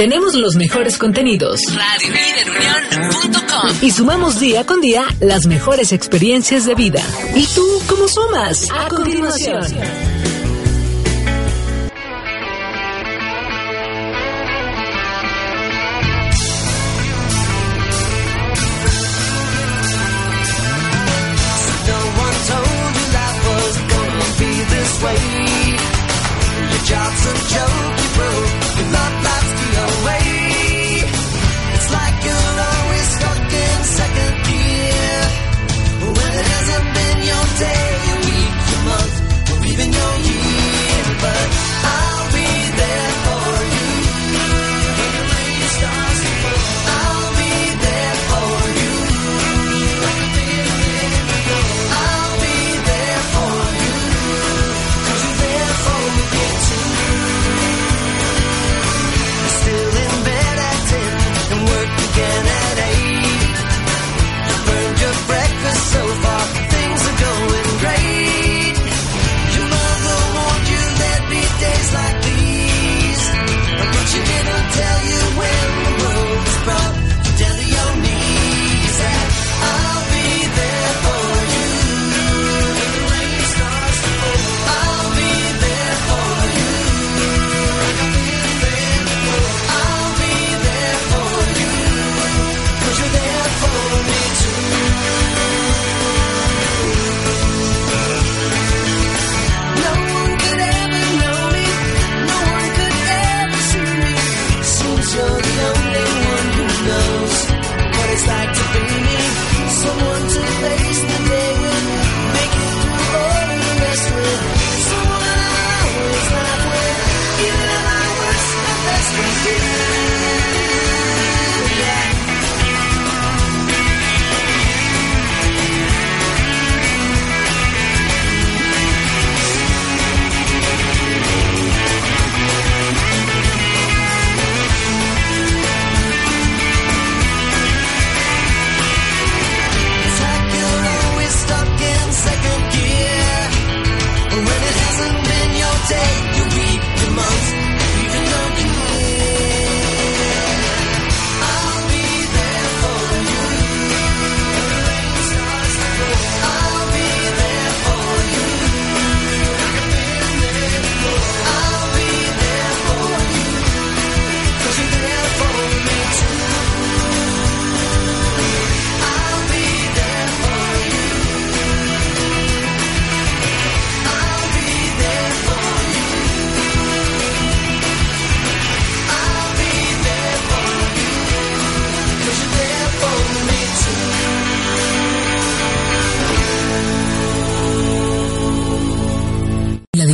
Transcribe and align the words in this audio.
Tenemos 0.00 0.34
los 0.34 0.56
mejores 0.56 0.96
contenidos. 0.96 1.60
RadioLíderUnión.com 1.76 3.70
Y 3.82 3.90
sumamos 3.90 4.40
día 4.40 4.64
con 4.64 4.80
día 4.80 5.04
las 5.20 5.44
mejores 5.44 5.92
experiencias 5.92 6.64
de 6.64 6.74
vida. 6.74 7.02
¿Y 7.34 7.44
tú 7.48 7.66
cómo 7.86 8.08
sumas? 8.08 8.66
A 8.70 8.88
continuación. 8.88 9.60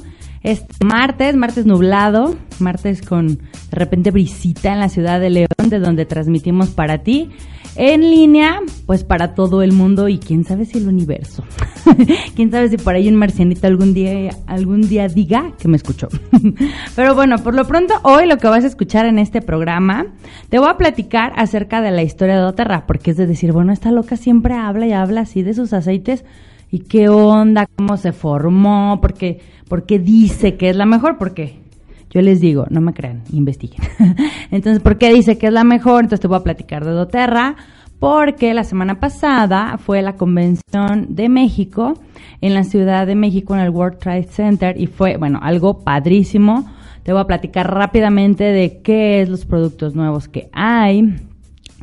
Es 0.47 0.63
martes, 0.81 1.35
martes 1.35 1.65
nublado, 1.65 2.38
martes 2.59 3.01
con 3.01 3.27
de 3.27 3.41
repente 3.71 4.11
brisita 4.11 4.71
en 4.71 4.79
la 4.79 4.88
ciudad 4.88 5.19
de 5.19 5.29
León, 5.29 5.69
de 5.69 5.79
donde 5.79 6.05
transmitimos 6.05 6.69
para 6.69 6.99
ti 6.99 7.31
en 7.75 8.09
línea, 8.09 8.61
pues 8.85 9.03
para 9.03 9.35
todo 9.35 9.61
el 9.61 9.73
mundo 9.73 10.07
y 10.07 10.19
quién 10.19 10.45
sabe 10.45 10.63
si 10.63 10.77
el 10.77 10.88
universo. 10.88 11.44
quién 12.38 12.49
sabe 12.49 12.69
si 12.69 12.77
por 12.77 12.95
ahí 12.95 13.09
un 13.09 13.17
marcianito 13.17 13.67
algún 13.67 13.94
día, 13.94 14.29
algún 14.47 14.88
día 14.88 15.09
diga 15.09 15.51
que 15.59 15.67
me 15.67 15.75
escuchó. 15.75 16.07
Pero 16.95 17.13
bueno, 17.13 17.39
por 17.39 17.53
lo 17.53 17.67
pronto 17.67 17.95
hoy 18.03 18.25
lo 18.25 18.38
que 18.38 18.47
vas 18.47 18.63
a 18.63 18.67
escuchar 18.67 19.05
en 19.05 19.19
este 19.19 19.41
programa, 19.41 20.05
te 20.47 20.59
voy 20.59 20.69
a 20.69 20.77
platicar 20.77 21.33
acerca 21.35 21.81
de 21.81 21.91
la 21.91 22.03
historia 22.03 22.38
de 22.38 22.45
Oterra, 22.45 22.85
porque 22.88 23.11
es 23.11 23.17
de 23.17 23.27
decir, 23.27 23.51
bueno, 23.51 23.73
esta 23.73 23.91
loca 23.91 24.15
siempre 24.15 24.53
habla 24.53 24.88
y 24.88 24.94
habla 24.94 25.19
así 25.21 25.44
de 25.44 25.53
sus 25.53 25.73
aceites 25.73 26.23
y 26.71 26.79
qué 26.79 27.09
onda, 27.09 27.67
cómo 27.75 27.97
se 27.97 28.11
formó, 28.11 28.99
porque, 29.01 29.39
porque 29.67 29.99
dice 29.99 30.55
que 30.55 30.69
es 30.69 30.75
la 30.75 30.85
mejor, 30.85 31.17
porque 31.17 31.59
yo 32.09 32.21
les 32.21 32.39
digo, 32.39 32.65
no 32.69 32.81
me 32.81 32.93
crean, 32.93 33.23
investiguen. 33.31 33.81
Entonces, 34.51 34.81
¿por 34.81 34.97
qué 34.97 35.13
dice 35.13 35.37
que 35.37 35.47
es 35.47 35.53
la 35.53 35.63
mejor? 35.63 36.03
Entonces 36.03 36.21
te 36.21 36.27
voy 36.27 36.37
a 36.37 36.43
platicar 36.43 36.85
de 36.85 36.91
doTERRA, 36.91 37.55
porque 37.99 38.53
la 38.53 38.63
semana 38.63 38.99
pasada 38.99 39.77
fue 39.77 40.01
la 40.01 40.15
convención 40.15 41.07
de 41.09 41.29
México 41.29 41.95
en 42.41 42.53
la 42.53 42.63
Ciudad 42.63 43.07
de 43.07 43.15
México 43.15 43.55
en 43.55 43.61
el 43.61 43.71
World 43.71 43.97
Trade 43.97 44.27
Center 44.29 44.79
y 44.79 44.87
fue, 44.87 45.17
bueno, 45.17 45.39
algo 45.41 45.79
padrísimo. 45.79 46.69
Te 47.03 47.13
voy 47.13 47.21
a 47.21 47.27
platicar 47.27 47.73
rápidamente 47.73 48.43
de 48.43 48.81
qué 48.81 49.21
es 49.21 49.29
los 49.29 49.45
productos 49.45 49.95
nuevos 49.95 50.27
que 50.27 50.49
hay, 50.51 51.15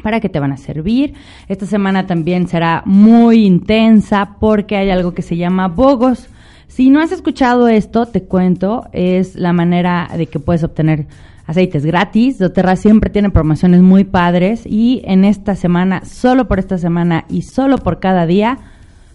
para 0.02 0.20
qué 0.20 0.29
te 0.29 0.41
van 0.41 0.52
a 0.52 0.56
servir. 0.56 1.14
Esta 1.49 1.67
semana 1.67 2.06
también 2.06 2.49
será 2.49 2.82
muy 2.85 3.44
intensa 3.44 4.37
porque 4.41 4.76
hay 4.76 4.91
algo 4.91 5.14
que 5.14 5.23
se 5.23 5.37
llama 5.37 5.69
Bogos. 5.69 6.29
Si 6.69 6.91
no 6.91 7.00
has 7.00 7.12
escuchado 7.12 7.69
esto, 7.69 8.06
te 8.06 8.25
cuento, 8.25 8.87
es 8.93 9.37
la 9.37 9.52
manera 9.52 10.08
de 10.17 10.26
que 10.26 10.41
puedes 10.41 10.64
obtener 10.64 11.06
aceites 11.46 11.85
gratis. 11.85 12.38
doTERRA 12.38 12.76
siempre 12.76 13.11
tiene 13.11 13.31
promociones 13.31 13.82
muy 13.82 14.05
padres 14.05 14.62
y 14.64 15.02
en 15.05 15.25
esta 15.25 15.55
semana, 15.55 16.05
solo 16.05 16.49
por 16.49 16.58
esta 16.58 16.79
semana 16.79 17.26
y 17.29 17.43
solo 17.43 17.79
por 17.79 18.00
cada 18.00 18.26
día, 18.26 18.58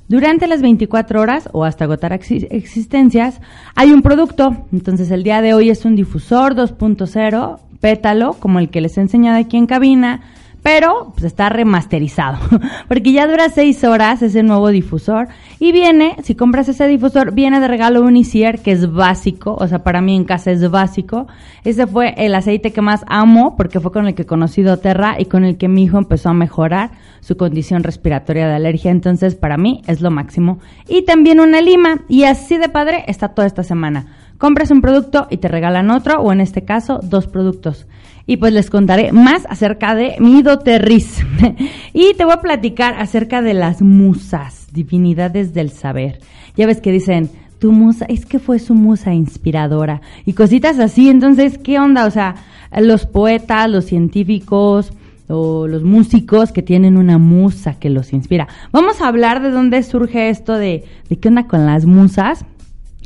durante 0.08 0.48
las 0.48 0.62
24 0.62 1.22
horas 1.22 1.50
o 1.52 1.66
hasta 1.66 1.84
agotar 1.84 2.14
existencias, 2.14 3.42
hay 3.76 3.92
un 3.92 4.02
producto. 4.02 4.66
Entonces 4.72 5.12
el 5.12 5.24
día 5.24 5.42
de 5.42 5.54
hoy 5.54 5.70
es 5.70 5.86
un 5.86 5.96
difusor 5.96 6.56
2.0 6.56 7.60
pétalo, 7.80 8.34
como 8.34 8.60
el 8.60 8.70
que 8.70 8.82
les 8.82 8.98
he 8.98 9.02
enseñado 9.02 9.38
aquí 9.38 9.58
en 9.58 9.68
cabina 9.68 10.22
pero 10.62 11.12
pues 11.14 11.24
está 11.24 11.50
remasterizado, 11.50 12.38
porque 12.88 13.12
ya 13.12 13.28
dura 13.28 13.50
seis 13.50 13.84
horas 13.84 14.22
ese 14.22 14.44
nuevo 14.44 14.70
difusor 14.70 15.28
y 15.60 15.72
viene, 15.72 16.16
si 16.24 16.36
compras 16.36 16.70
ese 16.70 16.88
difusor, 16.88 17.34
viene 17.34 17.60
de 17.60 17.68
regalo 17.68 18.02
un 18.02 18.18
Isier 18.18 18.60
que 18.60 18.72
es 18.72 18.92
básico, 18.92 19.56
o 19.60 19.68
sea, 19.68 19.84
para 19.84 20.02
mí 20.02 20.16
en 20.16 20.26
casa 20.26 20.52
es 20.52 20.70
básico. 20.70 21.28
Ese 21.64 21.88
fue 21.88 22.14
el 22.18 22.36
aceite 22.36 22.72
que 22.72 22.82
más 22.82 23.04
amo 23.08 23.56
porque 23.58 23.80
fue 23.80 23.92
con 23.92 24.08
el 24.08 24.16
que 24.16 24.26
conocí 24.26 24.64
Terra 24.82 25.16
y 25.20 25.26
con 25.26 25.44
el 25.44 25.58
que 25.58 25.68
mi 25.68 25.84
hijo 25.84 25.98
empezó 25.98 26.30
a 26.30 26.34
mejorar 26.34 26.92
su 27.22 27.38
condición 27.38 27.84
respiratoria 27.84 28.48
de 28.48 28.56
alergia, 28.56 28.92
entonces 28.92 29.36
para 29.36 29.58
mí 29.58 29.82
es 29.88 30.02
lo 30.02 30.12
máximo. 30.12 30.60
Y 30.88 31.04
también 31.04 31.40
una 31.40 31.62
lima 31.62 32.02
y 32.08 32.24
así 32.24 32.58
de 32.58 32.70
padre 32.70 33.04
está 33.08 33.30
toda 33.30 33.48
esta 33.48 33.64
semana. 33.64 34.08
Compras 34.38 34.72
un 34.72 34.82
producto 34.82 35.28
y 35.30 35.38
te 35.38 35.50
regalan 35.50 35.92
otro, 35.92 36.22
o 36.22 36.32
en 36.32 36.40
este 36.40 36.64
caso, 36.64 37.00
dos 37.04 37.28
productos 37.28 37.88
y 38.30 38.38
pues 38.38 38.54
les 38.54 38.70
contaré 38.70 39.12
más 39.12 39.48
acerca 39.50 39.96
de 39.96 40.16
mi 40.20 40.44
doterriz. 40.44 41.18
y 41.94 42.14
te 42.14 42.26
voy 42.26 42.34
a 42.34 42.42
platicar 42.42 42.94
acerca 43.00 43.42
de 43.42 43.56
las 43.56 43.82
musas, 43.82 44.68
divinidades 44.72 45.56
del 45.56 45.72
saber. 45.72 46.20
Ya 46.56 46.68
ves 46.68 46.80
que 46.80 46.92
dicen, 46.92 47.32
tu 47.58 47.72
musa, 47.72 48.06
es 48.08 48.28
que 48.28 48.38
fue 48.38 48.60
su 48.60 48.76
musa 48.76 49.16
inspiradora 49.16 50.02
y 50.28 50.34
cositas 50.34 50.78
así. 50.78 51.10
Entonces, 51.10 51.58
¿qué 51.58 51.80
onda? 51.80 52.06
O 52.06 52.12
sea, 52.12 52.36
los 52.78 53.08
poetas, 53.08 53.68
los 53.68 53.86
científicos 53.86 54.94
o 55.28 55.66
los 55.66 55.82
músicos 55.82 56.52
que 56.52 56.62
tienen 56.62 56.98
una 56.98 57.18
musa 57.18 57.80
que 57.80 57.90
los 57.90 58.14
inspira. 58.14 58.48
Vamos 58.72 59.02
a 59.02 59.08
hablar 59.08 59.42
de 59.42 59.50
dónde 59.50 59.82
surge 59.82 60.30
esto 60.30 60.54
de, 60.54 60.84
de 61.10 61.18
qué 61.18 61.30
onda 61.30 61.48
con 61.48 61.66
las 61.66 61.88
musas 61.88 62.46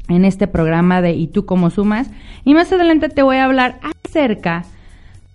en 0.09 0.25
este 0.25 0.47
programa 0.47 1.01
de 1.01 1.13
¿Y 1.13 1.27
tú 1.27 1.45
cómo 1.45 1.69
sumas? 1.69 2.09
Y 2.43 2.55
más 2.55 2.73
adelante 2.73 3.07
te 3.07 3.23
voy 3.23 3.37
a 3.37 3.45
hablar 3.45 3.79
acerca 4.05 4.65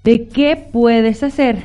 de 0.08 0.26
qué 0.26 0.56
puedes 0.56 1.22
hacer 1.22 1.58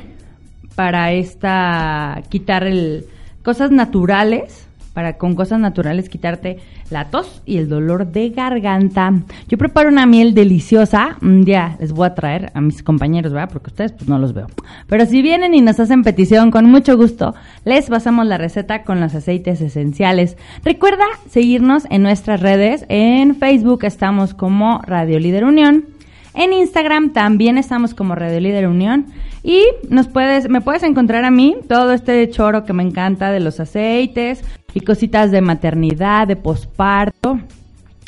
para 0.74 1.12
esta 1.12 2.22
quitar 2.28 2.66
el 2.66 3.06
cosas 3.42 3.70
naturales 3.70 4.66
para 4.92 5.16
con 5.16 5.34
cosas 5.34 5.58
naturales 5.60 6.10
quitarte 6.10 6.58
la 6.90 7.06
tos 7.06 7.40
y 7.46 7.56
el 7.56 7.70
dolor 7.70 8.12
de 8.12 8.28
garganta. 8.28 9.14
Yo 9.48 9.56
preparo 9.56 9.88
una 9.88 10.04
miel 10.04 10.34
deliciosa, 10.34 11.16
un 11.22 11.46
día 11.46 11.78
les 11.80 11.92
voy 11.92 12.06
a 12.06 12.14
traer 12.14 12.52
a 12.52 12.60
mis 12.60 12.82
compañeros, 12.82 13.32
¿verdad? 13.32 13.48
Porque 13.50 13.70
ustedes 13.70 13.92
pues 13.92 14.10
no 14.10 14.18
los 14.18 14.34
veo. 14.34 14.46
Pero 14.88 15.06
si 15.06 15.22
vienen 15.22 15.54
y 15.54 15.62
nos 15.62 15.80
hacen 15.80 16.02
petición, 16.02 16.50
con 16.50 16.66
mucho 16.66 16.98
gusto, 16.98 17.34
les 17.64 17.88
pasamos 17.88 18.26
la 18.26 18.36
receta 18.36 18.82
con 18.82 19.00
los 19.00 19.14
aceites 19.14 19.62
esenciales. 19.62 20.36
Recuerda 20.62 21.04
seguirnos 21.30 21.86
en 21.88 22.02
nuestras 22.02 22.40
redes, 22.40 22.84
en 22.90 23.36
Facebook 23.36 23.84
estamos 23.84 24.34
como 24.34 24.82
Radio 24.82 25.18
Líder 25.18 25.44
Unión, 25.44 25.93
en 26.34 26.52
Instagram 26.52 27.12
también 27.12 27.58
estamos 27.58 27.94
como 27.94 28.14
Radio 28.14 28.40
Líder 28.40 28.68
Unión. 28.68 29.06
Y 29.42 29.62
me 29.88 30.60
puedes 30.60 30.82
encontrar 30.82 31.24
a 31.24 31.30
mí 31.30 31.56
todo 31.68 31.92
este 31.92 32.28
choro 32.30 32.64
que 32.64 32.72
me 32.72 32.82
encanta 32.82 33.30
de 33.30 33.40
los 33.40 33.60
aceites 33.60 34.42
y 34.72 34.80
cositas 34.80 35.30
de 35.30 35.40
maternidad, 35.40 36.26
de 36.26 36.36
posparto, 36.36 37.38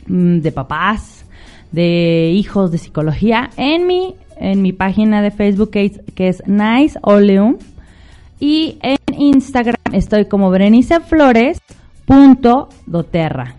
mm, 0.07 0.39
de 0.39 0.53
papás, 0.53 1.25
de 1.73 2.33
hijos, 2.35 2.73
de 2.73 2.79
psicología 2.79 3.51
en 3.57 3.87
mi 3.87 4.15
en 4.39 4.61
mi 4.61 4.73
página 4.73 5.23
de 5.23 5.31
Facebook 5.31 5.71
que 5.71 5.85
es, 5.87 6.01
que 6.15 6.29
es 6.29 6.43
Nice 6.47 6.99
Oleum. 7.03 7.57
Y 8.39 8.79
en 8.83 8.99
Instagram 9.19 9.77
estoy 9.93 10.27
como 10.27 10.51
Berenice 10.51 11.01
Flores 11.01 11.59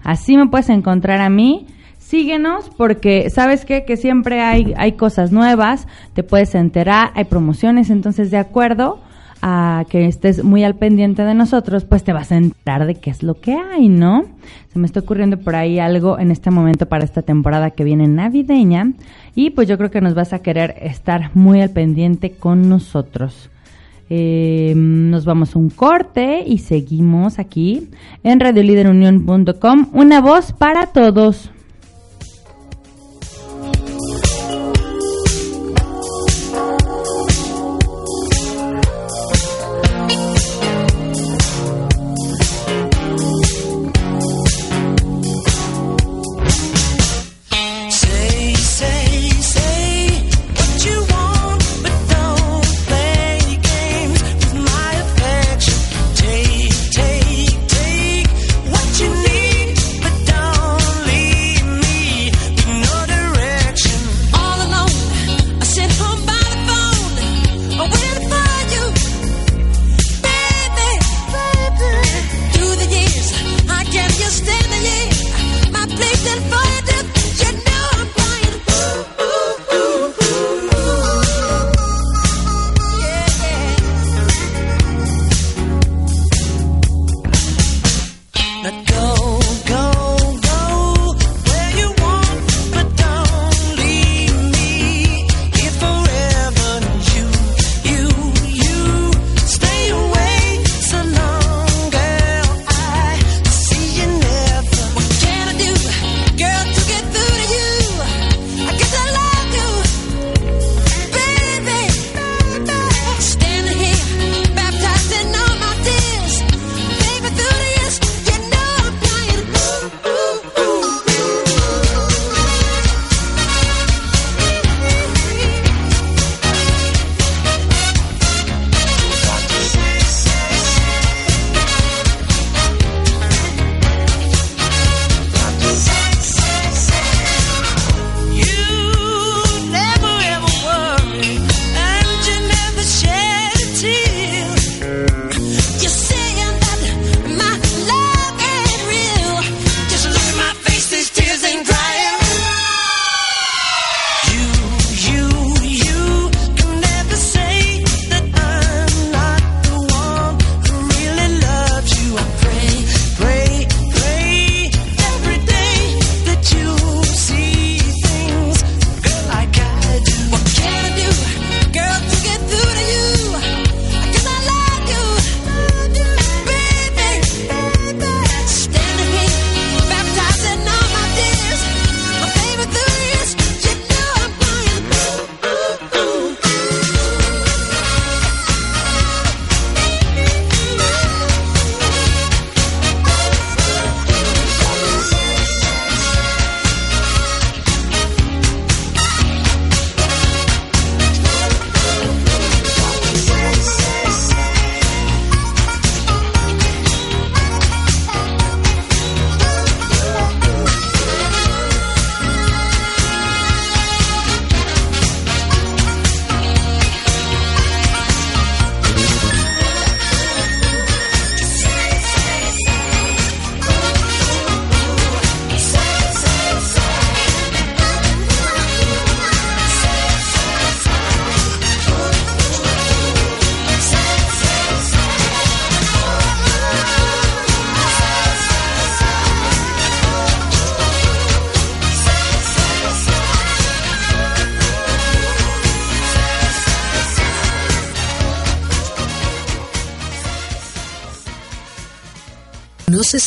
Así 0.03 0.37
me 0.37 0.47
puedes 0.47 0.69
encontrar 0.69 1.19
a 1.21 1.29
mí 1.29 1.67
síguenos 2.07 2.69
porque 2.77 3.29
sabes 3.29 3.65
qué? 3.65 3.83
que 3.83 3.97
siempre 3.97 4.41
hay, 4.41 4.73
hay 4.77 4.93
cosas 4.93 5.33
nuevas, 5.33 5.87
te 6.13 6.23
puedes 6.23 6.55
enterar, 6.55 7.11
hay 7.15 7.25
promociones, 7.25 7.89
entonces 7.89 8.31
de 8.31 8.37
acuerdo 8.37 8.99
a 9.41 9.85
que 9.89 10.05
estés 10.07 10.43
muy 10.43 10.63
al 10.63 10.75
pendiente 10.75 11.23
de 11.23 11.33
nosotros, 11.33 11.83
pues 11.83 12.03
te 12.03 12.13
vas 12.13 12.31
a 12.31 12.37
enterar 12.37 12.87
de 12.87 12.95
qué 12.95 13.09
es 13.09 13.23
lo 13.23 13.35
que 13.39 13.53
hay, 13.53 13.89
¿no? 13.89 14.23
Se 14.71 14.79
me 14.79 14.85
está 14.85 15.01
ocurriendo 15.01 15.37
por 15.37 15.55
ahí 15.55 15.79
algo 15.79 16.17
en 16.17 16.31
este 16.31 16.49
momento 16.49 16.87
para 16.87 17.03
esta 17.03 17.23
temporada 17.23 17.71
que 17.71 17.83
viene 17.83 18.07
navideña 18.07 18.93
y 19.35 19.49
pues 19.49 19.67
yo 19.67 19.77
creo 19.77 19.91
que 19.91 20.01
nos 20.01 20.15
vas 20.15 20.31
a 20.31 20.39
querer 20.39 20.75
estar 20.81 21.31
muy 21.35 21.61
al 21.61 21.71
pendiente 21.71 22.31
con 22.31 22.69
nosotros. 22.69 23.49
Eh, 24.09 24.73
nos 24.77 25.25
vamos 25.25 25.55
a 25.55 25.59
un 25.59 25.69
corte 25.69 26.45
y 26.47 26.59
seguimos 26.59 27.37
aquí 27.37 27.89
en 28.23 28.39
radioliderunión.com. 28.39 29.89
Una 29.91 30.21
voz 30.21 30.53
para 30.53 30.87
todos. 30.87 31.51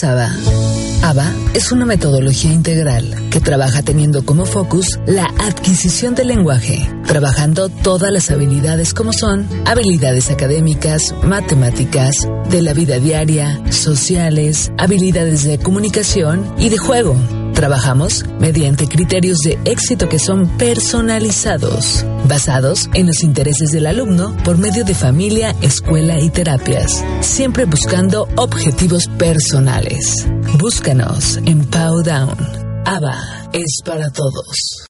¿Conoces 0.01 0.05
ABA? 0.05 1.11
ABA 1.11 1.35
es 1.55 1.73
una 1.73 1.85
metodología 1.85 2.53
integral 2.53 3.29
que 3.31 3.41
trabaja 3.41 3.83
teniendo 3.83 4.25
como 4.25 4.47
focus 4.47 4.99
la 5.07 5.25
adquisición 5.39 6.15
del 6.15 6.29
lenguaje, 6.29 6.91
trabajando 7.07 7.69
todas 7.69 8.13
las 8.13 8.31
habilidades 8.31 8.95
como 8.95 9.13
son 9.13 9.47
habilidades 9.67 10.31
académicas, 10.31 11.15
matemáticas, 11.23 12.29
de 12.51 12.63
la 12.63 12.73
vida 12.73 12.99
diaria, 12.99 13.61
sociales, 13.71 14.73
habilidades 14.79 15.45
de 15.45 15.59
comunicación 15.59 16.55
y 16.59 16.69
de 16.69 16.79
juego. 16.79 17.17
Trabajamos 17.55 18.25
mediante 18.39 18.87
criterios 18.89 19.39
de 19.45 19.59
éxito 19.65 20.09
que 20.09 20.19
son 20.19 20.49
personalizados, 20.57 22.05
basados 22.31 22.89
en 22.95 23.09
los 23.09 23.25
intereses 23.25 23.73
del 23.73 23.87
alumno 23.87 24.37
por 24.45 24.57
medio 24.57 24.85
de 24.85 24.95
familia, 24.95 25.55
escuela 25.61 26.21
y 26.21 26.31
terapias, 26.31 27.05
siempre 27.21 27.65
buscando 27.65 28.29
objetivos 28.37 29.09
personales. 29.19 30.27
Búscanos 30.57 31.39
en 31.45 31.65
Powdown. 31.67 32.39
ABA 32.87 33.51
es 33.53 33.81
para 33.85 34.11
todos. 34.11 34.87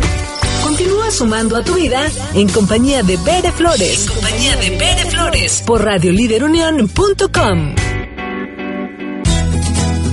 Continúa 0.63 1.11
sumando 1.11 1.57
a 1.57 1.65
tu 1.65 1.75
vida 1.75 2.07
en 2.35 2.49
compañía 2.51 3.03
de 3.03 3.17
Bere 3.17 3.51
Flores. 3.53 4.07
En 4.07 4.15
compañía 4.15 4.57
de 4.57 4.71
Bere 4.77 5.11
Flores. 5.11 5.63
Por 5.67 5.83
radioliderunión.com. 5.83 7.75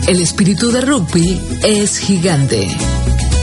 El 0.07 0.21
espíritu 0.21 0.71
de 0.71 0.79
rugby 0.79 1.41
es 1.63 1.97
gigante. 1.97 2.69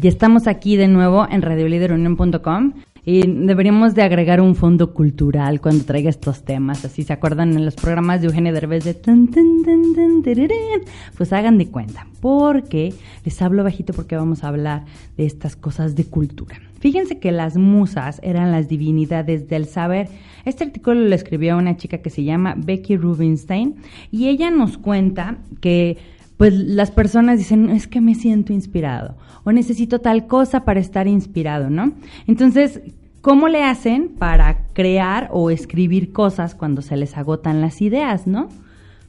Ya 0.00 0.10
estamos 0.10 0.46
aquí 0.46 0.76
de 0.76 0.86
nuevo 0.86 1.26
en 1.28 1.42
radioliderunión.com 1.42 2.74
y 3.04 3.26
deberíamos 3.26 3.96
de 3.96 4.02
agregar 4.02 4.40
un 4.40 4.54
fondo 4.54 4.94
cultural 4.94 5.60
cuando 5.60 5.82
traiga 5.82 6.08
estos 6.08 6.44
temas. 6.44 6.84
Así 6.84 7.02
se 7.02 7.12
acuerdan 7.12 7.56
en 7.56 7.64
los 7.64 7.74
programas 7.74 8.20
de 8.20 8.28
Eugenio 8.28 8.52
Derbez 8.52 8.84
de 8.84 8.94
tan, 8.94 9.26
tan? 9.26 9.64
Pues 11.16 11.32
hagan 11.32 11.58
de 11.58 11.66
cuenta, 11.66 12.06
porque 12.20 12.94
les 13.24 13.42
hablo 13.42 13.64
bajito 13.64 13.92
porque 13.92 14.14
vamos 14.14 14.44
a 14.44 14.48
hablar 14.48 14.84
de 15.16 15.26
estas 15.26 15.56
cosas 15.56 15.96
de 15.96 16.04
cultura. 16.04 16.60
Fíjense 16.78 17.18
que 17.18 17.32
las 17.32 17.56
musas 17.56 18.20
eran 18.22 18.52
las 18.52 18.68
divinidades 18.68 19.48
del 19.48 19.66
saber. 19.66 20.08
Este 20.44 20.62
artículo 20.62 21.00
lo 21.00 21.14
escribió 21.16 21.58
una 21.58 21.76
chica 21.76 21.98
que 21.98 22.10
se 22.10 22.22
llama 22.22 22.54
Becky 22.56 22.96
Rubinstein 22.96 23.74
y 24.12 24.28
ella 24.28 24.52
nos 24.52 24.78
cuenta 24.78 25.38
que 25.60 25.98
pues 26.38 26.54
las 26.54 26.92
personas 26.92 27.38
dicen, 27.38 27.68
es 27.68 27.88
que 27.88 28.00
me 28.00 28.14
siento 28.14 28.52
inspirado 28.52 29.16
o 29.44 29.52
necesito 29.52 30.00
tal 30.00 30.26
cosa 30.26 30.64
para 30.64 30.80
estar 30.80 31.08
inspirado, 31.08 31.68
¿no? 31.68 31.92
Entonces, 32.26 32.80
¿cómo 33.20 33.48
le 33.48 33.64
hacen 33.64 34.08
para 34.08 34.68
crear 34.72 35.28
o 35.32 35.50
escribir 35.50 36.12
cosas 36.12 36.54
cuando 36.54 36.80
se 36.80 36.96
les 36.96 37.16
agotan 37.16 37.60
las 37.60 37.82
ideas, 37.82 38.28
¿no? 38.28 38.48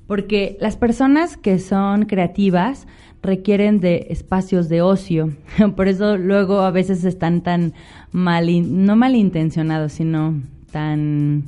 Porque 0.08 0.58
las 0.60 0.76
personas 0.76 1.38
que 1.38 1.60
son 1.60 2.06
creativas 2.06 2.88
requieren 3.22 3.80
de 3.80 4.08
espacios 4.10 4.68
de 4.68 4.82
ocio, 4.82 5.32
por 5.76 5.88
eso 5.88 6.18
luego 6.18 6.62
a 6.62 6.72
veces 6.72 7.06
están 7.06 7.42
tan 7.42 7.74
mal, 8.12 8.48
no 8.86 8.96
malintencionados, 8.96 9.94
sino 9.94 10.42
tan... 10.72 11.44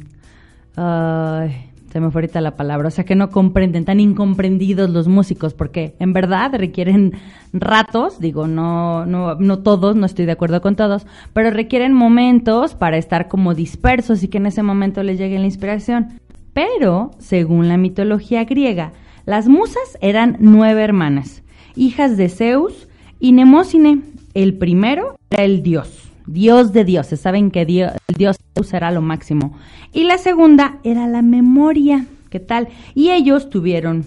se 1.92 2.00
me 2.00 2.10
fue 2.10 2.22
ahorita 2.22 2.40
la 2.40 2.56
palabra, 2.56 2.88
o 2.88 2.92
sea 2.92 3.04
que 3.04 3.16
no 3.16 3.30
comprenden, 3.30 3.84
tan 3.84 4.00
incomprendidos 4.00 4.90
los 4.90 5.10
músicos, 5.10 5.54
porque 5.54 5.96
en 6.00 6.14
verdad 6.14 6.52
requieren 6.54 7.14
ratos, 7.52 8.20
digo, 8.20 8.48
no, 8.48 9.06
no, 9.06 9.36
no 9.36 9.60
todos, 9.60 9.96
no 9.96 10.06
estoy 10.06 10.26
de 10.26 10.32
acuerdo 10.32 10.62
con 10.62 10.78
todos, 10.78 11.06
pero 11.34 11.52
requieren 11.52 11.94
momentos 11.94 12.76
para 12.76 12.98
estar 12.98 13.28
como 13.28 13.56
dispersos 13.56 14.24
y 14.24 14.30
que 14.30 14.38
en 14.38 14.46
ese 14.46 14.64
momento 14.64 15.04
les 15.04 15.18
llegue 15.18 15.38
la 15.38 15.46
inspiración. 15.46 16.20
Pero, 16.54 17.12
según 17.20 17.68
la 17.68 17.78
mitología 17.78 18.46
griega, 18.46 18.94
las 19.26 19.50
musas 19.50 19.98
eran 20.02 20.38
nueve 20.40 20.84
hermanas, 20.84 21.44
hijas 21.76 22.16
de 22.16 22.30
Zeus 22.30 22.88
y 23.20 23.34
Nemósine. 23.34 24.02
El 24.34 24.54
primero 24.54 25.18
era 25.30 25.44
el 25.44 25.62
dios, 25.62 26.11
dios 26.26 26.74
de 26.74 26.86
dioses. 26.86 27.22
Saben 27.22 27.52
que 27.52 27.66
dios 27.66 28.38
Zeus 28.54 28.74
era 28.74 28.92
lo 28.92 29.02
máximo. 29.02 29.58
Y 29.94 30.04
la 30.04 30.18
segunda 30.18 30.80
era 30.84 31.08
la 31.08 31.22
memoria. 31.22 32.06
¿Qué 32.30 32.40
tal? 32.40 32.70
Y 32.96 33.10
ellos 33.10 33.50
tuvieron 33.50 34.06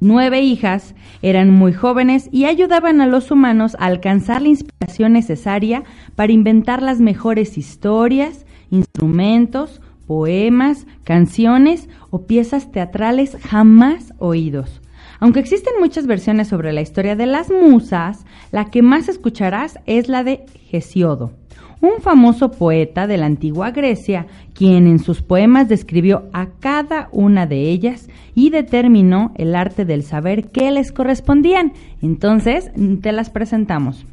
nueve 0.00 0.40
hijas, 0.40 0.94
eran 1.22 1.50
muy 1.50 1.72
jóvenes 1.72 2.28
y 2.32 2.44
ayudaban 2.44 3.00
a 3.00 3.06
los 3.06 3.30
humanos 3.30 3.76
a 3.78 3.86
alcanzar 3.86 4.42
la 4.42 4.48
inspiración 4.48 5.12
necesaria 5.12 5.82
para 6.14 6.32
inventar 6.32 6.82
las 6.82 7.00
mejores 7.00 7.58
historias, 7.58 8.46
instrumentos, 8.70 9.80
poemas, 10.06 10.86
canciones 11.04 11.88
o 12.10 12.26
piezas 12.26 12.70
teatrales 12.72 13.36
jamás 13.42 14.14
oídos. 14.18 14.80
Aunque 15.20 15.40
existen 15.40 15.74
muchas 15.80 16.06
versiones 16.06 16.48
sobre 16.48 16.72
la 16.72 16.80
historia 16.80 17.16
de 17.16 17.26
las 17.26 17.50
musas, 17.50 18.24
la 18.52 18.70
que 18.70 18.82
más 18.82 19.08
escucharás 19.08 19.78
es 19.86 20.08
la 20.08 20.22
de 20.22 20.44
Hesiodo, 20.70 21.32
un 21.80 22.00
famoso 22.00 22.52
poeta 22.52 23.06
de 23.06 23.16
la 23.16 23.26
antigua 23.26 23.72
Grecia, 23.72 24.26
quien 24.54 24.86
en 24.86 25.00
sus 25.00 25.22
poemas 25.22 25.68
describió 25.68 26.28
a 26.32 26.46
cada 26.60 27.08
una 27.10 27.46
de 27.46 27.68
ellas 27.68 28.08
y 28.34 28.50
determinó 28.50 29.32
el 29.36 29.56
arte 29.56 29.84
del 29.84 30.04
saber 30.04 30.50
que 30.50 30.70
les 30.70 30.92
correspondían. 30.92 31.72
Entonces, 32.00 32.70
te 33.00 33.12
las 33.12 33.30
presentamos. 33.30 34.06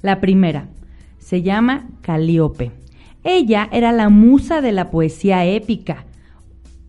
La 0.00 0.20
primera 0.20 0.68
se 1.18 1.42
llama 1.42 1.88
Calíope. 2.00 2.72
Ella 3.22 3.68
era 3.72 3.92
la 3.92 4.10
musa 4.10 4.60
de 4.60 4.72
la 4.72 4.90
poesía 4.90 5.44
épica. 5.44 6.04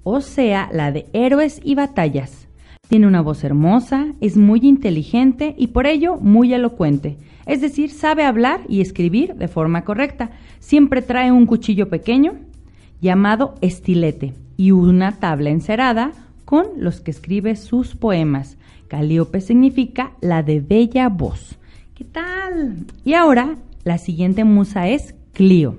o 0.08 0.22
sea, 0.22 0.70
la 0.72 0.92
de 0.92 1.08
héroes 1.14 1.60
y 1.64 1.74
batallas. 1.74 2.45
Tiene 2.88 3.08
una 3.08 3.22
voz 3.22 3.44
hermosa, 3.44 4.08
es 4.22 4.38
muy 4.38 4.60
inteligente 4.64 5.56
y 5.58 5.68
por 5.68 5.88
ello 5.88 6.18
muy 6.18 6.54
elocuente. 6.54 7.18
Es 7.46 7.62
decir, 7.62 7.90
sabe 7.92 8.24
hablar 8.24 8.62
y 8.68 8.82
escribir 8.82 9.36
de 9.36 9.48
forma 9.48 9.84
correcta. 9.84 10.32
Siempre 10.60 11.02
trae 11.02 11.32
un 11.32 11.46
cuchillo 11.46 11.90
pequeño 11.90 12.34
llamado 13.02 13.56
estilete 13.62 14.34
y 14.58 14.72
una 14.72 15.14
tabla 15.14 15.50
encerada 15.50 16.12
con 16.46 16.66
los 16.78 17.02
que 17.02 17.12
escribe 17.12 17.56
sus 17.56 17.96
poemas. 17.96 18.58
Calíope 18.88 19.42
significa 19.42 20.12
la 20.22 20.44
de 20.44 20.60
bella 20.60 21.10
voz. 21.10 21.58
¿Qué 21.96 22.04
tal? 22.04 22.86
Y 23.04 23.14
ahora, 23.14 23.56
la 23.84 23.98
siguiente 23.98 24.44
musa 24.44 24.88
es 24.88 25.16
Clio. 25.34 25.78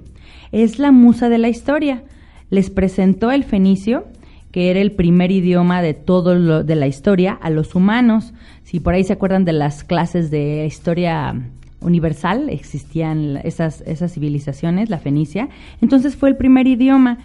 Es 0.53 0.79
la 0.79 0.93
musa 0.93 1.29
de 1.29 1.39
la 1.39 1.49
historia. 1.49 2.05
Les 2.51 2.71
presentó 2.71 3.31
el 3.31 3.45
fenicio, 3.45 4.07
que 4.53 4.71
era 4.71 4.81
el 4.81 4.93
primer 4.93 5.31
idioma 5.31 5.83
de 5.83 5.95
todo 5.95 6.35
lo 6.35 6.65
de 6.65 6.77
la 6.77 6.87
historia, 6.87 7.33
a 7.41 7.51
los 7.51 7.75
humanos. 7.75 8.33
Si 8.65 8.81
por 8.81 8.95
ahí 8.95 9.05
se 9.05 9.13
acuerdan 9.13 9.45
de 9.45 9.53
las 9.53 9.85
clases 9.85 10.31
de 10.31 10.67
historia 10.67 11.35
universal, 11.81 12.49
existían 12.49 13.39
esas, 13.45 13.83
esas 13.83 14.13
civilizaciones, 14.13 14.91
la 14.91 14.99
fenicia. 14.99 15.49
Entonces 15.81 16.17
fue 16.17 16.31
el 16.31 16.37
primer 16.37 16.67
idioma. 16.67 17.19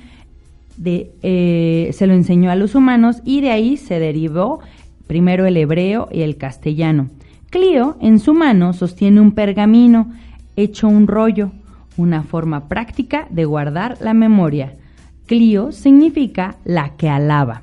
De, 0.78 1.12
eh, 1.22 1.92
se 1.94 2.08
lo 2.08 2.14
enseñó 2.14 2.50
a 2.50 2.56
los 2.56 2.76
humanos 2.76 3.22
y 3.26 3.42
de 3.42 3.52
ahí 3.52 3.78
se 3.78 4.00
derivó 4.00 4.62
primero 5.06 5.46
el 5.46 5.58
hebreo 5.58 6.08
y 6.12 6.22
el 6.22 6.38
castellano. 6.38 7.10
Clio 7.50 7.98
en 8.00 8.20
su 8.20 8.34
mano 8.34 8.72
sostiene 8.72 9.20
un 9.20 9.34
pergamino 9.34 10.12
hecho 10.56 10.88
un 10.88 11.08
rollo, 11.08 11.52
una 11.98 12.24
forma 12.24 12.68
práctica 12.68 13.28
de 13.30 13.46
guardar 13.46 13.98
la 14.00 14.14
memoria. 14.14 14.74
Clio 15.26 15.72
significa 15.72 16.58
la 16.66 16.96
que 16.98 17.10
alaba. 17.10 17.62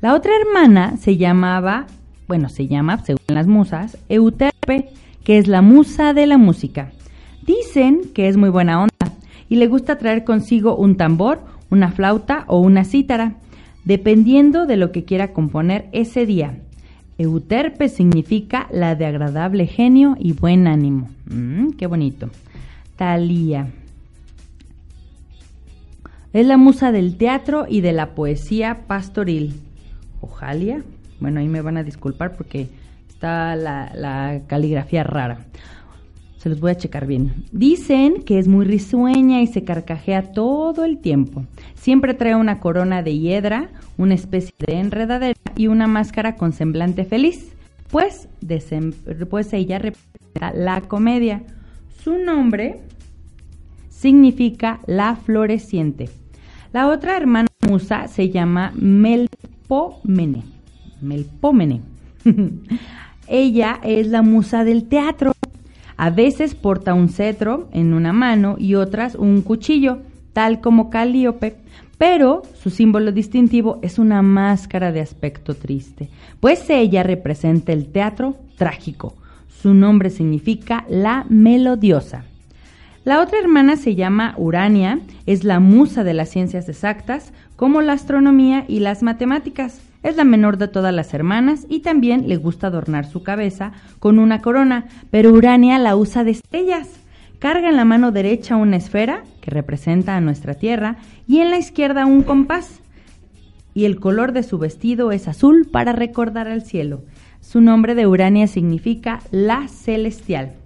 La 0.00 0.14
otra 0.14 0.32
hermana 0.40 0.96
se 0.96 1.16
llamaba, 1.16 1.86
bueno, 2.26 2.48
se 2.48 2.68
llama, 2.68 3.04
según 3.04 3.20
las 3.28 3.46
musas, 3.46 3.98
Euterpe, 4.08 4.88
que 5.24 5.38
es 5.38 5.46
la 5.46 5.60
musa 5.60 6.14
de 6.14 6.26
la 6.26 6.38
música. 6.38 6.92
Dicen 7.46 8.02
que 8.14 8.28
es 8.28 8.36
muy 8.36 8.48
buena 8.48 8.80
onda 8.80 9.16
y 9.48 9.56
le 9.56 9.66
gusta 9.66 9.98
traer 9.98 10.24
consigo 10.24 10.76
un 10.76 10.96
tambor, 10.96 11.40
una 11.70 11.90
flauta 11.90 12.44
o 12.46 12.60
una 12.60 12.84
cítara, 12.84 13.34
dependiendo 13.84 14.66
de 14.66 14.76
lo 14.76 14.92
que 14.92 15.04
quiera 15.04 15.32
componer 15.32 15.88
ese 15.92 16.26
día. 16.26 16.60
Euterpe 17.18 17.88
significa 17.88 18.66
la 18.70 18.94
de 18.94 19.04
agradable 19.04 19.66
genio 19.66 20.16
y 20.18 20.32
buen 20.32 20.66
ánimo. 20.66 21.10
Mm, 21.26 21.72
qué 21.72 21.86
bonito. 21.86 22.30
Talía. 22.96 23.68
Es 26.32 26.46
la 26.46 26.56
musa 26.56 26.92
del 26.92 27.16
teatro 27.16 27.66
y 27.68 27.80
de 27.80 27.92
la 27.92 28.14
poesía 28.14 28.86
pastoril. 28.86 29.60
Ojalia. 30.20 30.84
Bueno, 31.18 31.40
ahí 31.40 31.48
me 31.48 31.60
van 31.60 31.76
a 31.76 31.82
disculpar 31.82 32.36
porque 32.36 32.68
está 33.08 33.56
la, 33.56 34.42
caligrafía 34.46 35.02
rara. 35.02 35.40
Se 36.38 36.48
los 36.48 36.60
voy 36.60 36.70
a 36.70 36.76
checar 36.76 37.06
bien. 37.06 37.44
Dicen 37.50 38.22
que 38.22 38.38
es 38.38 38.46
muy 38.46 38.64
risueña 38.64 39.42
y 39.42 39.48
se 39.48 39.64
carcajea 39.64 40.32
todo 40.32 40.84
el 40.84 40.98
tiempo. 40.98 41.44
Siempre 41.74 42.14
trae 42.14 42.36
una 42.36 42.60
corona 42.60 43.02
de 43.02 43.18
hiedra, 43.18 43.68
una 43.98 44.14
especie 44.14 44.54
de 44.58 44.78
enredadera 44.78 45.34
y 45.56 45.66
una 45.66 45.88
máscara 45.88 46.36
con 46.36 46.52
semblante 46.52 47.04
feliz, 47.04 47.52
pues, 47.90 48.28
pues 49.28 49.52
ella 49.52 49.80
representa 49.80 50.52
la 50.54 50.80
comedia. 50.82 51.42
Su 52.04 52.16
nombre 52.16 52.80
significa 54.00 54.80
la 54.86 55.14
floreciente. 55.14 56.08
La 56.72 56.88
otra 56.88 57.18
hermana 57.18 57.48
musa 57.68 58.08
se 58.08 58.30
llama 58.30 58.72
Melpomene. 58.74 60.42
Melpomene. 61.02 61.82
Ella 63.28 63.78
es 63.84 64.06
la 64.06 64.22
musa 64.22 64.64
del 64.64 64.84
teatro. 64.84 65.32
A 65.98 66.08
veces 66.08 66.54
porta 66.54 66.94
un 66.94 67.10
cetro 67.10 67.68
en 67.72 67.92
una 67.92 68.14
mano 68.14 68.56
y 68.58 68.74
otras 68.74 69.16
un 69.16 69.42
cuchillo, 69.42 69.98
tal 70.32 70.62
como 70.62 70.88
Calíope, 70.88 71.56
pero 71.98 72.42
su 72.58 72.70
símbolo 72.70 73.12
distintivo 73.12 73.80
es 73.82 73.98
una 73.98 74.22
máscara 74.22 74.92
de 74.92 75.00
aspecto 75.00 75.54
triste, 75.54 76.08
pues 76.40 76.70
ella 76.70 77.02
representa 77.02 77.72
el 77.72 77.92
teatro 77.92 78.36
trágico. 78.56 79.14
Su 79.60 79.74
nombre 79.74 80.08
significa 80.08 80.86
la 80.88 81.26
melodiosa. 81.28 82.24
La 83.02 83.22
otra 83.22 83.38
hermana 83.38 83.76
se 83.76 83.94
llama 83.94 84.34
Urania, 84.36 85.00
es 85.24 85.42
la 85.42 85.58
musa 85.58 86.04
de 86.04 86.12
las 86.12 86.28
ciencias 86.28 86.68
exactas, 86.68 87.32
como 87.56 87.80
la 87.80 87.94
astronomía 87.94 88.66
y 88.68 88.80
las 88.80 89.02
matemáticas. 89.02 89.80
Es 90.02 90.16
la 90.16 90.24
menor 90.24 90.58
de 90.58 90.68
todas 90.68 90.92
las 90.92 91.14
hermanas 91.14 91.66
y 91.70 91.80
también 91.80 92.28
le 92.28 92.36
gusta 92.36 92.66
adornar 92.66 93.06
su 93.06 93.22
cabeza 93.22 93.72
con 94.00 94.18
una 94.18 94.42
corona, 94.42 94.84
pero 95.10 95.32
Urania 95.32 95.78
la 95.78 95.96
usa 95.96 96.24
de 96.24 96.32
estrellas. 96.32 96.88
Carga 97.38 97.70
en 97.70 97.76
la 97.76 97.86
mano 97.86 98.12
derecha 98.12 98.56
una 98.56 98.76
esfera, 98.76 99.24
que 99.40 99.50
representa 99.50 100.14
a 100.14 100.20
nuestra 100.20 100.52
Tierra, 100.52 100.96
y 101.26 101.38
en 101.38 101.48
la 101.48 101.56
izquierda 101.56 102.04
un 102.04 102.22
compás. 102.22 102.80
Y 103.72 103.86
el 103.86 103.98
color 103.98 104.32
de 104.32 104.42
su 104.42 104.58
vestido 104.58 105.10
es 105.10 105.26
azul 105.26 105.66
para 105.72 105.92
recordar 105.92 106.48
al 106.48 106.60
cielo. 106.60 107.00
Su 107.40 107.62
nombre 107.62 107.94
de 107.94 108.06
Urania 108.06 108.46
significa 108.46 109.20
la 109.30 109.68
celestial. 109.68 110.59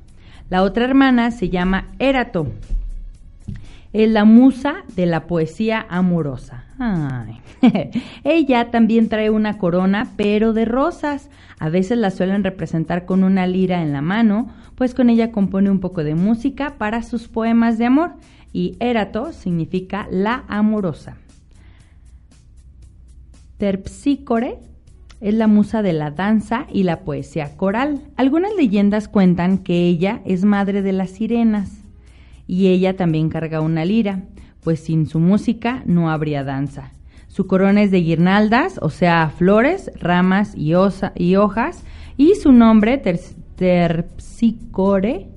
La 0.51 0.63
otra 0.63 0.85
hermana 0.85 1.31
se 1.31 1.49
llama 1.49 1.89
Erato. 1.99 2.47
Es 3.93 4.11
la 4.11 4.25
musa 4.25 4.85
de 4.95 5.07
la 5.07 5.27
poesía 5.27 5.87
amorosa. 5.89 6.65
Ella 8.25 8.71
también 8.71 9.09
trae 9.09 9.31
una 9.31 9.59
corona, 9.59 10.09
pero 10.17 10.53
de 10.53 10.65
rosas. 10.65 11.31
A 11.59 11.69
veces 11.69 11.99
la 11.99 12.11
suelen 12.11 12.45
representar 12.45 13.07
con 13.07 13.25
una 13.25 13.47
lira 13.47 13.83
en 13.83 13.93
la 13.93 14.03
mano, 14.03 14.49
pues 14.75 14.95
con 14.95 15.09
ella 15.09 15.31
compone 15.31 15.71
un 15.71 15.81
poco 15.81 16.03
de 16.03 16.15
música 16.15 16.75
para 16.77 17.03
sus 17.03 17.29
poemas 17.29 17.79
de 17.79 17.87
amor. 17.87 18.15
Y 18.53 18.77
Erato 18.81 19.33
significa 19.33 20.09
la 20.11 20.45
amorosa. 20.49 21.17
Terpsícore 23.59 24.59
es 25.25 25.35
la 25.35 25.47
musa 25.47 25.83
de 25.83 25.95
la 25.95 26.11
danza 26.11 26.67
y 26.73 26.83
la 26.83 27.01
poesía 27.01 27.57
coral. 27.57 28.03
Algunas 28.17 28.55
leyendas 28.55 29.09
cuentan 29.09 29.59
que 29.59 29.87
ella 29.89 30.21
es 30.25 30.45
madre 30.45 30.83
de 30.83 30.93
las 30.93 31.11
sirenas 31.11 31.73
y 32.47 32.67
ella 32.69 32.95
también 32.95 33.31
carga 33.31 33.63
una 33.63 33.85
lira, 33.87 34.21
pues 34.63 34.81
sin 34.81 35.07
su 35.07 35.19
música 35.19 35.83
no 35.87 36.11
habría 36.11 36.45
danza. 36.45 36.93
Su 37.29 37.47
corona 37.47 37.83
es 37.83 37.91
de 37.91 38.03
guirnaldas, 38.03 38.79
o 38.83 38.91
sea, 38.91 39.33
flores, 39.35 39.91
ramas 39.99 40.55
y, 40.55 40.75
hojas, 40.75 41.83
y 42.17 42.35
su 42.37 42.53
nombre, 42.53 42.99
ter- 42.99 43.19
Terpsícore, 43.57 45.29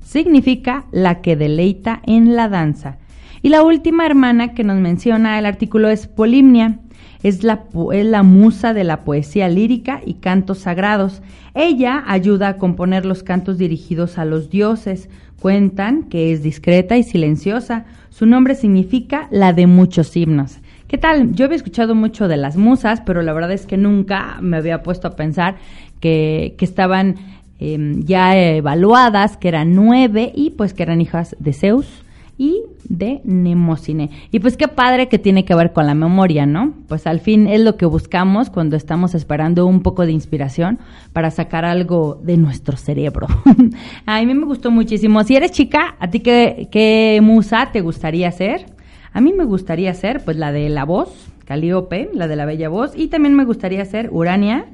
significa 0.00 0.86
la 0.90 1.20
que 1.20 1.36
deleita 1.36 2.00
en 2.06 2.34
la 2.34 2.48
danza. 2.48 2.98
Y 3.42 3.50
la 3.50 3.62
última 3.62 4.04
hermana 4.06 4.54
que 4.54 4.64
nos 4.64 4.78
menciona 4.80 5.38
el 5.38 5.46
artículo 5.46 5.88
es 5.90 6.08
Polimnia. 6.08 6.80
Es 7.22 7.42
la, 7.42 7.64
es 7.92 8.06
la 8.06 8.22
musa 8.22 8.74
de 8.74 8.84
la 8.84 9.04
poesía 9.04 9.48
lírica 9.48 10.00
y 10.04 10.14
cantos 10.14 10.58
sagrados. 10.58 11.22
Ella 11.54 12.04
ayuda 12.06 12.48
a 12.48 12.56
componer 12.58 13.04
los 13.04 13.22
cantos 13.22 13.58
dirigidos 13.58 14.18
a 14.18 14.24
los 14.24 14.50
dioses. 14.50 15.08
Cuentan 15.40 16.04
que 16.04 16.32
es 16.32 16.42
discreta 16.42 16.96
y 16.96 17.02
silenciosa. 17.02 17.86
Su 18.10 18.26
nombre 18.26 18.54
significa 18.54 19.28
la 19.30 19.52
de 19.52 19.66
muchos 19.66 20.16
himnos. 20.16 20.58
¿Qué 20.86 20.96
tal? 20.96 21.34
Yo 21.34 21.44
había 21.44 21.56
escuchado 21.56 21.94
mucho 21.94 22.28
de 22.28 22.36
las 22.36 22.56
musas, 22.56 23.02
pero 23.04 23.22
la 23.22 23.32
verdad 23.32 23.52
es 23.52 23.66
que 23.66 23.76
nunca 23.76 24.38
me 24.40 24.56
había 24.56 24.82
puesto 24.82 25.08
a 25.08 25.16
pensar 25.16 25.56
que, 26.00 26.54
que 26.56 26.64
estaban 26.64 27.16
eh, 27.60 27.96
ya 27.98 28.36
evaluadas, 28.38 29.36
que 29.36 29.48
eran 29.48 29.74
nueve 29.74 30.32
y 30.34 30.50
pues 30.50 30.72
que 30.72 30.84
eran 30.84 31.00
hijas 31.00 31.36
de 31.40 31.52
Zeus 31.52 32.04
y 32.38 32.62
de 32.88 33.20
Nemocine. 33.24 34.10
Y 34.30 34.38
pues 34.38 34.56
qué 34.56 34.68
padre 34.68 35.08
que 35.08 35.18
tiene 35.18 35.44
que 35.44 35.56
ver 35.56 35.72
con 35.72 35.86
la 35.86 35.94
memoria, 35.94 36.46
¿no? 36.46 36.72
Pues 36.86 37.06
al 37.08 37.18
fin 37.18 37.48
es 37.48 37.60
lo 37.60 37.76
que 37.76 37.84
buscamos 37.84 38.48
cuando 38.48 38.76
estamos 38.76 39.16
esperando 39.16 39.66
un 39.66 39.82
poco 39.82 40.06
de 40.06 40.12
inspiración 40.12 40.78
para 41.12 41.32
sacar 41.32 41.64
algo 41.64 42.20
de 42.22 42.36
nuestro 42.36 42.76
cerebro. 42.76 43.26
a 44.06 44.22
mí 44.22 44.34
me 44.34 44.46
gustó 44.46 44.70
muchísimo. 44.70 45.22
Si 45.24 45.34
eres 45.34 45.50
chica, 45.50 45.96
¿a 45.98 46.08
ti 46.08 46.20
qué, 46.20 46.68
qué 46.70 47.18
musa 47.20 47.70
te 47.72 47.80
gustaría 47.80 48.30
ser? 48.30 48.66
A 49.12 49.20
mí 49.20 49.32
me 49.32 49.44
gustaría 49.44 49.92
ser 49.94 50.24
pues 50.24 50.36
la 50.36 50.52
de 50.52 50.68
la 50.68 50.84
voz, 50.84 51.28
Calíope, 51.44 52.08
la 52.14 52.28
de 52.28 52.36
la 52.36 52.44
bella 52.44 52.68
voz, 52.68 52.92
y 52.94 53.08
también 53.08 53.34
me 53.34 53.44
gustaría 53.44 53.84
ser 53.84 54.10
Urania, 54.12 54.66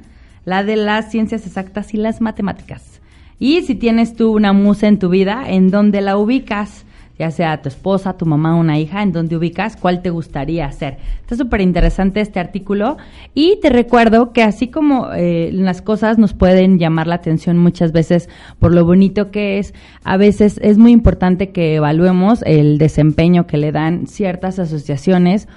la 0.44 0.64
de 0.64 0.76
las 0.76 1.10
ciencias 1.10 1.46
exactas 1.46 1.94
y 1.94 1.96
las 1.96 2.20
matemáticas. 2.20 3.00
Y 3.38 3.62
si 3.62 3.74
tienes 3.74 4.14
tú 4.14 4.32
una 4.32 4.52
musa 4.52 4.86
en 4.86 4.98
tu 4.98 5.08
vida, 5.08 5.44
¿en 5.48 5.70
dónde 5.70 6.02
la 6.02 6.18
ubicas? 6.18 6.84
Ya 7.18 7.30
sea 7.30 7.62
tu 7.62 7.68
esposa, 7.68 8.16
tu 8.16 8.26
mamá, 8.26 8.56
una 8.56 8.78
hija, 8.78 9.02
¿en 9.02 9.12
dónde 9.12 9.36
ubicas? 9.36 9.76
¿Cuál 9.76 10.02
te 10.02 10.10
gustaría 10.10 10.70
ser? 10.72 10.98
Está 11.20 11.36
súper 11.36 11.60
interesante 11.60 12.20
este 12.20 12.40
artículo 12.40 12.96
y 13.34 13.58
te 13.62 13.70
recuerdo 13.70 14.32
que 14.32 14.42
así 14.42 14.68
como 14.68 15.12
eh, 15.12 15.50
las 15.52 15.80
cosas 15.80 16.18
nos 16.18 16.34
pueden 16.34 16.78
llamar 16.78 17.06
la 17.06 17.14
atención 17.14 17.56
muchas 17.56 17.92
veces 17.92 18.28
por 18.58 18.74
lo 18.74 18.84
bonito 18.84 19.30
que 19.30 19.58
es, 19.58 19.74
a 20.02 20.16
veces 20.16 20.58
es 20.62 20.76
muy 20.76 20.92
importante 20.92 21.50
que 21.50 21.76
evaluemos 21.76 22.42
el 22.42 22.78
desempeño 22.78 23.46
que 23.46 23.58
le 23.58 23.70
dan 23.70 24.06
ciertas 24.06 24.58
asociaciones 24.58 25.48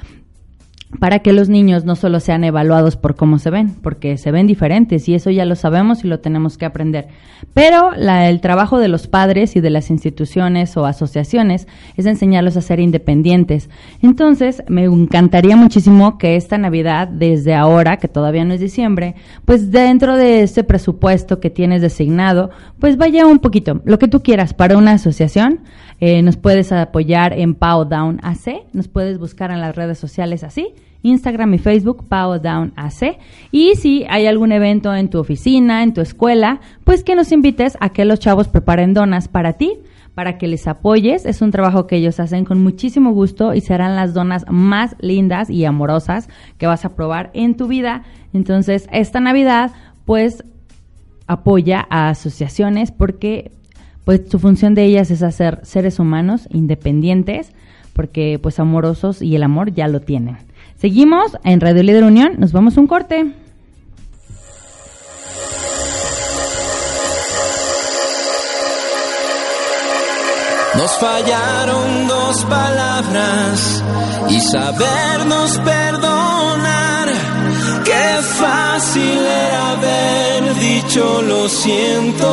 para 0.99 1.19
que 1.19 1.33
los 1.33 1.49
niños 1.49 1.83
no 1.83 1.95
solo 1.97 2.19
sean 2.21 2.45
evaluados 2.45 2.95
por 2.95 3.15
cómo 3.15 3.39
se 3.39 3.49
ven, 3.49 3.75
porque 3.81 4.17
se 4.17 4.31
ven 4.31 4.47
diferentes 4.47 5.09
y 5.09 5.15
eso 5.15 5.29
ya 5.29 5.43
lo 5.43 5.55
sabemos 5.55 6.03
y 6.03 6.07
lo 6.07 6.21
tenemos 6.21 6.57
que 6.57 6.65
aprender. 6.65 7.07
Pero 7.53 7.91
la- 7.97 8.29
el 8.29 8.39
trabajo 8.39 8.79
de 8.79 8.87
los 8.87 9.07
padres 9.07 9.55
y 9.57 9.59
de 9.61 9.69
las 9.69 9.89
instituciones 9.91 10.77
o 10.77 10.85
asociaciones 10.85 11.67
es 11.97 12.05
enseñarlos 12.05 12.55
a 12.55 12.61
ser 12.61 12.79
independientes. 12.79 13.69
Entonces, 14.01 14.63
me 14.69 14.85
encantaría 14.85 15.57
muchísimo 15.57 16.17
que 16.17 16.35
esta 16.37 16.57
Navidad, 16.57 17.09
desde 17.09 17.53
ahora, 17.53 17.97
que 17.97 18.07
todavía 18.07 18.45
no 18.45 18.53
es 18.53 18.61
diciembre, 18.61 19.15
pues 19.43 19.71
dentro 19.71 20.15
de 20.15 20.41
ese 20.43 20.63
presupuesto 20.63 21.39
que 21.41 21.49
tienes 21.49 21.81
designado, 21.81 22.49
pues 22.79 22.95
vaya 22.97 23.27
un 23.27 23.39
poquito, 23.39 23.81
lo 23.83 23.99
que 23.99 24.07
tú 24.07 24.23
quieras 24.23 24.53
para 24.53 24.77
una 24.77 24.93
asociación. 24.93 25.59
Eh, 25.99 26.21
nos 26.21 26.37
puedes 26.37 26.71
apoyar 26.71 27.33
en 27.33 27.55
Pow 27.55 27.85
Down 27.85 28.19
AC, 28.21 28.65
nos 28.73 28.87
puedes 28.87 29.17
buscar 29.17 29.51
en 29.51 29.61
las 29.61 29.75
redes 29.75 29.97
sociales 29.97 30.43
así, 30.43 30.73
Instagram 31.01 31.53
y 31.55 31.57
Facebook, 31.57 32.07
Down 32.07 32.73
AC. 32.75 33.17
Y 33.51 33.75
si 33.75 34.05
hay 34.09 34.27
algún 34.27 34.51
evento 34.51 34.93
en 34.93 35.09
tu 35.09 35.19
oficina, 35.19 35.83
en 35.83 35.93
tu 35.93 36.01
escuela, 36.01 36.59
pues 36.83 37.03
que 37.03 37.15
nos 37.15 37.31
invites 37.31 37.77
a 37.79 37.89
que 37.89 38.05
los 38.05 38.19
chavos 38.19 38.47
preparen 38.47 38.93
donas 38.93 39.27
para 39.27 39.53
ti, 39.53 39.73
para 40.13 40.37
que 40.37 40.47
les 40.47 40.67
apoyes. 40.67 41.25
Es 41.25 41.41
un 41.41 41.51
trabajo 41.51 41.87
que 41.87 41.97
ellos 41.97 42.19
hacen 42.19 42.45
con 42.45 42.61
muchísimo 42.61 43.11
gusto 43.11 43.53
y 43.53 43.61
serán 43.61 43.95
las 43.95 44.13
donas 44.13 44.45
más 44.49 44.95
lindas 44.99 45.49
y 45.49 45.65
amorosas 45.65 46.27
que 46.57 46.67
vas 46.67 46.85
a 46.85 46.95
probar 46.95 47.31
en 47.33 47.55
tu 47.55 47.67
vida. 47.67 48.03
Entonces, 48.33 48.87
esta 48.91 49.19
Navidad, 49.19 49.71
pues 50.05 50.43
apoya 51.27 51.85
a 51.89 52.09
asociaciones 52.09 52.91
porque 52.91 53.51
pues 54.07 54.21
su 54.31 54.39
función 54.39 54.73
de 54.73 54.85
ellas 54.85 55.11
es 55.11 55.21
hacer 55.21 55.59
seres 55.63 55.99
humanos 55.99 56.47
independientes 56.53 57.51
porque 57.91 58.39
pues 58.41 58.57
amorosos 58.57 59.21
y 59.21 59.35
el 59.35 59.43
amor 59.43 59.73
ya 59.73 59.89
lo 59.89 59.99
tienen. 59.99 60.37
Seguimos 60.77 61.37
en 61.43 61.59
Radio 61.59 61.83
Líder 61.83 62.05
Unión, 62.05 62.35
nos 62.37 62.53
vamos 62.53 62.77
a 62.77 62.79
un 62.79 62.87
corte. 62.87 63.25
Nos 70.77 70.91
fallaron 70.99 72.07
dos 72.07 72.45
palabras 72.45 73.83
y 74.29 74.39
sabernos 74.39 75.59
perdonar. 75.59 76.36
Qué 78.07 78.21
fácil 78.21 79.19
era 79.19 79.71
haber 79.71 80.55
dicho 80.55 81.21
lo 81.23 81.49
siento, 81.49 82.31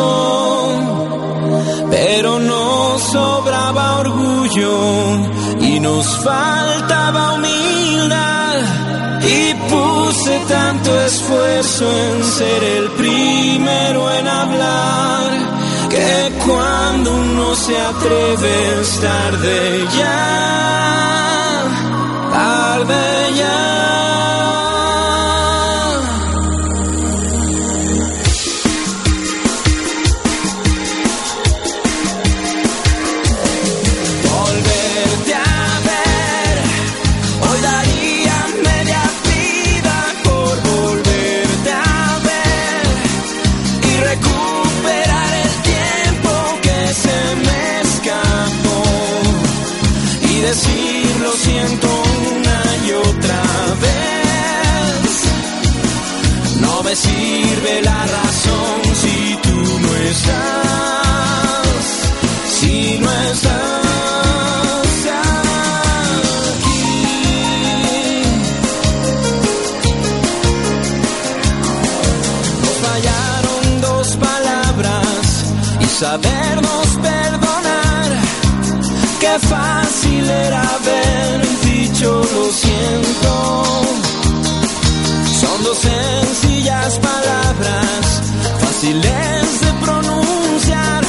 pero 1.90 2.38
nos 2.38 3.02
sobraba 3.02 3.98
orgullo 3.98 4.72
y 5.60 5.80
nos 5.80 6.06
faltaba 6.18 7.32
humildad. 7.34 8.56
Y 9.22 9.54
puse 9.72 10.38
tanto 10.48 11.00
esfuerzo 11.00 11.84
en 12.06 12.24
ser 12.24 12.62
el 12.78 12.90
primero 12.92 14.12
en 14.12 14.28
hablar 14.28 15.30
que 15.90 16.32
cuando 16.46 17.14
uno 17.14 17.56
se 17.56 17.76
atreve 17.76 18.80
es 18.80 19.00
tarde 19.00 19.86
ya, 19.98 21.64
tarde 22.32 23.34
ya. 23.38 23.73
Lo 82.32 82.52
siento. 82.52 83.32
Son 85.40 85.64
dos 85.64 85.78
sencillas 85.78 86.98
palabras, 86.98 88.22
fáciles 88.60 89.60
de 89.60 89.72
pronunciar. 89.84 91.04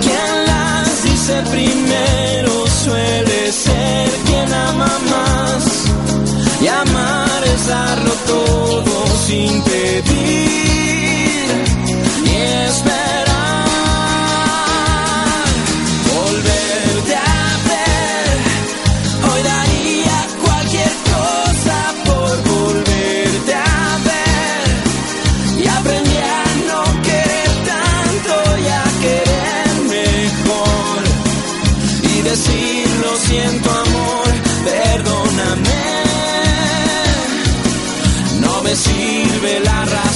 Quien 0.00 0.46
las 0.46 1.02
dice 1.04 1.42
primero 1.50 2.66
suele 2.84 3.52
ser 3.52 4.10
quien 4.26 4.52
ama 4.52 4.98
más. 5.10 5.64
Y 6.60 6.66
amar 6.66 7.44
es 7.44 7.66
darlo 7.66 8.12
todo 8.26 9.06
sin 9.26 9.62
siento 33.26 33.70
amor, 33.70 34.28
perdóname. 34.64 35.80
No 38.40 38.62
me 38.62 38.74
sirve 38.76 39.60
la 39.60 39.84
razón 39.84 40.07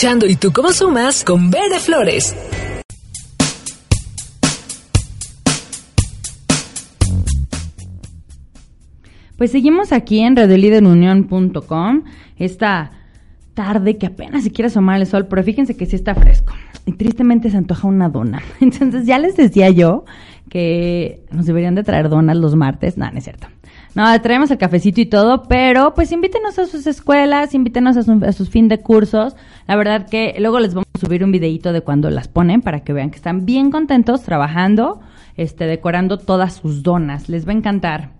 y 0.00 0.36
tú 0.36 0.52
cómo 0.52 0.72
sumas 0.72 1.24
con 1.24 1.50
Bere 1.50 1.80
Flores. 1.80 2.36
Pues 9.36 9.50
seguimos 9.50 9.90
aquí 9.90 10.20
en 10.20 10.36
radioliderunión.com 10.36 12.04
esta 12.36 12.92
tarde 13.54 13.98
que 13.98 14.06
apenas 14.06 14.44
se 14.44 14.52
quiere 14.52 14.68
asomar 14.68 15.00
el 15.00 15.06
sol, 15.08 15.26
pero 15.26 15.42
fíjense 15.42 15.76
que 15.76 15.84
sí 15.84 15.96
está 15.96 16.14
fresco. 16.14 16.52
Y 16.86 16.92
tristemente 16.92 17.50
se 17.50 17.56
antoja 17.56 17.88
una 17.88 18.08
dona. 18.08 18.40
Entonces 18.60 19.04
ya 19.04 19.18
les 19.18 19.36
decía 19.36 19.70
yo 19.70 20.04
que 20.48 21.24
nos 21.32 21.46
deberían 21.46 21.74
de 21.74 21.82
traer 21.82 22.08
donas 22.08 22.36
los 22.36 22.54
martes. 22.54 22.96
No, 22.96 23.10
no 23.10 23.18
es 23.18 23.24
cierto. 23.24 23.48
No, 23.98 24.22
traemos 24.22 24.48
el 24.52 24.58
cafecito 24.58 25.00
y 25.00 25.06
todo, 25.06 25.42
pero 25.48 25.92
pues 25.92 26.12
invítenos 26.12 26.56
a 26.60 26.66
sus 26.66 26.86
escuelas, 26.86 27.52
invítenos 27.52 27.96
a, 27.96 28.04
su- 28.04 28.24
a 28.24 28.30
sus 28.30 28.48
fin 28.48 28.68
de 28.68 28.78
cursos. 28.78 29.34
La 29.66 29.74
verdad 29.74 30.08
que 30.08 30.36
luego 30.38 30.60
les 30.60 30.72
vamos 30.72 30.86
a 30.94 30.98
subir 31.00 31.24
un 31.24 31.32
videito 31.32 31.72
de 31.72 31.80
cuando 31.80 32.08
las 32.08 32.28
ponen 32.28 32.62
para 32.62 32.84
que 32.84 32.92
vean 32.92 33.10
que 33.10 33.16
están 33.16 33.44
bien 33.44 33.72
contentos 33.72 34.22
trabajando, 34.22 35.00
este, 35.36 35.66
decorando 35.66 36.16
todas 36.18 36.54
sus 36.54 36.84
donas. 36.84 37.28
Les 37.28 37.44
va 37.44 37.50
a 37.50 37.56
encantar. 37.56 38.10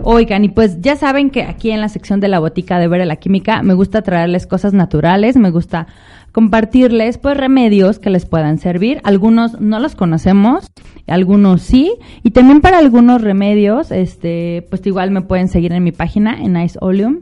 Oigan, 0.00 0.44
y 0.44 0.48
pues 0.48 0.80
ya 0.80 0.96
saben 0.96 1.28
que 1.28 1.42
aquí 1.42 1.72
en 1.72 1.82
la 1.82 1.88
sección 1.90 2.20
de 2.20 2.28
la 2.28 2.38
botica 2.38 2.78
de 2.78 2.88
Ver 2.88 3.04
la 3.06 3.16
Química 3.16 3.62
me 3.62 3.74
gusta 3.74 4.00
traerles 4.00 4.46
cosas 4.46 4.72
naturales, 4.72 5.36
me 5.36 5.50
gusta 5.50 5.88
compartirles 6.32 7.18
pues 7.18 7.36
remedios 7.36 7.98
que 7.98 8.10
les 8.10 8.26
puedan 8.26 8.58
servir. 8.58 9.00
Algunos 9.04 9.60
no 9.60 9.78
los 9.80 9.94
conocemos, 9.94 10.66
algunos 11.06 11.62
sí, 11.62 11.94
y 12.22 12.30
también 12.30 12.60
para 12.60 12.78
algunos 12.78 13.22
remedios, 13.22 13.90
este, 13.90 14.66
pues 14.70 14.86
igual 14.86 15.10
me 15.10 15.22
pueden 15.22 15.48
seguir 15.48 15.72
en 15.72 15.84
mi 15.84 15.92
página 15.92 16.40
en 16.42 16.52
Nice 16.54 16.78
Oleum. 16.80 17.20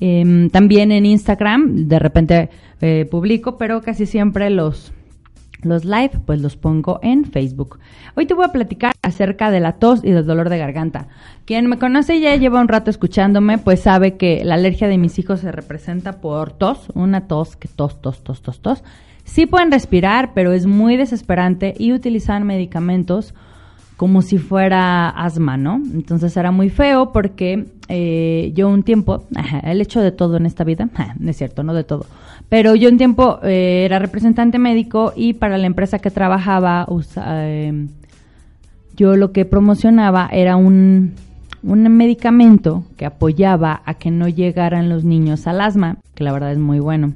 Em, 0.00 0.50
también 0.50 0.92
en 0.92 1.06
Instagram, 1.06 1.88
de 1.88 1.98
repente 1.98 2.50
eh, 2.80 3.06
publico, 3.10 3.56
pero 3.56 3.80
casi 3.80 4.06
siempre 4.06 4.50
los 4.50 4.92
Los 5.64 5.84
live, 5.84 6.20
pues 6.26 6.40
los 6.40 6.56
pongo 6.56 7.00
en 7.02 7.24
Facebook. 7.24 7.78
Hoy 8.14 8.26
te 8.26 8.34
voy 8.34 8.44
a 8.44 8.52
platicar 8.52 8.92
acerca 9.02 9.50
de 9.50 9.60
la 9.60 9.72
tos 9.72 10.04
y 10.04 10.10
del 10.10 10.26
dolor 10.26 10.50
de 10.50 10.58
garganta. 10.58 11.08
Quien 11.46 11.66
me 11.66 11.78
conoce 11.78 12.20
ya 12.20 12.36
lleva 12.36 12.60
un 12.60 12.68
rato 12.68 12.90
escuchándome, 12.90 13.58
pues 13.58 13.80
sabe 13.80 14.16
que 14.16 14.44
la 14.44 14.54
alergia 14.54 14.88
de 14.88 14.98
mis 14.98 15.18
hijos 15.18 15.40
se 15.40 15.52
representa 15.52 16.20
por 16.20 16.52
tos, 16.52 16.88
una 16.94 17.26
tos 17.26 17.56
que 17.56 17.68
tos, 17.68 18.00
tos, 18.00 18.22
tos, 18.22 18.42
tos, 18.42 18.60
tos. 18.60 18.84
Sí 19.24 19.46
pueden 19.46 19.72
respirar, 19.72 20.32
pero 20.34 20.52
es 20.52 20.66
muy 20.66 20.96
desesperante 20.96 21.74
y 21.78 21.92
utilizan 21.92 22.46
medicamentos 22.46 23.34
como 23.96 24.22
si 24.22 24.38
fuera 24.38 25.08
asma, 25.08 25.56
¿no? 25.56 25.76
Entonces 25.76 26.36
era 26.36 26.50
muy 26.50 26.68
feo 26.68 27.12
porque 27.12 27.66
eh, 27.88 28.52
yo 28.54 28.68
un 28.68 28.82
tiempo, 28.82 29.24
el 29.62 29.80
hecho 29.80 30.00
de 30.00 30.12
todo 30.12 30.36
en 30.36 30.46
esta 30.46 30.64
vida, 30.64 30.88
es 31.26 31.36
cierto, 31.36 31.62
no 31.62 31.74
de 31.74 31.84
todo, 31.84 32.06
pero 32.48 32.74
yo 32.74 32.88
un 32.88 32.98
tiempo 32.98 33.38
eh, 33.42 33.84
era 33.84 33.98
representante 33.98 34.58
médico 34.58 35.12
y 35.16 35.34
para 35.34 35.58
la 35.58 35.66
empresa 35.66 35.98
que 35.98 36.10
trabajaba, 36.10 36.86
eh, 37.26 37.86
yo 38.96 39.16
lo 39.16 39.32
que 39.32 39.44
promocionaba 39.44 40.28
era 40.32 40.56
un, 40.56 41.14
un 41.62 41.96
medicamento 41.96 42.84
que 42.96 43.06
apoyaba 43.06 43.82
a 43.84 43.94
que 43.94 44.10
no 44.10 44.28
llegaran 44.28 44.88
los 44.88 45.04
niños 45.04 45.46
al 45.46 45.60
asma, 45.60 45.98
que 46.14 46.24
la 46.24 46.32
verdad 46.32 46.52
es 46.52 46.58
muy 46.58 46.80
bueno. 46.80 47.14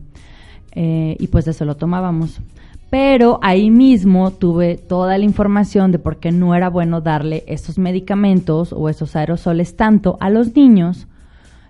Eh, 0.72 1.16
y 1.18 1.26
pues 1.28 1.48
eso 1.48 1.64
lo 1.64 1.76
tomábamos. 1.76 2.40
Pero 2.90 3.38
ahí 3.42 3.70
mismo 3.70 4.30
tuve 4.30 4.76
toda 4.76 5.18
la 5.18 5.24
información 5.24 5.92
de 5.92 5.98
por 5.98 6.16
qué 6.16 6.32
no 6.32 6.54
era 6.54 6.70
bueno 6.70 7.02
darle 7.02 7.44
esos 7.46 7.78
medicamentos 7.78 8.72
o 8.72 8.88
esos 8.88 9.14
aerosoles 9.14 9.76
tanto 9.76 10.16
a 10.20 10.30
los 10.30 10.54
niños, 10.54 11.06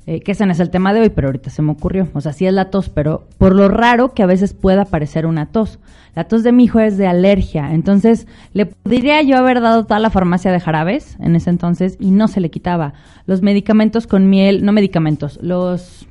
eh, 0.07 0.21
que 0.21 0.33
ese 0.33 0.47
no 0.47 0.53
es 0.53 0.61
el 0.61 0.71
tema 0.71 0.95
de 0.95 1.01
hoy, 1.01 1.11
pero 1.11 1.29
ahorita 1.29 1.51
se 1.51 1.61
me 1.61 1.73
ocurrió. 1.73 2.09
O 2.15 2.21
sea, 2.21 2.33
sí 2.33 2.47
es 2.47 2.55
la 2.55 2.71
tos, 2.71 2.89
pero 2.89 3.27
por 3.37 3.55
lo 3.55 3.69
raro 3.69 4.15
que 4.15 4.23
a 4.23 4.27
veces 4.27 4.55
pueda 4.55 4.85
parecer 4.85 5.27
una 5.27 5.47
tos. 5.47 5.81
La 6.15 6.25
tos 6.25 6.45
de 6.45 6.53
mi 6.53 6.65
hijo 6.65 6.79
es 6.79 6.97
de 6.97 7.07
alergia, 7.07 7.75
entonces 7.75 8.27
le 8.53 8.67
podría 8.67 9.21
yo 9.23 9.37
haber 9.37 9.61
dado 9.61 9.85
toda 9.85 10.01
la 10.01 10.11
farmacia 10.11 10.53
de 10.53 10.61
jarabes 10.61 11.17
en 11.21 11.37
ese 11.37 11.51
entonces 11.51 11.97
y 12.01 12.13
no 12.13 12.29
se 12.29 12.41
le 12.41 12.51
quitaba. 12.51 12.95
Los 13.27 13.43
medicamentos 13.43 14.07
con 14.07 14.31
miel, 14.31 14.65
no 14.65 14.73
medicamentos, 14.73 15.39
los 15.43 16.07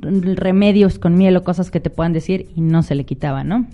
remedios 0.00 0.98
con 0.98 1.16
miel 1.16 1.36
o 1.36 1.44
cosas 1.44 1.70
que 1.70 1.80
te 1.80 1.90
puedan 1.90 2.12
decir 2.12 2.48
y 2.54 2.60
no 2.60 2.82
se 2.82 2.94
le 2.94 3.04
quitaba, 3.04 3.42
¿no? 3.42 3.66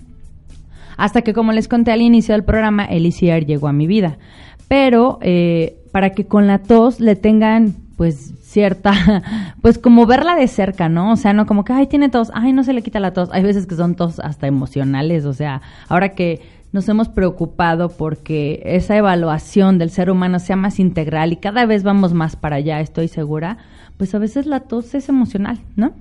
Hasta 0.97 1.21
que, 1.21 1.33
como 1.33 1.51
les 1.51 1.67
conté 1.67 1.91
al 1.91 2.01
inicio 2.01 2.33
del 2.33 2.43
programa, 2.43 2.85
el 2.85 3.05
ICR 3.05 3.45
llegó 3.45 3.67
a 3.67 3.73
mi 3.73 3.87
vida. 3.87 4.17
Pero 4.67 5.19
eh, 5.21 5.77
para 5.91 6.11
que 6.11 6.25
con 6.25 6.47
la 6.47 6.59
tos 6.59 6.99
le 6.99 7.15
tengan, 7.15 7.75
pues, 7.97 8.33
cierta, 8.41 8.93
pues 9.61 9.77
como 9.77 10.05
verla 10.05 10.35
de 10.35 10.47
cerca, 10.47 10.87
¿no? 10.89 11.11
O 11.11 11.15
sea, 11.17 11.33
no 11.33 11.45
como 11.45 11.65
que, 11.65 11.73
ay, 11.73 11.87
tiene 11.87 12.09
tos, 12.09 12.31
ay, 12.33 12.53
no 12.53 12.63
se 12.63 12.73
le 12.73 12.81
quita 12.81 12.99
la 12.99 13.13
tos. 13.13 13.29
Hay 13.33 13.43
veces 13.43 13.67
que 13.67 13.75
son 13.75 13.95
tos 13.95 14.19
hasta 14.19 14.47
emocionales, 14.47 15.25
o 15.25 15.33
sea, 15.33 15.61
ahora 15.89 16.09
que 16.09 16.41
nos 16.75 16.89
hemos 16.89 17.07
preocupado 17.07 17.89
porque 17.89 18.61
esa 18.65 18.97
evaluación 18.97 19.77
del 19.77 19.89
ser 19.89 20.09
humano 20.09 20.39
sea 20.39 20.57
más 20.57 20.79
integral 20.79 21.31
y 21.31 21.37
cada 21.37 21.65
vez 21.65 21.83
vamos 21.83 22.13
más 22.13 22.35
para 22.35 22.57
allá, 22.57 22.81
estoy 22.81 23.07
segura, 23.07 23.57
pues 23.97 24.13
a 24.13 24.19
veces 24.19 24.45
la 24.45 24.59
tos 24.59 24.93
es 24.93 25.07
emocional, 25.07 25.59
¿no? 25.77 25.93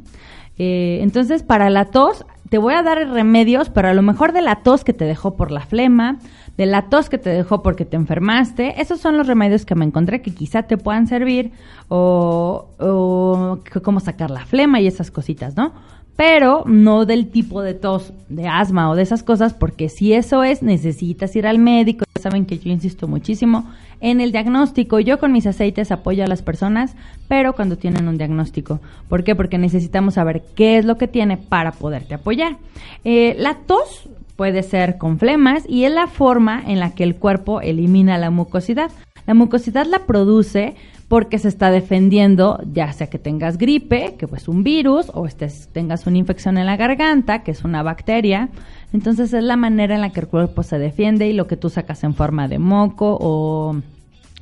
Eh, 0.58 0.98
entonces, 1.02 1.42
para 1.42 1.70
la 1.70 1.86
tos, 1.86 2.24
te 2.48 2.58
voy 2.58 2.74
a 2.74 2.82
dar 2.82 2.98
remedios, 3.08 3.70
pero 3.70 3.88
a 3.88 3.94
lo 3.94 4.02
mejor 4.02 4.32
de 4.32 4.42
la 4.42 4.56
tos 4.56 4.84
que 4.84 4.92
te 4.92 5.04
dejó 5.04 5.36
por 5.36 5.50
la 5.50 5.60
flema, 5.60 6.18
de 6.56 6.66
la 6.66 6.82
tos 6.82 7.08
que 7.08 7.18
te 7.18 7.30
dejó 7.30 7.62
porque 7.62 7.84
te 7.84 7.96
enfermaste, 7.96 8.80
esos 8.80 9.00
son 9.00 9.16
los 9.16 9.26
remedios 9.26 9.66
que 9.66 9.74
me 9.74 9.84
encontré 9.84 10.22
que 10.22 10.32
quizá 10.32 10.62
te 10.62 10.76
puedan 10.76 11.06
servir, 11.06 11.52
o, 11.88 12.68
o 12.78 13.58
cómo 13.82 14.00
sacar 14.00 14.30
la 14.30 14.46
flema 14.46 14.80
y 14.80 14.86
esas 14.86 15.10
cositas, 15.10 15.56
¿no? 15.56 15.72
Pero 16.16 16.62
no 16.66 17.06
del 17.06 17.28
tipo 17.28 17.60
de 17.60 17.74
tos, 17.74 18.12
de 18.28 18.46
asma 18.46 18.88
o 18.88 18.94
de 18.94 19.02
esas 19.02 19.24
cosas, 19.24 19.52
porque 19.52 19.88
si 19.88 20.12
eso 20.12 20.44
es, 20.44 20.62
necesitas 20.62 21.34
ir 21.34 21.46
al 21.46 21.58
médico. 21.58 22.03
Saben 22.24 22.46
que 22.46 22.56
yo 22.58 22.70
insisto 22.70 23.06
muchísimo 23.06 23.70
en 24.00 24.22
el 24.22 24.32
diagnóstico. 24.32 24.98
Yo 24.98 25.18
con 25.18 25.30
mis 25.30 25.46
aceites 25.46 25.92
apoyo 25.92 26.24
a 26.24 26.26
las 26.26 26.40
personas, 26.40 26.96
pero 27.28 27.52
cuando 27.52 27.76
tienen 27.76 28.08
un 28.08 28.16
diagnóstico. 28.16 28.80
¿Por 29.10 29.24
qué? 29.24 29.34
Porque 29.34 29.58
necesitamos 29.58 30.14
saber 30.14 30.42
qué 30.56 30.78
es 30.78 30.86
lo 30.86 30.96
que 30.96 31.06
tiene 31.06 31.36
para 31.36 31.72
poderte 31.72 32.14
apoyar. 32.14 32.56
Eh, 33.04 33.36
la 33.38 33.58
tos 33.66 34.08
puede 34.36 34.62
ser 34.62 34.96
con 34.96 35.18
flemas 35.18 35.64
y 35.68 35.84
es 35.84 35.92
la 35.92 36.06
forma 36.06 36.62
en 36.66 36.80
la 36.80 36.94
que 36.94 37.04
el 37.04 37.16
cuerpo 37.16 37.60
elimina 37.60 38.16
la 38.16 38.30
mucosidad. 38.30 38.90
La 39.26 39.34
mucosidad 39.34 39.84
la 39.84 40.06
produce 40.06 40.76
porque 41.14 41.38
se 41.38 41.46
está 41.46 41.70
defendiendo, 41.70 42.60
ya 42.72 42.92
sea 42.92 43.06
que 43.06 43.20
tengas 43.20 43.56
gripe, 43.56 44.16
que 44.18 44.26
pues 44.26 44.48
un 44.48 44.64
virus, 44.64 45.12
o 45.14 45.26
estés, 45.26 45.68
tengas 45.72 46.08
una 46.08 46.18
infección 46.18 46.58
en 46.58 46.66
la 46.66 46.76
garganta, 46.76 47.44
que 47.44 47.52
es 47.52 47.62
una 47.62 47.84
bacteria. 47.84 48.48
Entonces 48.92 49.32
es 49.32 49.44
la 49.44 49.54
manera 49.54 49.94
en 49.94 50.00
la 50.00 50.10
que 50.10 50.18
el 50.18 50.26
cuerpo 50.26 50.64
se 50.64 50.76
defiende 50.76 51.28
y 51.28 51.32
lo 51.32 51.46
que 51.46 51.56
tú 51.56 51.70
sacas 51.70 52.02
en 52.02 52.14
forma 52.14 52.48
de 52.48 52.58
moco 52.58 53.16
o, 53.20 53.76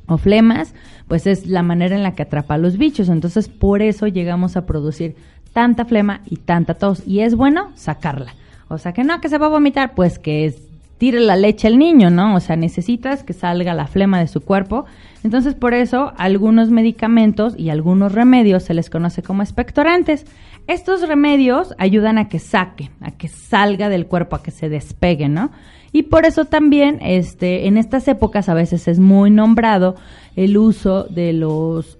o 0.07 0.17
flemas, 0.17 0.73
pues 1.07 1.27
es 1.27 1.45
la 1.45 1.61
manera 1.61 1.95
en 1.95 2.01
la 2.01 2.15
que 2.15 2.23
atrapa 2.23 2.55
a 2.55 2.57
los 2.57 2.79
bichos. 2.79 3.07
Entonces 3.07 3.49
por 3.49 3.83
eso 3.83 4.07
llegamos 4.07 4.57
a 4.57 4.65
producir 4.65 5.15
tanta 5.53 5.85
flema 5.85 6.21
y 6.25 6.37
tanta 6.37 6.73
tos. 6.73 7.03
Y 7.05 7.19
es 7.19 7.35
bueno 7.35 7.69
sacarla. 7.75 8.33
O 8.67 8.79
sea 8.79 8.93
que 8.93 9.03
no, 9.03 9.21
que 9.21 9.29
se 9.29 9.37
va 9.37 9.45
a 9.45 9.49
vomitar, 9.49 9.93
pues 9.93 10.17
que 10.17 10.47
es, 10.47 10.57
tire 10.97 11.19
la 11.19 11.35
leche 11.35 11.67
al 11.67 11.77
niño, 11.77 12.09
¿no? 12.09 12.35
O 12.35 12.39
sea, 12.39 12.55
necesitas 12.55 13.23
que 13.23 13.33
salga 13.33 13.73
la 13.73 13.87
flema 13.87 14.19
de 14.19 14.27
su 14.27 14.41
cuerpo. 14.41 14.85
Entonces, 15.23 15.55
por 15.55 15.73
eso, 15.73 16.13
algunos 16.17 16.69
medicamentos 16.69 17.55
y 17.57 17.69
algunos 17.69 18.11
remedios 18.11 18.63
se 18.63 18.73
les 18.73 18.89
conoce 18.89 19.23
como 19.23 19.41
expectorantes. 19.41 20.25
Estos 20.67 21.07
remedios 21.07 21.75
ayudan 21.77 22.17
a 22.17 22.29
que 22.29 22.39
saque, 22.39 22.89
a 23.01 23.11
que 23.11 23.27
salga 23.27 23.89
del 23.89 24.05
cuerpo, 24.05 24.35
a 24.35 24.43
que 24.43 24.51
se 24.51 24.69
despegue, 24.69 25.27
¿no? 25.27 25.51
Y 25.91 26.03
por 26.03 26.25
eso 26.25 26.45
también, 26.45 26.99
este, 27.01 27.67
en 27.67 27.77
estas 27.77 28.07
épocas 28.07 28.49
a 28.49 28.53
veces 28.53 28.87
es 28.87 28.99
muy 28.99 29.29
nombrado 29.29 29.95
el 30.35 30.57
uso 30.57 31.03
de 31.03 31.33
los, 31.33 31.99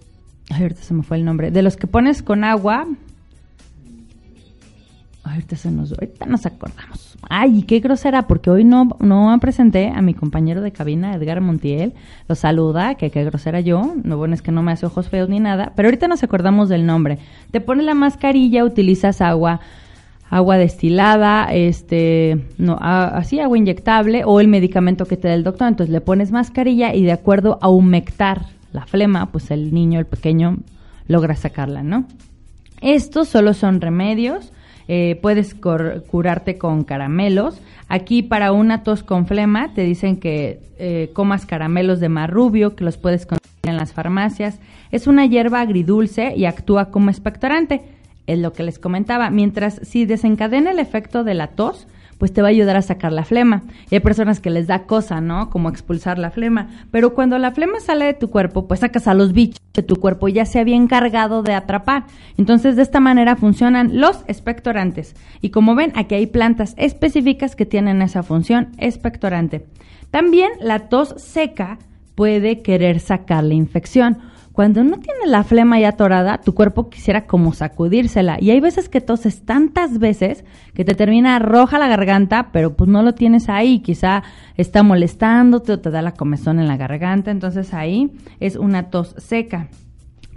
ay, 0.49 0.63
ahorita 0.63 0.81
se 0.81 0.93
me 0.93 1.03
fue 1.03 1.17
el 1.17 1.25
nombre, 1.25 1.51
de 1.51 1.61
los 1.61 1.77
que 1.77 1.87
pones 1.87 2.23
con 2.23 2.43
agua, 2.43 2.87
Ahorita, 5.23 5.55
se 5.55 5.71
nos, 5.71 5.91
ahorita 5.93 6.25
nos 6.25 6.45
acordamos. 6.45 7.17
Ay, 7.29 7.63
qué 7.63 7.79
grosera, 7.79 8.27
porque 8.27 8.49
hoy 8.49 8.65
no, 8.65 8.89
no 8.99 9.37
presenté 9.39 9.87
a 9.89 10.01
mi 10.01 10.13
compañero 10.13 10.61
de 10.61 10.71
cabina, 10.73 11.15
Edgar 11.15 11.39
Montiel. 11.39 11.93
Lo 12.27 12.35
saluda, 12.35 12.95
que 12.95 13.09
qué 13.09 13.23
grosera 13.23 13.61
yo. 13.61 13.93
Lo 14.03 14.17
bueno 14.17 14.33
es 14.33 14.41
que 14.41 14.51
no 14.51 14.61
me 14.63 14.73
hace 14.73 14.85
ojos 14.85 15.07
feos 15.07 15.29
ni 15.29 15.39
nada. 15.39 15.71
Pero 15.77 15.87
ahorita 15.87 16.09
nos 16.09 16.23
acordamos 16.23 16.67
del 16.67 16.85
nombre. 16.85 17.19
Te 17.51 17.61
pones 17.61 17.85
la 17.85 17.93
mascarilla, 17.93 18.63
utilizas 18.65 19.21
agua 19.21 19.61
agua 20.29 20.57
destilada, 20.57 21.53
este, 21.53 22.47
no, 22.57 22.75
a- 22.81 23.09
así 23.17 23.39
agua 23.39 23.55
inyectable 23.55 24.23
o 24.25 24.39
el 24.39 24.47
medicamento 24.47 25.05
que 25.05 25.15
te 25.15 25.27
da 25.27 25.35
el 25.35 25.43
doctor. 25.43 25.67
Entonces 25.67 25.93
le 25.93 26.01
pones 26.01 26.31
mascarilla 26.31 26.93
y 26.95 27.03
de 27.03 27.11
acuerdo 27.11 27.59
a 27.61 27.69
humectar 27.69 28.47
la 28.71 28.85
flema, 28.87 29.31
pues 29.31 29.51
el 29.51 29.73
niño, 29.75 29.99
el 29.99 30.07
pequeño, 30.07 30.57
logra 31.07 31.35
sacarla, 31.35 31.83
¿no? 31.83 32.05
Estos 32.81 33.27
solo 33.29 33.53
son 33.53 33.79
remedios. 33.79 34.51
Eh, 34.87 35.19
puedes 35.21 35.55
curarte 35.55 36.57
con 36.57 36.83
caramelos. 36.83 37.59
Aquí 37.87 38.23
para 38.23 38.51
una 38.51 38.83
tos 38.83 39.03
con 39.03 39.27
flema 39.27 39.73
te 39.73 39.83
dicen 39.83 40.17
que 40.17 40.59
eh, 40.77 41.09
comas 41.13 41.45
caramelos 41.45 41.99
de 41.99 42.09
marrubio, 42.09 42.75
que 42.75 42.83
los 42.83 42.97
puedes 42.97 43.25
conseguir 43.25 43.43
en 43.63 43.77
las 43.77 43.93
farmacias. 43.93 44.59
Es 44.91 45.07
una 45.07 45.25
hierba 45.25 45.61
agridulce 45.61 46.33
y 46.35 46.45
actúa 46.45 46.91
como 46.91 47.09
expectorante. 47.09 47.81
Es 48.27 48.39
lo 48.39 48.53
que 48.53 48.63
les 48.63 48.79
comentaba. 48.79 49.29
Mientras 49.29 49.79
si 49.83 50.05
desencadena 50.05 50.71
el 50.71 50.79
efecto 50.79 51.23
de 51.23 51.33
la 51.33 51.47
tos, 51.47 51.87
pues 52.23 52.31
te 52.31 52.41
va 52.41 52.47
a 52.47 52.51
ayudar 52.51 52.77
a 52.77 52.81
sacar 52.81 53.11
la 53.11 53.25
flema. 53.25 53.63
Y 53.89 53.95
hay 53.95 53.99
personas 53.99 54.39
que 54.39 54.49
les 54.49 54.65
da 54.65 54.83
cosa, 54.83 55.19
¿no? 55.19 55.49
Como 55.49 55.67
expulsar 55.67 56.17
la 56.17 56.31
flema. 56.31 56.69
Pero 56.89 57.13
cuando 57.13 57.37
la 57.37 57.51
flema 57.51 57.81
sale 57.81 58.05
de 58.05 58.13
tu 58.13 58.29
cuerpo, 58.29 58.65
pues 58.65 58.79
sacas 58.79 59.09
a 59.09 59.13
los 59.13 59.33
bichos 59.33 59.59
que 59.73 59.83
tu 59.83 59.97
cuerpo 59.97 60.29
ya 60.29 60.45
se 60.45 60.59
había 60.59 60.77
encargado 60.77 61.43
de 61.43 61.53
atrapar. 61.53 62.05
Entonces, 62.37 62.77
de 62.77 62.81
esta 62.81 63.01
manera 63.01 63.35
funcionan 63.35 63.99
los 63.99 64.23
expectorantes. 64.29 65.17
Y 65.41 65.49
como 65.49 65.75
ven, 65.75 65.91
aquí 65.95 66.15
hay 66.15 66.27
plantas 66.27 66.75
específicas 66.77 67.57
que 67.57 67.65
tienen 67.65 68.01
esa 68.01 68.23
función 68.23 68.69
expectorante. 68.77 69.65
También 70.09 70.51
la 70.61 70.87
tos 70.87 71.15
seca 71.17 71.77
puede 72.15 72.61
querer 72.61 73.01
sacar 73.01 73.43
la 73.43 73.55
infección. 73.55 74.19
Cuando 74.53 74.83
no 74.83 74.99
tienes 74.99 75.27
la 75.29 75.43
flema 75.43 75.79
ya 75.79 75.89
atorada, 75.89 76.37
tu 76.37 76.53
cuerpo 76.53 76.87
quisiera 76.87 77.25
como 77.25 77.53
sacudírsela. 77.53 78.37
Y 78.39 78.51
hay 78.51 78.59
veces 78.59 78.87
que 78.87 79.01
toses 79.01 79.43
tantas 79.45 79.97
veces 79.97 80.45
que 80.75 80.85
te 80.85 80.93
termina 80.93 81.39
roja 81.39 81.79
la 81.79 81.87
garganta, 81.87 82.49
pero 82.51 82.75
pues 82.75 82.87
no 82.87 83.01
lo 83.01 83.15
tienes 83.15 83.49
ahí. 83.49 83.79
Quizá 83.79 84.21
está 84.55 84.83
molestándote 84.83 85.71
o 85.71 85.79
te 85.79 85.89
da 85.89 86.03
la 86.03 86.13
comezón 86.13 86.59
en 86.59 86.67
la 86.67 86.77
garganta. 86.77 87.31
Entonces 87.31 87.73
ahí 87.73 88.11
es 88.39 88.55
una 88.55 88.91
tos 88.91 89.15
seca. 89.17 89.69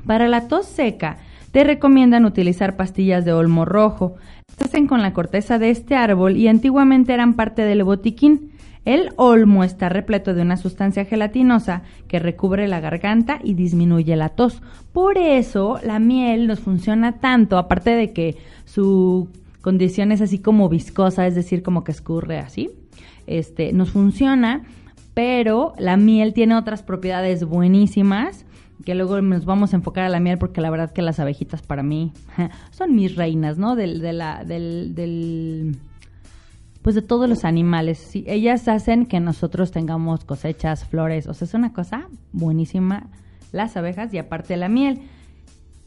Para 0.06 0.28
la 0.28 0.48
tos 0.48 0.64
seca, 0.64 1.18
te 1.52 1.62
recomiendan 1.62 2.24
utilizar 2.24 2.74
pastillas 2.74 3.26
de 3.26 3.34
olmo 3.34 3.66
rojo. 3.66 4.14
Se 4.56 4.64
hacen 4.64 4.86
con 4.86 5.02
la 5.02 5.12
corteza 5.12 5.58
de 5.58 5.68
este 5.68 5.94
árbol 5.94 6.38
y 6.38 6.48
antiguamente 6.48 7.12
eran 7.12 7.34
parte 7.34 7.62
del 7.62 7.84
botiquín. 7.84 8.52
El 8.86 9.10
olmo 9.16 9.64
está 9.64 9.88
repleto 9.88 10.32
de 10.32 10.42
una 10.42 10.56
sustancia 10.56 11.04
gelatinosa 11.04 11.82
que 12.06 12.20
recubre 12.20 12.68
la 12.68 12.80
garganta 12.80 13.40
y 13.42 13.54
disminuye 13.54 14.14
la 14.14 14.30
tos. 14.30 14.62
Por 14.92 15.18
eso 15.18 15.80
la 15.82 15.98
miel 15.98 16.46
nos 16.46 16.60
funciona 16.60 17.18
tanto, 17.18 17.58
aparte 17.58 17.90
de 17.90 18.12
que 18.12 18.36
su 18.64 19.28
condición 19.60 20.12
es 20.12 20.20
así 20.20 20.38
como 20.38 20.68
viscosa, 20.68 21.26
es 21.26 21.34
decir, 21.34 21.64
como 21.64 21.82
que 21.82 21.90
escurre 21.90 22.38
así. 22.38 22.70
este, 23.26 23.72
nos 23.72 23.90
funciona, 23.90 24.62
pero 25.14 25.74
la 25.78 25.96
miel 25.96 26.32
tiene 26.32 26.54
otras 26.54 26.84
propiedades 26.84 27.44
buenísimas 27.44 28.46
que 28.84 28.94
luego 28.94 29.20
nos 29.20 29.44
vamos 29.44 29.72
a 29.72 29.76
enfocar 29.76 30.04
a 30.04 30.08
la 30.08 30.20
miel 30.20 30.38
porque 30.38 30.60
la 30.60 30.70
verdad 30.70 30.92
que 30.92 31.02
las 31.02 31.18
abejitas 31.18 31.60
para 31.60 31.82
mí 31.82 32.12
son 32.70 32.94
mis 32.94 33.16
reinas, 33.16 33.58
¿no? 33.58 33.74
Del, 33.74 34.00
de 34.00 34.12
la, 34.12 34.44
del, 34.44 34.94
del, 34.94 35.76
pues 36.86 36.94
de 36.94 37.02
todos 37.02 37.28
los 37.28 37.44
animales. 37.44 37.98
Sí, 37.98 38.22
ellas 38.28 38.68
hacen 38.68 39.06
que 39.06 39.18
nosotros 39.18 39.72
tengamos 39.72 40.24
cosechas, 40.24 40.84
flores, 40.84 41.26
o 41.26 41.34
sea, 41.34 41.46
es 41.46 41.54
una 41.54 41.72
cosa 41.72 42.06
buenísima 42.32 43.08
las 43.50 43.76
abejas 43.76 44.14
y 44.14 44.18
aparte 44.18 44.56
la 44.56 44.68
miel. 44.68 45.00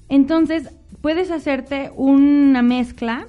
Entonces, 0.09 0.73
puedes 0.99 1.31
hacerte 1.31 1.93
una 1.95 2.61
mezcla, 2.63 3.27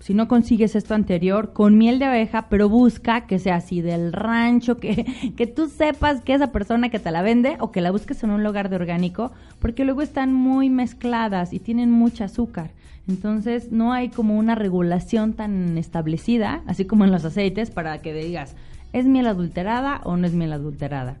si 0.00 0.14
no 0.14 0.26
consigues 0.26 0.74
esto 0.74 0.94
anterior, 0.94 1.52
con 1.52 1.76
miel 1.76 1.98
de 1.98 2.06
abeja, 2.06 2.46
pero 2.48 2.70
busca 2.70 3.26
que 3.26 3.38
sea 3.38 3.56
así 3.56 3.82
del 3.82 4.14
rancho, 4.14 4.78
que, 4.78 5.04
que 5.36 5.46
tú 5.46 5.68
sepas 5.68 6.22
que 6.22 6.32
esa 6.32 6.50
persona 6.50 6.88
que 6.88 6.98
te 6.98 7.10
la 7.10 7.20
vende 7.20 7.58
o 7.60 7.72
que 7.72 7.82
la 7.82 7.90
busques 7.90 8.24
en 8.24 8.30
un 8.30 8.42
lugar 8.42 8.70
de 8.70 8.76
orgánico, 8.76 9.32
porque 9.58 9.84
luego 9.84 10.00
están 10.00 10.32
muy 10.32 10.70
mezcladas 10.70 11.52
y 11.52 11.58
tienen 11.58 11.90
mucho 11.90 12.24
azúcar. 12.24 12.70
Entonces, 13.08 13.72
no 13.72 13.92
hay 13.92 14.08
como 14.08 14.36
una 14.38 14.54
regulación 14.54 15.32
tan 15.32 15.76
establecida, 15.76 16.62
así 16.66 16.84
como 16.84 17.04
en 17.04 17.10
los 17.10 17.24
aceites, 17.24 17.70
para 17.70 17.98
que 17.98 18.14
digas, 18.14 18.54
¿es 18.92 19.06
miel 19.06 19.26
adulterada 19.26 20.00
o 20.04 20.16
no 20.16 20.26
es 20.26 20.34
miel 20.34 20.52
adulterada? 20.52 21.16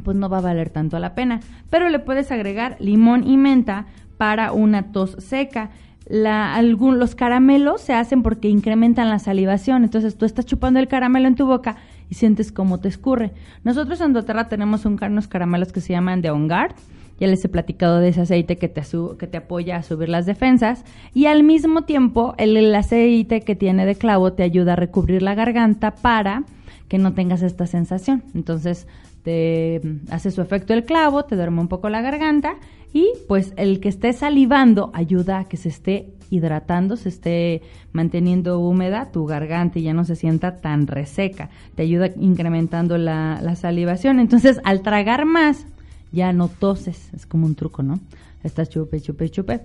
pues 0.00 0.16
no 0.16 0.28
va 0.28 0.38
a 0.38 0.42
valer 0.42 0.70
tanto 0.70 0.98
la 0.98 1.14
pena. 1.14 1.40
Pero 1.70 1.88
le 1.88 1.98
puedes 1.98 2.30
agregar 2.30 2.76
limón 2.80 3.26
y 3.26 3.36
menta 3.36 3.86
para 4.16 4.52
una 4.52 4.92
tos 4.92 5.16
seca. 5.18 5.70
La, 6.06 6.54
algún, 6.54 6.98
los 6.98 7.14
caramelos 7.14 7.82
se 7.82 7.92
hacen 7.92 8.22
porque 8.22 8.48
incrementan 8.48 9.10
la 9.10 9.18
salivación. 9.18 9.84
Entonces 9.84 10.16
tú 10.16 10.24
estás 10.24 10.46
chupando 10.46 10.80
el 10.80 10.88
caramelo 10.88 11.28
en 11.28 11.34
tu 11.34 11.46
boca 11.46 11.76
y 12.08 12.14
sientes 12.14 12.50
cómo 12.50 12.80
te 12.80 12.88
escurre. 12.88 13.32
Nosotros 13.64 14.00
en 14.00 14.14
doTERRA 14.14 14.48
tenemos 14.48 14.86
un, 14.86 14.98
unos 15.02 15.28
caramelos 15.28 15.72
que 15.72 15.80
se 15.80 15.92
llaman 15.92 16.22
de 16.22 16.30
On 16.30 16.48
Guard. 16.48 16.74
Ya 17.18 17.26
les 17.26 17.44
he 17.44 17.48
platicado 17.48 17.98
de 17.98 18.08
ese 18.08 18.22
aceite 18.22 18.58
que 18.58 18.68
te, 18.68 18.82
que 19.18 19.26
te 19.26 19.36
apoya 19.36 19.76
a 19.76 19.82
subir 19.82 20.08
las 20.08 20.26
defensas. 20.26 20.84
Y 21.14 21.26
al 21.26 21.42
mismo 21.42 21.82
tiempo, 21.82 22.34
el, 22.38 22.74
aceite 22.74 23.40
que 23.40 23.56
tiene 23.56 23.86
de 23.86 23.96
clavo 23.96 24.32
te 24.32 24.42
ayuda 24.42 24.74
a 24.74 24.76
recubrir 24.76 25.22
la 25.22 25.34
garganta 25.34 25.94
para 25.94 26.44
que 26.88 26.98
no 26.98 27.14
tengas 27.14 27.42
esta 27.42 27.66
sensación. 27.66 28.22
Entonces, 28.34 28.86
te 29.22 29.80
hace 30.10 30.30
su 30.30 30.40
efecto 30.40 30.72
el 30.72 30.84
clavo, 30.84 31.24
te 31.24 31.36
duerme 31.36 31.60
un 31.60 31.68
poco 31.68 31.88
la 31.88 32.00
garganta 32.00 32.56
y 32.92 33.10
pues 33.26 33.52
el 33.56 33.80
que 33.80 33.88
esté 33.88 34.12
salivando 34.12 34.90
ayuda 34.94 35.40
a 35.40 35.44
que 35.44 35.56
se 35.56 35.68
esté 35.68 36.14
hidratando, 36.30 36.96
se 36.96 37.08
esté 37.08 37.62
manteniendo 37.92 38.60
húmeda 38.60 39.10
tu 39.10 39.26
garganta 39.26 39.78
y 39.78 39.82
ya 39.82 39.92
no 39.92 40.04
se 40.04 40.16
sienta 40.16 40.56
tan 40.56 40.86
reseca. 40.86 41.50
Te 41.74 41.82
ayuda 41.82 42.10
incrementando 42.18 42.96
la, 42.96 43.40
la 43.42 43.56
salivación. 43.56 44.20
Entonces, 44.20 44.60
al 44.64 44.82
tragar 44.82 45.24
más, 45.24 45.66
ya 46.12 46.32
no 46.32 46.48
toses. 46.48 47.12
Es 47.14 47.26
como 47.26 47.46
un 47.46 47.54
truco, 47.54 47.82
¿no? 47.82 48.00
Estás 48.42 48.68
chupe, 48.68 49.00
chupe, 49.00 49.28
chupe 49.30 49.62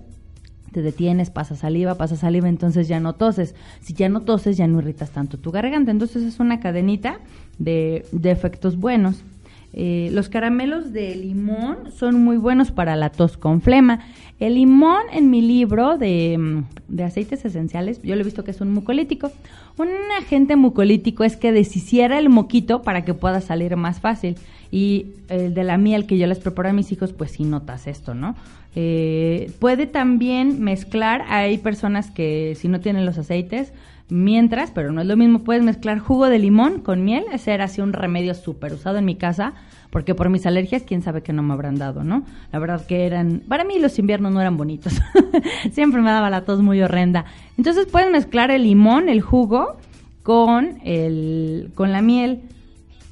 te 0.74 0.82
detienes, 0.82 1.30
pasa 1.30 1.54
saliva, 1.54 1.94
pasa 1.94 2.16
saliva, 2.16 2.48
entonces 2.48 2.88
ya 2.88 2.98
no 2.98 3.14
toses. 3.14 3.54
Si 3.80 3.94
ya 3.94 4.08
no 4.08 4.22
toses, 4.22 4.56
ya 4.56 4.66
no 4.66 4.80
irritas 4.80 5.10
tanto 5.10 5.38
tu 5.38 5.52
garganta. 5.52 5.92
Entonces 5.92 6.24
es 6.24 6.40
una 6.40 6.58
cadenita 6.58 7.20
de, 7.58 8.04
de 8.10 8.30
efectos 8.32 8.76
buenos. 8.76 9.22
Eh, 9.76 10.08
los 10.12 10.28
caramelos 10.28 10.92
de 10.92 11.16
limón 11.16 11.90
son 11.90 12.22
muy 12.22 12.36
buenos 12.36 12.70
para 12.70 12.94
la 12.94 13.10
tos 13.10 13.36
con 13.36 13.60
flema. 13.60 13.98
El 14.38 14.54
limón 14.54 15.02
en 15.12 15.30
mi 15.30 15.40
libro 15.40 15.98
de, 15.98 16.38
mm, 16.38 16.64
de 16.86 17.02
aceites 17.02 17.44
esenciales, 17.44 18.00
yo 18.02 18.14
lo 18.14 18.20
he 18.20 18.24
visto 18.24 18.44
que 18.44 18.52
es 18.52 18.60
un 18.60 18.72
mucolítico. 18.72 19.32
Un 19.76 19.88
agente 20.16 20.54
mucolítico 20.54 21.24
es 21.24 21.36
que 21.36 21.50
deshiciera 21.50 22.20
el 22.20 22.28
moquito 22.28 22.82
para 22.82 23.04
que 23.04 23.14
pueda 23.14 23.40
salir 23.40 23.76
más 23.76 23.98
fácil. 23.98 24.36
Y 24.70 25.06
el 25.28 25.54
de 25.54 25.64
la 25.64 25.76
miel 25.76 26.06
que 26.06 26.18
yo 26.18 26.28
les 26.28 26.38
preparo 26.38 26.68
a 26.68 26.72
mis 26.72 26.92
hijos, 26.92 27.12
pues 27.12 27.32
sí 27.32 27.44
notas 27.44 27.88
esto, 27.88 28.14
¿no? 28.14 28.36
Eh, 28.76 29.50
puede 29.58 29.86
también 29.86 30.60
mezclar, 30.60 31.24
hay 31.28 31.58
personas 31.58 32.10
que 32.10 32.56
si 32.56 32.68
no 32.68 32.80
tienen 32.80 33.06
los 33.06 33.18
aceites, 33.18 33.72
mientras, 34.08 34.70
pero 34.70 34.92
no 34.92 35.00
es 35.00 35.06
lo 35.06 35.16
mismo, 35.16 35.40
puedes 35.40 35.62
mezclar 35.62 35.98
jugo 35.98 36.28
de 36.28 36.38
limón 36.38 36.80
con 36.80 37.04
miel, 37.04 37.24
ese 37.32 37.52
era 37.52 37.64
así 37.64 37.80
un 37.80 37.92
remedio 37.92 38.34
súper 38.34 38.72
usado 38.72 38.98
en 38.98 39.04
mi 39.04 39.16
casa, 39.16 39.54
porque 39.90 40.14
por 40.14 40.28
mis 40.28 40.46
alergias, 40.46 40.82
quién 40.82 41.02
sabe 41.02 41.22
que 41.22 41.32
no 41.32 41.42
me 41.42 41.52
habrán 41.54 41.76
dado, 41.76 42.04
¿no? 42.04 42.24
La 42.52 42.58
verdad 42.58 42.84
que 42.86 43.06
eran, 43.06 43.42
para 43.48 43.64
mí 43.64 43.78
los 43.78 43.98
inviernos 43.98 44.32
no 44.32 44.40
eran 44.40 44.56
bonitos, 44.56 45.00
siempre 45.72 46.00
me 46.02 46.10
daba 46.10 46.30
la 46.30 46.44
tos 46.44 46.60
muy 46.60 46.82
horrenda. 46.82 47.24
Entonces 47.56 47.86
puedes 47.86 48.10
mezclar 48.10 48.50
el 48.50 48.64
limón, 48.64 49.08
el 49.08 49.20
jugo, 49.20 49.78
con, 50.24 50.78
el, 50.84 51.70
con 51.74 51.92
la 51.92 52.02
miel. 52.02 52.40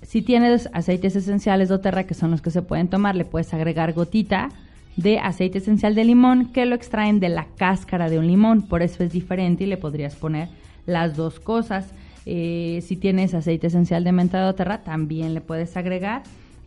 Si 0.03 0.22
tienes 0.22 0.68
aceites 0.72 1.14
esenciales 1.14 1.68
doTERRA, 1.68 2.05
que 2.05 2.14
son 2.14 2.32
los 2.32 2.43
que 2.43 2.51
se 2.51 2.62
pueden 2.62 2.88
tomar, 2.88 3.14
le 3.14 3.24
puedes 3.24 3.55
agregar 3.55 3.93
gotita 3.93 4.49
de 4.97 5.18
aceite 5.18 5.59
esencial 5.59 5.95
de 5.95 6.05
limón 6.05 6.53
que 6.53 6.66
lo 6.66 6.74
extraen 6.74 7.20
de 7.20 7.28
la 7.28 7.47
cáscara 7.57 8.11
de 8.11 8.18
un 8.18 8.26
limón. 8.26 8.62
Por 8.62 8.82
eso 8.82 9.05
es 9.05 9.12
diferente 9.12 9.64
y 9.64 9.66
le 9.66 9.76
podrías 9.76 10.16
poner 10.16 10.49
las 10.86 11.16
dos 11.16 11.40
cosas. 11.40 11.92
Eh, 12.24 12.82
si 12.86 12.96
tienes 12.96 13.34
aceite 13.34 13.66
esencial 13.66 14.04
de 14.04 14.12
menta 14.12 14.38
de 14.38 14.44
doTERRA, 14.44 14.84
también 14.84 15.34
le 15.34 15.40
puedes 15.40 15.76
agregar. 15.76 16.22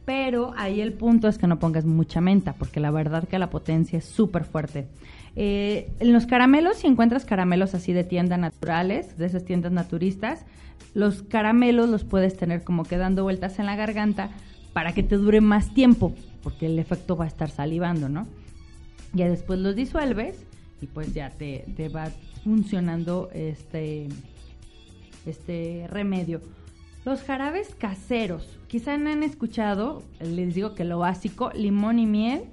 Pero 0.05 0.53
ahí 0.55 0.81
el 0.81 0.93
punto 0.93 1.27
es 1.27 1.37
que 1.37 1.47
no 1.47 1.57
pongas 1.57 1.85
mucha 1.85 2.21
menta, 2.21 2.53
porque 2.53 2.79
la 2.79 2.91
verdad 2.91 3.27
que 3.27 3.39
la 3.39 3.49
potencia 3.49 3.97
es 3.97 4.05
súper 4.05 4.43
fuerte. 4.43 4.87
Eh, 5.35 5.89
en 5.99 6.13
los 6.13 6.27
caramelos, 6.27 6.77
si 6.77 6.87
encuentras 6.87 7.25
caramelos 7.25 7.73
así 7.73 7.91
de 7.91 8.03
tienda 8.03 8.37
naturales, 8.37 9.17
de 9.17 9.25
esas 9.25 9.43
tiendas 9.45 9.71
naturistas, 9.71 10.45
los 10.93 11.23
caramelos 11.23 11.89
los 11.89 12.03
puedes 12.03 12.37
tener 12.37 12.63
como 12.63 12.83
que 12.83 12.97
dando 12.97 13.23
vueltas 13.23 13.59
en 13.59 13.65
la 13.65 13.75
garganta 13.75 14.29
para 14.73 14.93
que 14.93 15.03
te 15.03 15.17
dure 15.17 15.41
más 15.41 15.73
tiempo, 15.73 16.13
porque 16.43 16.67
el 16.67 16.77
efecto 16.79 17.17
va 17.17 17.25
a 17.25 17.27
estar 17.27 17.49
salivando, 17.49 18.07
¿no? 18.07 18.27
Ya 19.13 19.27
después 19.27 19.59
los 19.59 19.75
disuelves 19.75 20.37
y 20.81 20.87
pues 20.87 21.13
ya 21.13 21.31
te, 21.31 21.65
te 21.75 21.89
va 21.89 22.09
funcionando 22.45 23.29
este, 23.33 24.07
este 25.25 25.87
remedio. 25.89 26.41
Los 27.03 27.23
jarabes 27.23 27.73
caseros, 27.75 28.47
quizá 28.67 28.97
no 28.97 29.09
han 29.09 29.23
escuchado, 29.23 30.03
les 30.21 30.53
digo 30.53 30.75
que 30.75 30.83
lo 30.83 30.99
básico, 30.99 31.51
limón 31.55 31.99
y 31.99 32.05
miel, 32.05 32.43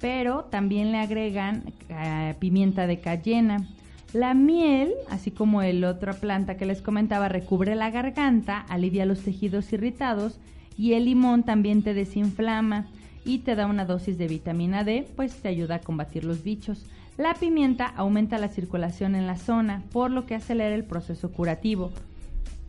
pero 0.00 0.44
también 0.44 0.90
le 0.90 0.98
agregan 0.98 1.72
eh, 1.88 2.34
pimienta 2.40 2.86
de 2.88 3.00
cayena. 3.00 3.68
La 4.12 4.34
miel, 4.34 4.92
así 5.08 5.30
como 5.30 5.62
el 5.62 5.84
otra 5.84 6.12
planta 6.14 6.56
que 6.56 6.66
les 6.66 6.82
comentaba, 6.82 7.28
recubre 7.28 7.74
la 7.76 7.90
garganta, 7.90 8.66
alivia 8.68 9.06
los 9.06 9.20
tejidos 9.20 9.72
irritados 9.72 10.38
y 10.76 10.94
el 10.94 11.04
limón 11.04 11.44
también 11.44 11.82
te 11.82 11.94
desinflama 11.94 12.86
y 13.24 13.38
te 13.38 13.54
da 13.54 13.66
una 13.66 13.84
dosis 13.84 14.18
de 14.18 14.28
vitamina 14.28 14.84
D, 14.84 15.06
pues 15.16 15.36
te 15.36 15.48
ayuda 15.48 15.76
a 15.76 15.80
combatir 15.80 16.24
los 16.24 16.42
bichos. 16.42 16.84
La 17.16 17.34
pimienta 17.34 17.92
aumenta 17.96 18.38
la 18.38 18.48
circulación 18.48 19.14
en 19.14 19.28
la 19.28 19.36
zona, 19.36 19.82
por 19.92 20.10
lo 20.10 20.26
que 20.26 20.34
acelera 20.34 20.74
el 20.74 20.82
proceso 20.82 21.30
curativo. 21.30 21.92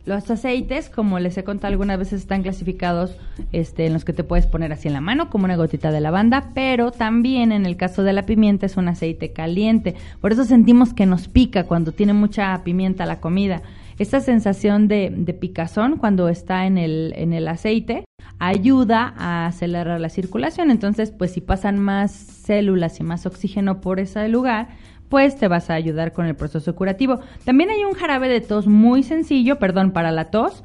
Los 0.04 0.30
aceites, 0.30 0.88
como 0.88 1.18
les 1.18 1.36
he 1.36 1.42
contado 1.42 1.72
algunas 1.72 1.98
veces, 1.98 2.20
están 2.20 2.44
clasificados 2.44 3.16
este, 3.50 3.86
en 3.86 3.92
los 3.92 4.04
que 4.04 4.12
te 4.12 4.22
puedes 4.22 4.46
poner 4.46 4.72
así 4.72 4.86
en 4.86 4.94
la 4.94 5.00
mano, 5.00 5.30
como 5.30 5.46
una 5.46 5.56
gotita 5.56 5.90
de 5.90 6.00
lavanda, 6.00 6.50
pero 6.54 6.92
también 6.92 7.50
en 7.50 7.66
el 7.66 7.76
caso 7.76 8.04
de 8.04 8.12
la 8.12 8.22
pimienta 8.22 8.66
es 8.66 8.76
un 8.76 8.86
aceite 8.86 9.32
caliente. 9.32 9.96
Por 10.20 10.30
eso 10.30 10.44
sentimos 10.44 10.94
que 10.94 11.06
nos 11.06 11.26
pica 11.26 11.64
cuando 11.64 11.90
tiene 11.90 12.12
mucha 12.12 12.62
pimienta 12.62 13.04
la 13.04 13.18
comida. 13.18 13.62
Esta 13.98 14.20
sensación 14.20 14.88
de, 14.88 15.12
de 15.14 15.32
picazón 15.32 15.96
cuando 15.96 16.28
está 16.28 16.66
en 16.66 16.76
el, 16.76 17.14
en 17.16 17.32
el 17.32 17.48
aceite 17.48 18.04
ayuda 18.38 19.14
a 19.16 19.46
acelerar 19.46 20.00
la 20.00 20.10
circulación. 20.10 20.70
Entonces, 20.70 21.10
pues 21.10 21.32
si 21.32 21.40
pasan 21.40 21.78
más 21.78 22.12
células 22.12 23.00
y 23.00 23.02
más 23.02 23.24
oxígeno 23.26 23.80
por 23.80 23.98
ese 24.00 24.28
lugar, 24.28 24.68
pues 25.08 25.36
te 25.36 25.48
vas 25.48 25.70
a 25.70 25.74
ayudar 25.74 26.12
con 26.12 26.26
el 26.26 26.36
proceso 26.36 26.74
curativo. 26.74 27.20
También 27.44 27.70
hay 27.70 27.84
un 27.84 27.94
jarabe 27.94 28.28
de 28.28 28.40
tos 28.40 28.66
muy 28.66 29.02
sencillo, 29.02 29.58
perdón, 29.58 29.92
para 29.92 30.12
la 30.12 30.30
tos, 30.30 30.64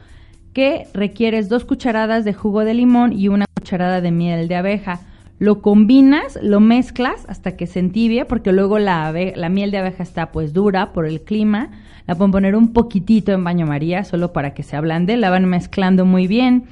que 0.53 0.87
requieres 0.93 1.47
dos 1.47 1.63
cucharadas 1.63 2.25
de 2.25 2.33
jugo 2.33 2.65
de 2.65 2.73
limón 2.73 3.13
y 3.13 3.29
una 3.29 3.45
cucharada 3.55 4.01
de 4.01 4.11
miel 4.11 4.47
de 4.47 4.55
abeja. 4.55 4.99
Lo 5.41 5.59
combinas, 5.63 6.37
lo 6.43 6.59
mezclas 6.59 7.25
hasta 7.27 7.57
que 7.57 7.65
se 7.65 7.79
entibie, 7.79 8.25
porque 8.25 8.51
luego 8.51 8.77
la, 8.77 9.11
la 9.11 9.49
miel 9.49 9.71
de 9.71 9.79
abeja 9.79 10.03
está 10.03 10.31
pues 10.31 10.53
dura 10.53 10.93
por 10.93 11.07
el 11.07 11.21
clima. 11.21 11.71
La 12.05 12.13
pueden 12.13 12.31
poner 12.31 12.55
un 12.55 12.73
poquitito 12.73 13.31
en 13.31 13.43
baño 13.43 13.65
María, 13.65 14.03
solo 14.03 14.33
para 14.33 14.53
que 14.53 14.61
se 14.61 14.75
ablande. 14.75 15.17
La 15.17 15.31
van 15.31 15.45
mezclando 15.45 16.05
muy 16.05 16.27
bien. 16.27 16.65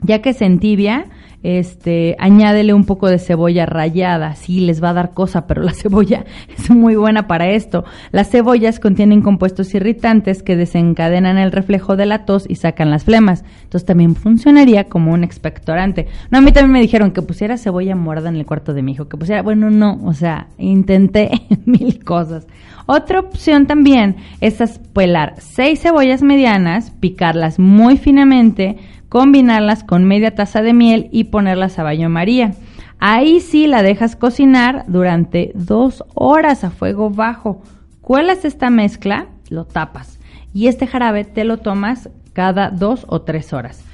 Ya 0.00 0.22
que 0.22 0.32
se 0.32 0.46
entibia, 0.46 1.04
este, 1.42 2.16
añádele 2.18 2.72
un 2.74 2.84
poco 2.84 3.08
de 3.08 3.18
cebolla 3.18 3.66
rallada, 3.66 4.34
sí 4.36 4.60
les 4.60 4.82
va 4.82 4.90
a 4.90 4.94
dar 4.94 5.12
cosa, 5.12 5.46
pero 5.46 5.62
la 5.62 5.72
cebolla 5.74 6.24
es 6.56 6.70
muy 6.70 6.96
buena 6.96 7.26
para 7.26 7.50
esto. 7.50 7.84
Las 8.10 8.30
cebollas 8.30 8.78
contienen 8.80 9.22
compuestos 9.22 9.74
irritantes 9.74 10.42
que 10.42 10.56
desencadenan 10.56 11.38
el 11.38 11.52
reflejo 11.52 11.96
de 11.96 12.06
la 12.06 12.24
tos 12.24 12.46
y 12.48 12.56
sacan 12.56 12.90
las 12.90 13.04
flemas. 13.04 13.44
Entonces 13.64 13.86
también 13.86 14.14
funcionaría 14.14 14.88
como 14.88 15.12
un 15.12 15.24
expectorante. 15.24 16.06
No, 16.30 16.38
a 16.38 16.40
mí 16.40 16.52
también 16.52 16.72
me 16.72 16.80
dijeron 16.80 17.10
que 17.10 17.22
pusiera 17.22 17.56
cebolla 17.56 17.96
muerda 17.96 18.28
en 18.28 18.36
el 18.36 18.46
cuarto 18.46 18.74
de 18.74 18.82
mi 18.82 18.92
hijo, 18.92 19.08
que 19.08 19.16
pusiera, 19.16 19.42
bueno, 19.42 19.70
no, 19.70 20.00
o 20.04 20.14
sea, 20.14 20.48
intenté 20.58 21.30
mil 21.64 22.04
cosas. 22.04 22.46
Otra 22.86 23.20
opción 23.20 23.66
también, 23.66 24.16
esas 24.40 24.78
pelar 24.78 25.34
seis 25.38 25.80
cebollas 25.80 26.22
medianas, 26.22 26.90
picarlas 26.90 27.58
muy 27.58 27.96
finamente, 27.96 28.76
combinarlas 29.12 29.84
con 29.84 30.04
media 30.04 30.34
taza 30.34 30.62
de 30.62 30.72
miel 30.72 31.10
y 31.12 31.24
ponerlas 31.24 31.78
a 31.78 31.82
baño 31.82 32.08
María. 32.08 32.54
Ahí 32.98 33.40
sí 33.40 33.66
la 33.66 33.82
dejas 33.82 34.16
cocinar 34.16 34.86
durante 34.88 35.52
dos 35.54 36.02
horas 36.14 36.64
a 36.64 36.70
fuego 36.70 37.10
bajo. 37.10 37.60
Cuelas 38.00 38.46
esta 38.46 38.70
mezcla, 38.70 39.26
lo 39.50 39.66
tapas 39.66 40.18
y 40.54 40.68
este 40.68 40.86
jarabe 40.86 41.24
te 41.24 41.44
lo 41.44 41.58
tomas 41.58 42.08
cada 42.32 42.70
dos 42.70 43.04
o 43.06 43.20
tres 43.20 43.52
horas. 43.52 43.84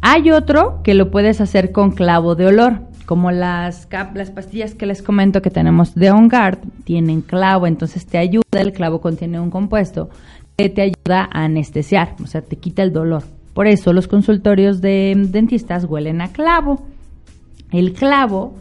Hay 0.00 0.32
otro 0.32 0.82
que 0.82 0.94
lo 0.94 1.12
puedes 1.12 1.40
hacer 1.40 1.70
con 1.70 1.92
clavo 1.92 2.34
de 2.34 2.46
olor, 2.46 2.80
como 3.06 3.30
las, 3.30 3.86
las 4.14 4.32
pastillas 4.32 4.74
que 4.74 4.86
les 4.86 5.00
comento 5.00 5.42
que 5.42 5.50
tenemos 5.50 5.94
de 5.94 6.10
On 6.10 6.28
Guard, 6.28 6.58
tienen 6.82 7.20
clavo, 7.20 7.68
entonces 7.68 8.04
te 8.04 8.18
ayuda, 8.18 8.42
el 8.50 8.72
clavo 8.72 9.00
contiene 9.00 9.38
un 9.38 9.50
compuesto 9.50 10.10
que 10.56 10.68
te 10.70 10.82
ayuda 10.82 11.30
a 11.32 11.44
anestesiar, 11.44 12.16
o 12.20 12.26
sea, 12.26 12.42
te 12.42 12.56
quita 12.56 12.82
el 12.82 12.92
dolor. 12.92 13.37
Por 13.58 13.66
eso 13.66 13.92
los 13.92 14.06
consultorios 14.06 14.80
de 14.80 15.14
dentistas 15.16 15.84
huelen 15.84 16.20
a 16.20 16.28
clavo. 16.28 16.86
El 17.72 17.92
clavo, 17.92 18.54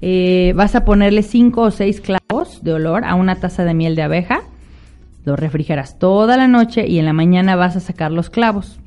eh, 0.00 0.52
vas 0.54 0.76
a 0.76 0.84
ponerle 0.84 1.24
cinco 1.24 1.62
o 1.62 1.70
seis 1.72 2.00
clavos 2.00 2.62
de 2.62 2.72
olor 2.72 3.04
a 3.04 3.16
una 3.16 3.34
taza 3.34 3.64
de 3.64 3.74
miel 3.74 3.96
de 3.96 4.02
abeja, 4.02 4.42
lo 5.24 5.34
refrigeras 5.34 5.98
toda 5.98 6.36
la 6.36 6.46
noche 6.46 6.86
y 6.86 7.00
en 7.00 7.04
la 7.04 7.12
mañana 7.12 7.56
vas 7.56 7.74
a 7.74 7.80
sacar 7.80 8.12
los 8.12 8.30
clavos. 8.30 8.78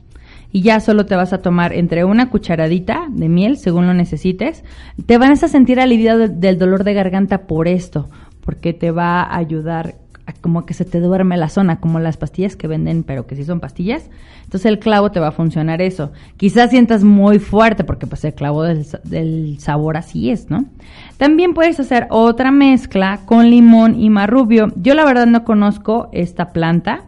Y 0.54 0.62
ya 0.62 0.80
solo 0.80 1.06
te 1.06 1.18
vas 1.18 1.34
a 1.34 1.40
tomar 1.42 1.74
entre 1.74 2.06
una 2.06 2.30
cucharadita 2.30 3.08
de 3.10 3.28
miel, 3.28 3.58
según 3.58 3.88
lo 3.88 3.94
necesites. 3.94 4.64
Te 5.06 5.18
vas 5.18 5.44
a 5.44 5.50
sentir 5.50 5.82
aliviado 5.82 6.20
de- 6.20 6.30
del 6.30 6.58
dolor 6.58 6.86
de 6.86 6.94
garganta 6.94 7.40
por 7.40 7.68
esto, 7.68 8.08
porque 8.40 8.72
te 8.72 8.92
va 8.92 9.22
a 9.22 9.36
ayudar 9.36 9.96
como 10.34 10.66
que 10.66 10.74
se 10.74 10.86
te 10.86 11.00
duerme 11.00 11.38
la 11.38 11.50
zona, 11.50 11.80
como 11.80 12.00
las 12.00 12.18
pastillas 12.18 12.56
que 12.56 12.68
venden, 12.68 13.04
pero 13.04 13.26
que 13.28 13.36
sí 13.36 13.44
son 13.44 13.60
pastillas. 13.60 14.10
Entonces 14.44 14.66
el 14.66 14.80
clavo 14.80 15.12
te 15.12 15.20
va 15.20 15.30
a 15.30 15.32
funcionar 15.32 15.82
eso. 15.82 16.12
Quizás 16.38 16.70
sientas 16.70 17.04
muy 17.04 17.40
fuerte, 17.40 17.84
porque 17.84 18.08
pues 18.08 18.24
el 18.26 18.34
clavo 18.34 18.64
del, 18.64 18.86
sa- 18.86 19.00
del 19.04 19.58
sabor 19.60 19.98
así 19.98 20.30
es, 20.30 20.50
¿no? 20.50 20.66
También 21.18 21.54
puedes 21.54 21.80
hacer 21.80 22.08
otra 22.10 22.52
mezcla 22.52 23.22
con 23.26 23.50
limón 23.50 24.00
y 24.00 24.10
marrubio. 24.10 24.68
Yo 24.76 24.94
la 24.94 25.06
verdad 25.06 25.28
no 25.28 25.44
conozco 25.44 26.10
esta 26.12 26.50
planta, 26.52 27.06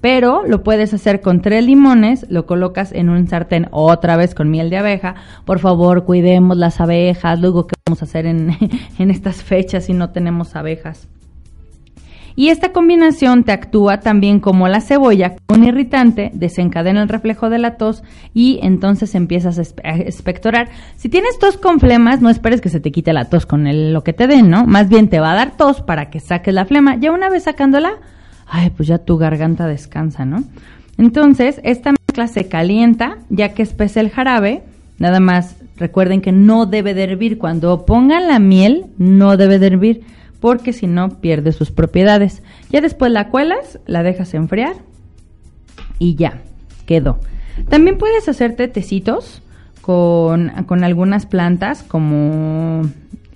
pero 0.00 0.42
lo 0.46 0.62
puedes 0.64 0.92
hacer 0.94 1.20
con 1.20 1.42
tres 1.42 1.64
limones, 1.64 2.26
lo 2.28 2.44
colocas 2.46 2.90
en 2.92 3.08
un 3.08 3.28
sartén 3.28 3.68
otra 3.70 4.16
vez 4.16 4.34
con 4.34 4.50
miel 4.50 4.68
de 4.68 4.78
abeja. 4.78 5.14
Por 5.44 5.60
favor, 5.60 6.04
cuidemos 6.04 6.56
las 6.56 6.80
abejas. 6.80 7.38
Luego, 7.40 7.66
¿qué 7.68 7.74
vamos 7.86 8.02
a 8.02 8.06
hacer 8.06 8.26
en, 8.26 8.50
en 8.98 9.10
estas 9.10 9.42
fechas 9.44 9.84
si 9.84 9.92
no 9.92 10.10
tenemos 10.10 10.56
abejas? 10.56 11.06
Y 12.34 12.48
esta 12.48 12.72
combinación 12.72 13.44
te 13.44 13.52
actúa 13.52 14.00
también 14.00 14.40
como 14.40 14.68
la 14.68 14.80
cebolla, 14.80 15.36
un 15.48 15.64
irritante, 15.64 16.30
desencadena 16.34 17.02
el 17.02 17.08
reflejo 17.08 17.50
de 17.50 17.58
la 17.58 17.76
tos 17.76 18.02
y 18.34 18.58
entonces 18.62 19.14
empiezas 19.14 19.58
a 19.58 19.94
expectorar. 19.96 20.68
Si 20.96 21.08
tienes 21.08 21.38
tos 21.38 21.56
con 21.56 21.80
flemas, 21.80 22.20
no 22.20 22.30
esperes 22.30 22.60
que 22.60 22.68
se 22.68 22.80
te 22.80 22.92
quite 22.92 23.12
la 23.12 23.26
tos 23.26 23.46
con 23.46 23.92
lo 23.92 24.04
que 24.04 24.12
te 24.12 24.26
den, 24.26 24.50
¿no? 24.50 24.64
Más 24.66 24.88
bien 24.88 25.08
te 25.08 25.20
va 25.20 25.32
a 25.32 25.36
dar 25.36 25.56
tos 25.56 25.80
para 25.82 26.10
que 26.10 26.20
saques 26.20 26.54
la 26.54 26.64
flema. 26.64 26.96
Ya 26.96 27.12
una 27.12 27.28
vez 27.28 27.44
sacándola, 27.44 27.94
ay, 28.46 28.70
pues 28.70 28.88
ya 28.88 28.98
tu 28.98 29.18
garganta 29.18 29.66
descansa, 29.66 30.24
¿no? 30.24 30.44
Entonces, 30.98 31.60
esta 31.64 31.92
mezcla 31.92 32.26
se 32.28 32.48
calienta, 32.48 33.18
ya 33.30 33.54
que 33.54 33.62
espesa 33.62 34.00
el 34.00 34.10
jarabe. 34.10 34.62
Nada 34.98 35.20
más 35.20 35.56
recuerden 35.76 36.20
que 36.20 36.32
no 36.32 36.66
debe 36.66 36.94
de 36.94 37.04
hervir. 37.04 37.38
Cuando 37.38 37.84
pongan 37.86 38.28
la 38.28 38.38
miel, 38.38 38.86
no 38.98 39.36
debe 39.36 39.58
de 39.58 39.66
hervir, 39.66 40.02
porque 40.42 40.72
si 40.72 40.88
no 40.88 41.20
pierde 41.20 41.52
sus 41.52 41.70
propiedades. 41.70 42.42
Ya 42.68 42.80
después 42.80 43.12
la 43.12 43.28
cuelas, 43.28 43.78
la 43.86 44.02
dejas 44.02 44.34
enfriar 44.34 44.74
y 46.00 46.16
ya, 46.16 46.42
quedó. 46.84 47.20
También 47.68 47.96
puedes 47.96 48.28
hacerte 48.28 48.66
tecitos 48.66 49.40
con, 49.82 50.50
con 50.66 50.82
algunas 50.82 51.26
plantas 51.26 51.84
como 51.84 52.82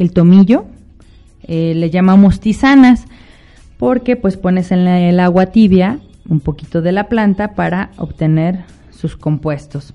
el 0.01 0.13
tomillo, 0.13 0.65
eh, 1.45 1.75
le 1.77 1.91
llamamos 1.91 2.41
tisanas, 2.41 3.05
porque 3.79 4.17
pues 4.17 4.37
pones 4.37 4.73
en 4.73 4.89
el 4.89 5.21
agua 5.21 5.47
tibia 5.47 6.01
un 6.29 6.41
poquito 6.41 6.83
de 6.83 6.91
la 6.91 7.09
planta 7.09 7.55
para 7.55 7.91
obtener 7.99 8.65
sus 8.91 9.17
compuestos. 9.17 9.95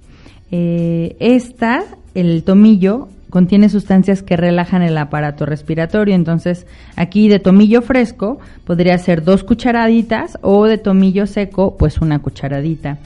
Eh, 0.50 1.18
esta, 1.20 1.84
el 2.16 2.46
tomillo, 2.46 3.10
contiene 3.32 3.70
sustancias 3.70 4.22
que 4.22 4.38
relajan 4.38 4.84
el 4.84 4.96
aparato 4.98 5.48
respiratorio, 5.48 6.14
entonces 6.14 6.68
aquí 6.96 7.28
de 7.30 7.40
tomillo 7.40 7.82
fresco 7.82 8.40
podría 8.66 8.96
ser 9.00 9.24
dos 9.24 9.44
cucharaditas 9.44 10.38
o 10.44 10.66
de 10.66 10.78
tomillo 10.78 11.26
seco 11.26 11.76
pues 11.78 11.98
una 12.00 12.20
cucharadita. 12.20 13.00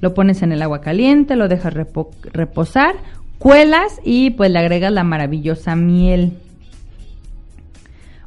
Lo 0.00 0.14
pones 0.14 0.40
en 0.42 0.52
el 0.52 0.62
agua 0.62 0.80
caliente, 0.80 1.36
lo 1.36 1.48
dejas 1.48 1.74
repo- 1.74 2.08
reposar, 2.32 2.94
cuelas 3.38 4.00
y 4.04 4.30
pues 4.30 4.50
le 4.50 4.58
agregas 4.60 4.92
la 4.92 5.04
maravillosa 5.04 5.76
miel. 5.76 6.32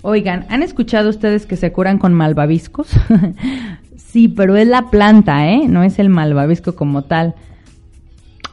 Oigan, 0.01 0.45
¿han 0.49 0.61
escuchado 0.61 1.09
ustedes 1.09 1.45
que 1.47 1.55
se 1.55 1.71
curan 1.71 1.97
con 1.97 2.13
malvaviscos? 2.13 2.89
sí, 3.97 4.27
pero 4.27 4.55
es 4.55 4.67
la 4.67 4.89
planta, 4.91 5.47
¿eh? 5.49 5.67
No 5.67 5.83
es 5.83 5.97
el 5.99 6.09
malvavisco 6.09 6.75
como 6.75 7.05
tal. 7.05 7.33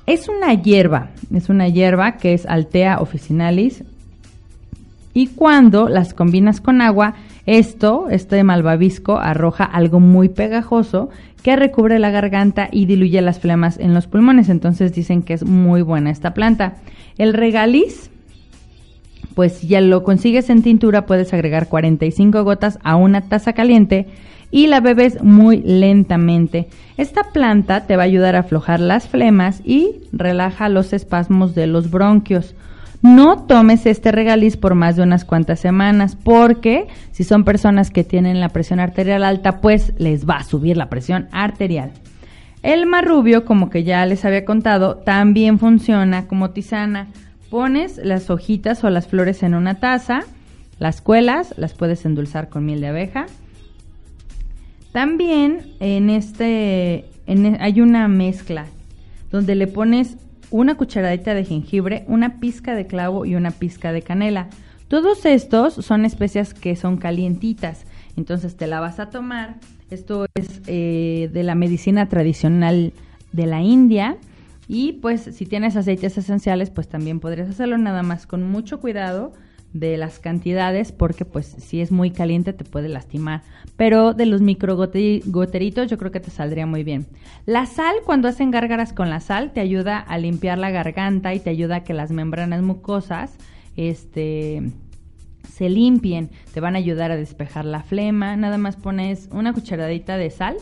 Es 0.07 0.28
una 0.28 0.53
hierba, 0.55 1.11
es 1.32 1.48
una 1.48 1.68
hierba 1.68 2.16
que 2.16 2.34
es 2.34 2.44
Altea 2.46 2.98
officinalis. 2.98 3.84
Y 5.14 5.28
cuando 5.28 5.88
las 5.88 6.12
combinas 6.14 6.61
con 6.61 6.80
agua, 6.80 7.14
esto, 7.46 8.09
este 8.11 8.42
malvavisco, 8.42 9.18
arroja 9.18 9.64
algo 9.64 10.00
muy 10.00 10.28
pegajoso 10.28 11.11
que 11.42 11.55
recubre 11.57 11.98
la 11.98 12.11
garganta 12.11 12.68
y 12.70 12.86
diluye 12.86 13.20
las 13.20 13.38
flemas 13.38 13.78
en 13.78 13.94
los 13.94 14.07
pulmones. 14.07 14.48
Entonces 14.48 14.92
dicen 14.92 15.22
que 15.22 15.34
es 15.34 15.44
muy 15.44 15.82
buena 15.82 16.11
esta 16.11 16.34
planta. 16.34 16.76
El 17.18 17.34
regaliz, 17.34 18.11
pues 19.34 19.55
si 19.55 19.68
ya 19.68 19.80
lo 19.80 20.03
consigues 20.03 20.50
en 20.50 20.62
tintura, 20.62 21.07
puedes 21.07 21.32
agregar 21.32 21.68
45 21.68 22.42
gotas 22.42 22.78
a 22.82 22.96
una 22.96 23.22
taza 23.22 23.53
caliente 23.53 24.07
y 24.53 24.68
la 24.68 24.78
bebes 24.78 25.20
muy 25.24 25.61
lentamente. 25.62 26.68
Esta 26.96 27.24
planta 27.32 27.86
te 27.86 27.96
va 27.96 28.05
a 28.05 28.07
ayudar 28.07 28.36
a 28.36 28.40
aflojar 28.40 28.78
las 28.78 29.09
flemas 29.09 29.62
y 29.64 30.03
relaja 30.12 30.68
los 30.68 30.92
espasmos 30.92 31.57
de 31.57 31.66
los 31.66 31.90
bronquios. 31.90 32.55
No 33.00 33.38
tomes 33.46 33.86
este 33.86 34.12
regaliz 34.12 34.57
por 34.57 34.76
más 34.76 34.94
de 34.94 35.03
unas 35.03 35.24
cuantas 35.24 35.59
semanas 35.59 36.16
porque 36.22 36.86
si 37.11 37.24
son 37.24 37.42
personas 37.42 37.90
que 37.90 38.05
tienen 38.05 38.38
la 38.38 38.50
presión 38.50 38.78
arterial 38.78 39.24
alta, 39.24 39.61
pues 39.61 39.92
les 39.98 40.28
va 40.28 40.36
a 40.36 40.44
subir 40.44 40.76
la 40.76 40.88
presión 40.88 41.26
arterial. 41.32 41.90
El 42.62 42.86
marrubio, 42.86 43.44
como 43.44 43.70
que 43.70 43.82
ya 43.82 44.07
les 44.07 44.24
había 44.24 44.44
contado, 44.44 44.98
también 44.98 45.59
funciona 45.59 46.28
como 46.28 46.50
tisana. 46.50 47.09
Pones 47.50 47.96
las 47.96 48.30
hojitas 48.30 48.84
o 48.84 48.90
las 48.90 49.09
flores 49.09 49.42
en 49.42 49.55
una 49.55 49.80
taza, 49.80 50.20
las 50.78 51.00
cuelas, 51.00 51.55
las 51.57 51.74
puedes 51.74 52.05
endulzar 52.05 52.48
con 52.48 52.64
miel 52.64 52.80
de 52.82 52.88
abeja. 52.88 53.26
También 54.93 55.72
en 55.80 56.11
este 56.11 57.07
e- 57.26 57.57
hay 57.61 57.80
una 57.80 58.09
mezcla 58.09 58.66
donde 59.30 59.55
le 59.55 59.66
pones 59.66 60.16
una 60.51 60.76
cucharadita 60.76 61.34
de 61.34 61.45
jengibre, 61.45 62.05
una 62.07 62.38
pizca 62.38 62.74
de 62.74 62.86
clavo 62.86 63.24
y 63.24 63.34
una 63.34 63.51
pizca 63.51 63.93
de 63.93 64.03
canela. 64.03 64.49
Todos 64.88 65.24
estos 65.24 65.74
son 65.74 66.05
especias 66.05 66.53
que 66.53 66.76
son 66.76 66.99
calientitas, 66.99 67.86
entonces 68.18 68.57
te 68.57 68.66
la 68.66 68.80
vas 68.80 69.01
a 69.01 69.09
tomar. 69.09 69.57
Esto 69.90 70.26
es 70.34 70.61
eh, 70.66 71.30
de 71.32 71.43
la 71.43 71.55
medicina 71.55 72.09
tradicional 72.09 72.93
de 73.32 73.47
la 73.47 73.62
India 73.62 74.18
y 74.68 74.93
pues 74.95 75.22
si 75.22 75.47
tienes 75.47 75.76
aceites 75.76 76.18
esenciales 76.18 76.68
pues 76.68 76.88
también 76.88 77.20
podrías 77.20 77.49
hacerlo 77.49 77.78
nada 77.78 78.03
más 78.03 78.26
con 78.26 78.43
mucho 78.43 78.80
cuidado 78.80 79.32
de 79.73 79.97
las 79.97 80.18
cantidades 80.18 80.93
porque 80.93 81.25
pues 81.25 81.47
si 81.47 81.81
es 81.81 81.91
muy 81.91 82.11
caliente 82.11 82.53
te 82.53 82.64
puede 82.64 82.89
lastimar. 82.89 83.43
Pero 83.77 84.12
de 84.12 84.27
los 84.27 84.41
microgoteritos 84.41 85.91
yo 85.91 85.99
creo 85.99 86.11
que 86.11 86.20
te 86.20 86.31
saldría 86.31 86.66
muy 86.66 86.85
bien. 86.85 87.07
La 87.47 87.66
sal, 87.66 87.97
cuando 88.05 88.29
hacen 88.29 88.51
gárgaras 88.51 88.93
con 88.93 89.11
la 89.11 89.20
sal, 89.20 89.53
te 89.53 89.61
ayuda 89.61 89.99
a 89.99 90.18
limpiar 90.18 90.59
la 90.59 90.70
garganta 90.70 91.35
y 91.35 91.41
te 91.41 91.51
ayuda 91.51 91.77
a 91.77 91.85
que 91.85 91.95
las 91.95 92.11
membranas 92.11 92.62
mucosas 92.62 93.37
este, 93.77 94.62
se 95.51 95.68
limpien. 95.68 96.31
Te 96.53 96.61
van 96.61 96.75
a 96.75 96.79
ayudar 96.79 97.11
a 97.11 97.16
despejar 97.16 97.64
la 97.64 97.83
flema. 97.83 98.37
Nada 98.37 98.59
más 98.59 98.77
pones 98.77 99.29
una 99.33 99.53
cucharadita 99.53 100.16
de 100.16 100.31
sal 100.31 100.57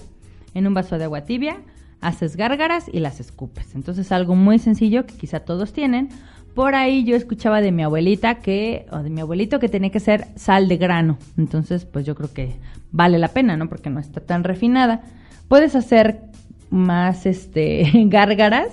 en 0.54 0.66
un 0.66 0.74
vaso 0.74 0.98
de 0.98 1.04
agua 1.04 1.24
tibia, 1.24 1.58
haces 2.00 2.36
gárgaras 2.36 2.86
y 2.92 3.00
las 3.00 3.20
escupes. 3.20 3.74
Entonces 3.74 4.10
algo 4.12 4.34
muy 4.34 4.58
sencillo 4.58 5.06
que 5.06 5.16
quizá 5.16 5.40
todos 5.40 5.72
tienen. 5.72 6.08
Por 6.54 6.74
ahí 6.74 7.04
yo 7.04 7.16
escuchaba 7.16 7.60
de 7.60 7.72
mi 7.72 7.82
abuelita 7.82 8.36
que, 8.36 8.86
o 8.90 8.98
de 8.98 9.10
mi 9.10 9.20
abuelito 9.20 9.60
que 9.60 9.68
tenía 9.68 9.90
que 9.90 10.00
ser 10.00 10.26
sal 10.36 10.68
de 10.68 10.76
grano. 10.76 11.18
Entonces, 11.38 11.84
pues 11.84 12.04
yo 12.04 12.14
creo 12.14 12.32
que 12.32 12.56
vale 12.90 13.18
la 13.18 13.28
pena, 13.28 13.56
¿no? 13.56 13.68
Porque 13.68 13.90
no 13.90 14.00
está 14.00 14.20
tan 14.20 14.44
refinada. 14.44 15.02
Puedes 15.48 15.76
hacer 15.76 16.22
más 16.70 17.26
este 17.26 17.88
gárgaras, 18.06 18.68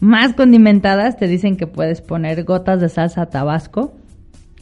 más 0.00 0.34
condimentadas. 0.34 1.16
Te 1.16 1.26
dicen 1.26 1.56
que 1.56 1.66
puedes 1.66 2.00
poner 2.00 2.44
gotas 2.44 2.80
de 2.80 2.88
salsa 2.88 3.26
tabasco 3.26 3.94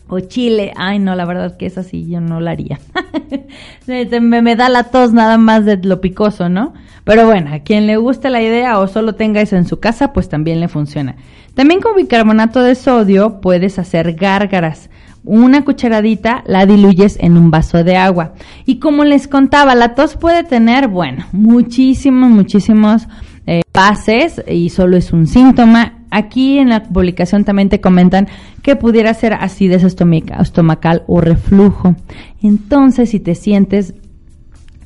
O 0.08 0.20
chile, 0.20 0.72
ay 0.76 0.98
no, 0.98 1.14
la 1.16 1.24
verdad 1.24 1.56
que 1.56 1.66
esa 1.66 1.82
sí 1.82 2.08
yo 2.08 2.20
no 2.20 2.40
la 2.40 2.52
haría. 2.52 2.78
Me, 3.86 4.42
me 4.42 4.56
da 4.56 4.68
la 4.68 4.84
tos 4.84 5.12
nada 5.12 5.38
más 5.38 5.64
de 5.64 5.76
lo 5.78 6.00
picoso, 6.00 6.48
¿no? 6.48 6.74
Pero 7.04 7.26
bueno, 7.26 7.52
a 7.52 7.60
quien 7.60 7.86
le 7.86 7.96
guste 7.96 8.30
la 8.30 8.42
idea 8.42 8.78
o 8.78 8.86
solo 8.86 9.14
tenga 9.14 9.40
eso 9.40 9.56
en 9.56 9.66
su 9.66 9.80
casa, 9.80 10.12
pues 10.12 10.28
también 10.28 10.60
le 10.60 10.68
funciona. 10.68 11.16
También 11.54 11.80
con 11.80 11.96
bicarbonato 11.96 12.62
de 12.62 12.74
sodio 12.74 13.40
puedes 13.40 13.78
hacer 13.78 14.14
gárgaras. 14.14 14.90
Una 15.24 15.64
cucharadita 15.64 16.42
la 16.46 16.64
diluyes 16.64 17.18
en 17.20 17.36
un 17.36 17.50
vaso 17.50 17.84
de 17.84 17.96
agua. 17.96 18.32
Y 18.64 18.78
como 18.78 19.04
les 19.04 19.28
contaba, 19.28 19.74
la 19.74 19.94
tos 19.94 20.16
puede 20.16 20.44
tener, 20.44 20.88
bueno, 20.88 21.26
muchísimos, 21.32 22.30
muchísimos 22.30 23.06
eh, 23.46 23.62
bases 23.74 24.42
y 24.46 24.70
solo 24.70 24.96
es 24.96 25.12
un 25.12 25.26
síntoma. 25.26 26.04
Aquí 26.10 26.58
en 26.58 26.70
la 26.70 26.84
publicación 26.84 27.44
también 27.44 27.68
te 27.68 27.80
comentan 27.80 28.28
que 28.62 28.76
pudiera 28.76 29.12
ser 29.12 29.34
acidez 29.34 29.84
estomacal 29.84 31.02
o 31.06 31.20
reflujo. 31.20 31.94
Entonces, 32.42 33.10
si 33.10 33.20
te 33.20 33.34
sientes 33.34 33.94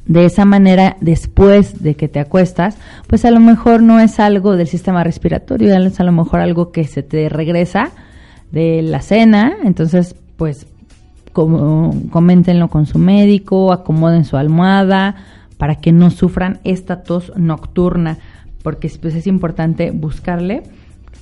de 0.06 0.24
esa 0.24 0.44
manera 0.44 0.96
después 1.00 1.82
de 1.82 1.94
que 1.94 2.08
te 2.08 2.20
acuestas, 2.20 2.76
pues 3.06 3.24
a 3.24 3.30
lo 3.30 3.40
mejor 3.40 3.82
no 3.82 4.00
es 4.00 4.20
algo 4.20 4.56
del 4.56 4.66
sistema 4.66 5.02
respiratorio, 5.02 5.74
es 5.74 6.00
a 6.00 6.04
lo 6.04 6.12
mejor 6.12 6.40
algo 6.40 6.72
que 6.72 6.84
se 6.84 7.02
te 7.02 7.28
regresa 7.28 7.92
de 8.50 8.82
la 8.82 9.00
cena, 9.00 9.54
entonces 9.64 10.14
pues 10.36 10.66
como, 11.32 11.94
coméntenlo 12.10 12.68
con 12.68 12.86
su 12.86 12.98
médico, 12.98 13.72
acomoden 13.72 14.24
su 14.24 14.36
almohada 14.36 15.16
para 15.58 15.76
que 15.76 15.92
no 15.92 16.10
sufran 16.10 16.60
esta 16.64 17.02
tos 17.02 17.32
nocturna, 17.36 18.18
porque 18.62 18.90
pues, 19.00 19.14
es 19.14 19.26
importante 19.26 19.90
buscarle 19.90 20.62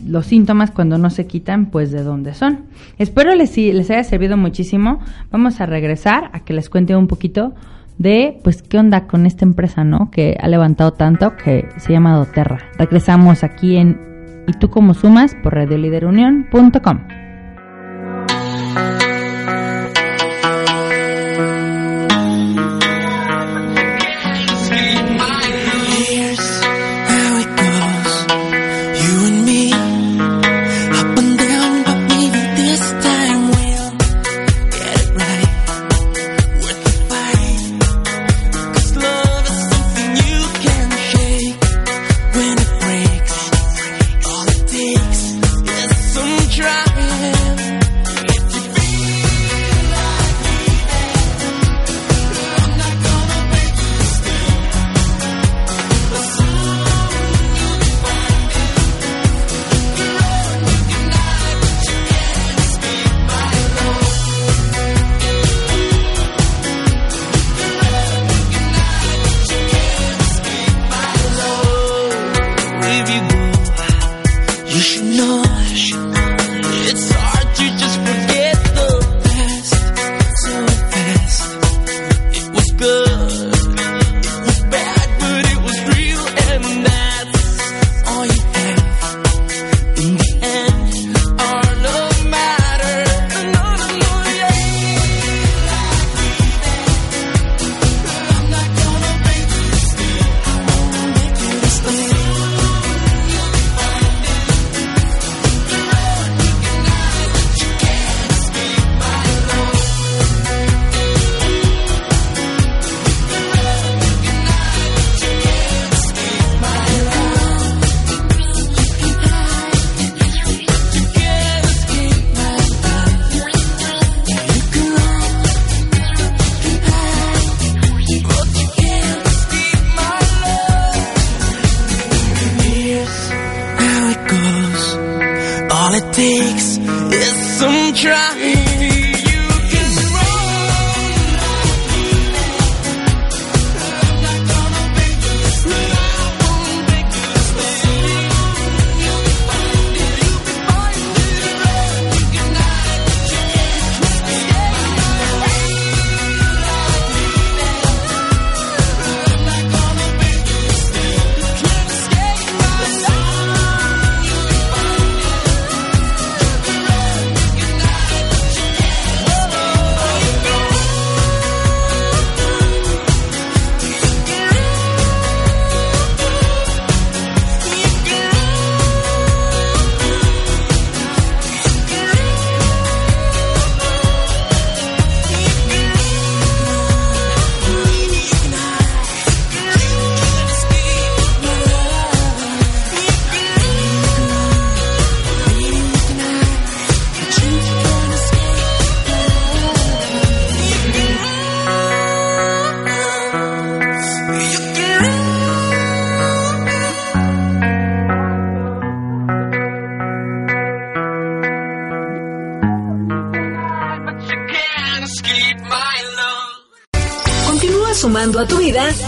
los 0.05 0.27
síntomas 0.27 0.71
cuando 0.71 0.99
no 0.99 1.11
se 1.11 1.27
quitan, 1.27 1.67
pues 1.67 1.93
de 1.93 2.03
dónde 2.03 2.35
son. 2.35 2.65
Espero 2.99 3.35
les, 3.35 3.57
les 3.57 3.91
haya 3.91 4.03
servido 4.05 4.37
muchísimo. 4.37 5.01
Vamos 5.31 5.61
a 5.61 5.67
regresar 5.67 6.31
a 6.33 6.41
que 6.41 6.55
les 6.55 6.69
cuente 6.69 6.97
un 6.97 7.07
poquito 7.07 7.55
de, 8.03 8.39
pues, 8.43 8.63
qué 8.63 8.79
onda 8.79 9.07
con 9.07 9.27
esta 9.27 9.45
empresa, 9.45 9.85
¿no? 9.85 10.11
Que 10.11 10.37
ha 10.41 10.49
levantado 10.49 10.93
tanto, 10.93 11.37
que 11.37 11.69
se 11.79 11.93
llama 11.93 12.17
Doterra. 12.17 12.59
Regresamos 12.79 13.45
aquí 13.45 13.77
en 13.77 13.99
Y 14.49 14.53
tú 14.55 14.71
como 14.71 14.93
sumas 14.93 15.37
por 15.37 15.55
radioliderunión.com. 15.55 16.99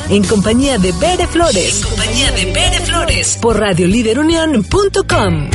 en 0.09 0.25
compañía 0.25 0.79
de 0.79 0.93
Bere 0.93 1.27
Flores. 1.27 1.83
En 1.83 1.89
compañía 1.89 2.33
de 2.33 2.45
Bere 2.53 2.81
Flores. 2.81 3.39
Por 3.41 3.59
radioliderunión.com. 3.59 5.51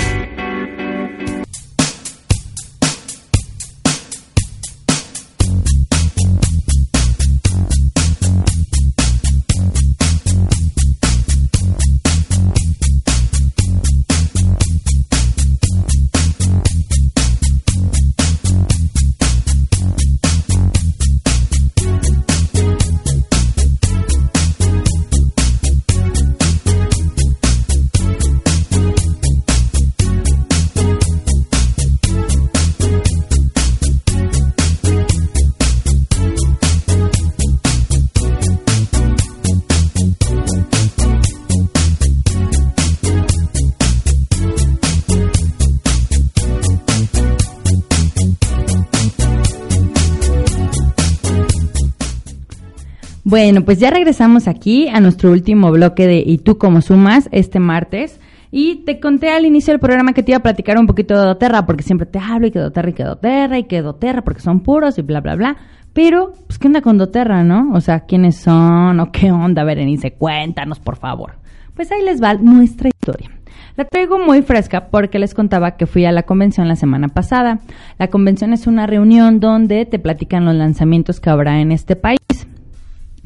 Bueno, 53.30 53.64
pues 53.64 53.78
ya 53.78 53.92
regresamos 53.92 54.48
aquí 54.48 54.88
a 54.88 55.00
nuestro 55.00 55.30
último 55.30 55.70
bloque 55.70 56.08
de 56.08 56.24
¿Y 56.26 56.40
tú 56.40 56.58
cómo 56.58 56.82
sumas? 56.82 57.30
este 57.32 57.60
martes. 57.60 58.20
Y 58.50 58.78
te 58.86 59.00
conté 59.00 59.30
al 59.30 59.46
inicio 59.46 59.72
del 59.72 59.80
programa 59.80 60.14
que 60.14 60.24
te 60.24 60.32
iba 60.32 60.40
a 60.40 60.42
platicar 60.42 60.80
un 60.80 60.88
poquito 60.88 61.14
de 61.14 61.28
doTERRA, 61.28 61.68
porque 61.68 61.84
siempre 61.84 62.08
te 62.08 62.18
hablo 62.18 62.48
y 62.48 62.52
que 62.52 62.58
doTERRA 62.58 62.90
y 62.90 62.94
que 62.94 63.04
doTERRA 63.04 63.60
y 63.60 63.64
que 63.66 63.84
doTERRA, 63.84 64.24
porque 64.24 64.42
son 64.42 64.62
puros 64.62 64.98
y 64.98 65.04
bla, 65.04 65.22
bla, 65.22 65.36
bla. 65.36 65.58
Pero, 65.94 66.34
pues, 66.48 66.58
¿qué 66.58 66.66
onda 66.66 66.82
con 66.82 66.98
doTERRA, 66.98 67.44
no? 67.44 67.72
O 67.76 67.82
sea, 67.82 68.00
¿quiénes 68.00 68.38
son 68.38 69.00
o 69.00 69.12
qué 69.12 69.32
onda? 69.32 69.64
Berenice, 69.64 70.14
cuéntanos, 70.14 70.80
por 70.80 70.96
favor. 70.96 71.34
Pues 71.76 71.92
ahí 71.92 72.04
les 72.04 72.24
va 72.24 72.34
nuestra 72.34 72.90
historia. 72.90 73.30
La 73.76 73.86
traigo 73.86 74.18
muy 74.18 74.42
fresca 74.42 74.88
porque 74.90 75.20
les 75.20 75.36
contaba 75.36 75.78
que 75.78 75.86
fui 75.86 76.04
a 76.06 76.12
la 76.12 76.24
convención 76.24 76.68
la 76.68 76.76
semana 76.76 77.10
pasada. 77.10 77.60
La 78.00 78.08
convención 78.08 78.54
es 78.54 78.66
una 78.66 78.88
reunión 78.88 79.40
donde 79.40 79.86
te 79.86 80.00
platican 80.00 80.46
los 80.46 80.56
lanzamientos 80.56 81.20
que 81.20 81.30
habrá 81.30 81.62
en 81.62 81.72
este 81.72 81.96
país. 81.96 82.18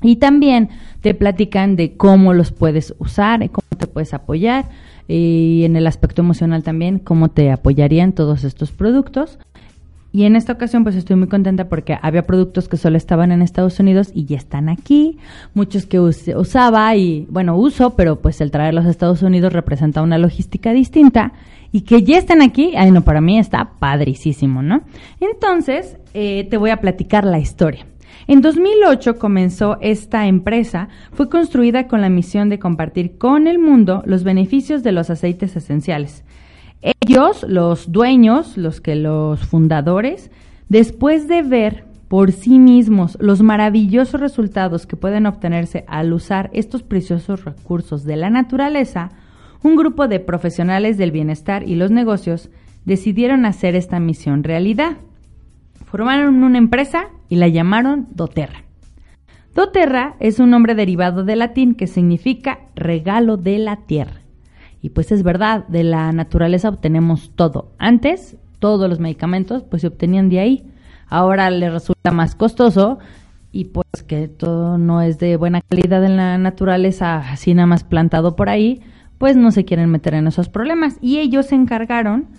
Y 0.03 0.17
también 0.17 0.69
te 1.01 1.13
platican 1.15 1.75
de 1.75 1.93
cómo 1.97 2.33
los 2.33 2.51
puedes 2.51 2.93
usar, 2.99 3.39
cómo 3.49 3.65
te 3.77 3.87
puedes 3.87 4.13
apoyar 4.13 4.65
y 5.07 5.63
en 5.65 5.75
el 5.75 5.87
aspecto 5.87 6.21
emocional 6.21 6.61
también, 6.63 6.99
cómo 6.99 7.29
te 7.29 7.51
apoyarían 7.51 8.13
todos 8.13 8.43
estos 8.43 8.71
productos. 8.71 9.39
Y 10.15 10.25
en 10.25 10.35
esta 10.35 10.53
ocasión 10.53 10.83
pues 10.83 10.95
estoy 10.95 11.15
muy 11.15 11.27
contenta 11.27 11.69
porque 11.69 11.97
había 11.99 12.27
productos 12.27 12.69
que 12.69 12.77
solo 12.77 12.97
estaban 12.97 13.31
en 13.31 13.41
Estados 13.41 13.79
Unidos 13.79 14.11
y 14.13 14.25
ya 14.25 14.37
están 14.37 14.69
aquí, 14.69 15.17
muchos 15.55 15.87
que 15.87 15.99
us- 15.99 16.27
usaba 16.35 16.95
y 16.95 17.25
bueno, 17.31 17.57
uso, 17.57 17.95
pero 17.95 18.21
pues 18.21 18.39
el 18.39 18.51
traerlos 18.51 18.85
a 18.85 18.91
Estados 18.91 19.23
Unidos 19.23 19.53
representa 19.53 20.03
una 20.03 20.19
logística 20.19 20.71
distinta 20.71 21.33
y 21.71 21.81
que 21.81 22.03
ya 22.03 22.19
están 22.19 22.43
aquí, 22.43 22.73
ay 22.77 22.91
no, 22.91 23.01
para 23.01 23.21
mí 23.21 23.39
está 23.39 23.71
padricísimo, 23.79 24.61
¿no? 24.61 24.83
Entonces, 25.19 25.97
eh, 26.13 26.47
te 26.47 26.57
voy 26.57 26.69
a 26.69 26.77
platicar 26.79 27.25
la 27.25 27.39
historia. 27.39 27.87
En 28.27 28.41
2008 28.41 29.17
comenzó 29.17 29.77
esta 29.81 30.27
empresa, 30.27 30.89
fue 31.11 31.29
construida 31.29 31.87
con 31.87 32.01
la 32.01 32.09
misión 32.09 32.49
de 32.49 32.59
compartir 32.59 33.17
con 33.17 33.47
el 33.47 33.59
mundo 33.59 34.03
los 34.05 34.23
beneficios 34.23 34.83
de 34.83 34.91
los 34.91 35.09
aceites 35.09 35.55
esenciales. 35.55 36.23
Ellos, 36.81 37.45
los 37.47 37.91
dueños, 37.91 38.57
los 38.57 38.81
que 38.81 38.95
los 38.95 39.39
fundadores, 39.41 40.31
después 40.69 41.27
de 41.27 41.41
ver 41.41 41.85
por 42.07 42.31
sí 42.31 42.59
mismos 42.59 43.17
los 43.19 43.41
maravillosos 43.41 44.21
resultados 44.21 44.85
que 44.85 44.95
pueden 44.95 45.25
obtenerse 45.25 45.83
al 45.87 46.13
usar 46.13 46.49
estos 46.53 46.83
preciosos 46.83 47.43
recursos 47.43 48.03
de 48.03 48.17
la 48.17 48.29
naturaleza, 48.29 49.11
un 49.63 49.75
grupo 49.75 50.07
de 50.07 50.19
profesionales 50.19 50.97
del 50.97 51.11
bienestar 51.11 51.67
y 51.67 51.75
los 51.75 51.89
negocios 51.89 52.49
decidieron 52.85 53.45
hacer 53.45 53.75
esta 53.75 53.99
misión 53.99 54.43
realidad. 54.43 54.97
Formaron 55.93 56.43
una 56.43 56.57
empresa 56.57 57.09
y 57.29 57.35
la 57.35 57.47
llamaron 57.47 58.07
doTERRA. 58.15 58.63
doTERRA 59.53 60.15
es 60.19 60.39
un 60.39 60.49
nombre 60.49 60.73
derivado 60.73 61.23
del 61.23 61.37
latín 61.37 61.75
que 61.75 61.85
significa 61.85 62.61
regalo 62.73 63.37
de 63.37 63.59
la 63.59 63.75
tierra. 63.85 64.21
Y 64.81 64.89
pues 64.89 65.11
es 65.11 65.21
verdad, 65.21 65.67
de 65.67 65.83
la 65.83 66.11
naturaleza 66.11 66.69
obtenemos 66.69 67.33
todo. 67.35 67.73
Antes, 67.77 68.37
todos 68.57 68.89
los 68.89 68.99
medicamentos 68.99 69.61
pues 69.61 69.83
se 69.83 69.87
obtenían 69.89 70.29
de 70.29 70.39
ahí. 70.39 70.65
Ahora 71.09 71.51
les 71.51 71.71
resulta 71.71 72.09
más 72.09 72.33
costoso 72.33 72.97
y 73.51 73.65
pues 73.65 74.01
que 74.07 74.27
todo 74.27 74.79
no 74.79 75.03
es 75.03 75.19
de 75.19 75.37
buena 75.37 75.61
calidad 75.61 76.03
en 76.03 76.17
la 76.17 76.39
naturaleza, 76.39 77.19
así 77.19 77.53
nada 77.53 77.67
más 77.67 77.83
plantado 77.83 78.35
por 78.35 78.49
ahí, 78.49 78.81
pues 79.19 79.35
no 79.35 79.51
se 79.51 79.63
quieren 79.63 79.91
meter 79.91 80.15
en 80.15 80.25
esos 80.25 80.49
problemas. 80.49 80.97
Y 81.01 81.19
ellos 81.19 81.45
se 81.45 81.53
encargaron 81.53 82.29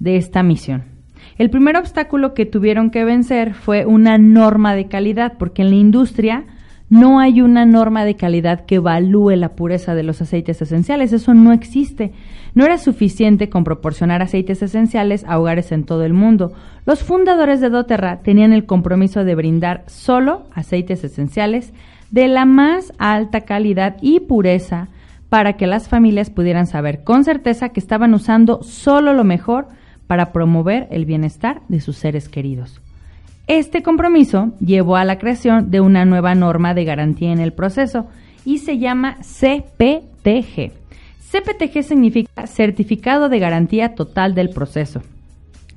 de 0.00 0.16
esta 0.16 0.42
misión. 0.42 0.93
El 1.36 1.50
primer 1.50 1.76
obstáculo 1.76 2.32
que 2.32 2.46
tuvieron 2.46 2.90
que 2.90 3.04
vencer 3.04 3.54
fue 3.54 3.86
una 3.86 4.18
norma 4.18 4.74
de 4.74 4.86
calidad, 4.86 5.34
porque 5.38 5.62
en 5.62 5.70
la 5.70 5.76
industria 5.76 6.44
no 6.90 7.18
hay 7.18 7.40
una 7.40 7.66
norma 7.66 8.04
de 8.04 8.14
calidad 8.14 8.66
que 8.66 8.76
evalúe 8.76 9.30
la 9.30 9.56
pureza 9.56 9.96
de 9.96 10.04
los 10.04 10.22
aceites 10.22 10.62
esenciales. 10.62 11.12
Eso 11.12 11.34
no 11.34 11.52
existe. 11.52 12.12
No 12.54 12.64
era 12.64 12.78
suficiente 12.78 13.48
con 13.48 13.64
proporcionar 13.64 14.22
aceites 14.22 14.62
esenciales 14.62 15.24
a 15.26 15.40
hogares 15.40 15.72
en 15.72 15.84
todo 15.84 16.04
el 16.04 16.12
mundo. 16.12 16.52
Los 16.86 17.02
fundadores 17.02 17.60
de 17.60 17.70
doTERRA 17.70 18.20
tenían 18.20 18.52
el 18.52 18.64
compromiso 18.64 19.24
de 19.24 19.34
brindar 19.34 19.82
solo 19.86 20.46
aceites 20.54 21.02
esenciales 21.02 21.72
de 22.12 22.28
la 22.28 22.44
más 22.44 22.92
alta 22.98 23.40
calidad 23.40 23.96
y 24.00 24.20
pureza 24.20 24.86
para 25.30 25.54
que 25.54 25.66
las 25.66 25.88
familias 25.88 26.30
pudieran 26.30 26.68
saber 26.68 27.02
con 27.02 27.24
certeza 27.24 27.70
que 27.70 27.80
estaban 27.80 28.14
usando 28.14 28.62
solo 28.62 29.14
lo 29.14 29.24
mejor 29.24 29.66
para 30.06 30.32
promover 30.32 30.86
el 30.90 31.04
bienestar 31.04 31.62
de 31.68 31.80
sus 31.80 31.96
seres 31.96 32.28
queridos. 32.28 32.80
Este 33.46 33.82
compromiso 33.82 34.52
llevó 34.58 34.96
a 34.96 35.04
la 35.04 35.18
creación 35.18 35.70
de 35.70 35.80
una 35.80 36.04
nueva 36.04 36.34
norma 36.34 36.72
de 36.72 36.84
garantía 36.84 37.30
en 37.32 37.40
el 37.40 37.52
proceso 37.52 38.06
y 38.44 38.58
se 38.58 38.78
llama 38.78 39.16
CPTG. 39.20 40.72
CPTG 41.30 41.82
significa 41.82 42.46
Certificado 42.46 43.28
de 43.28 43.38
Garantía 43.38 43.94
Total 43.94 44.34
del 44.34 44.50
Proceso. 44.50 45.02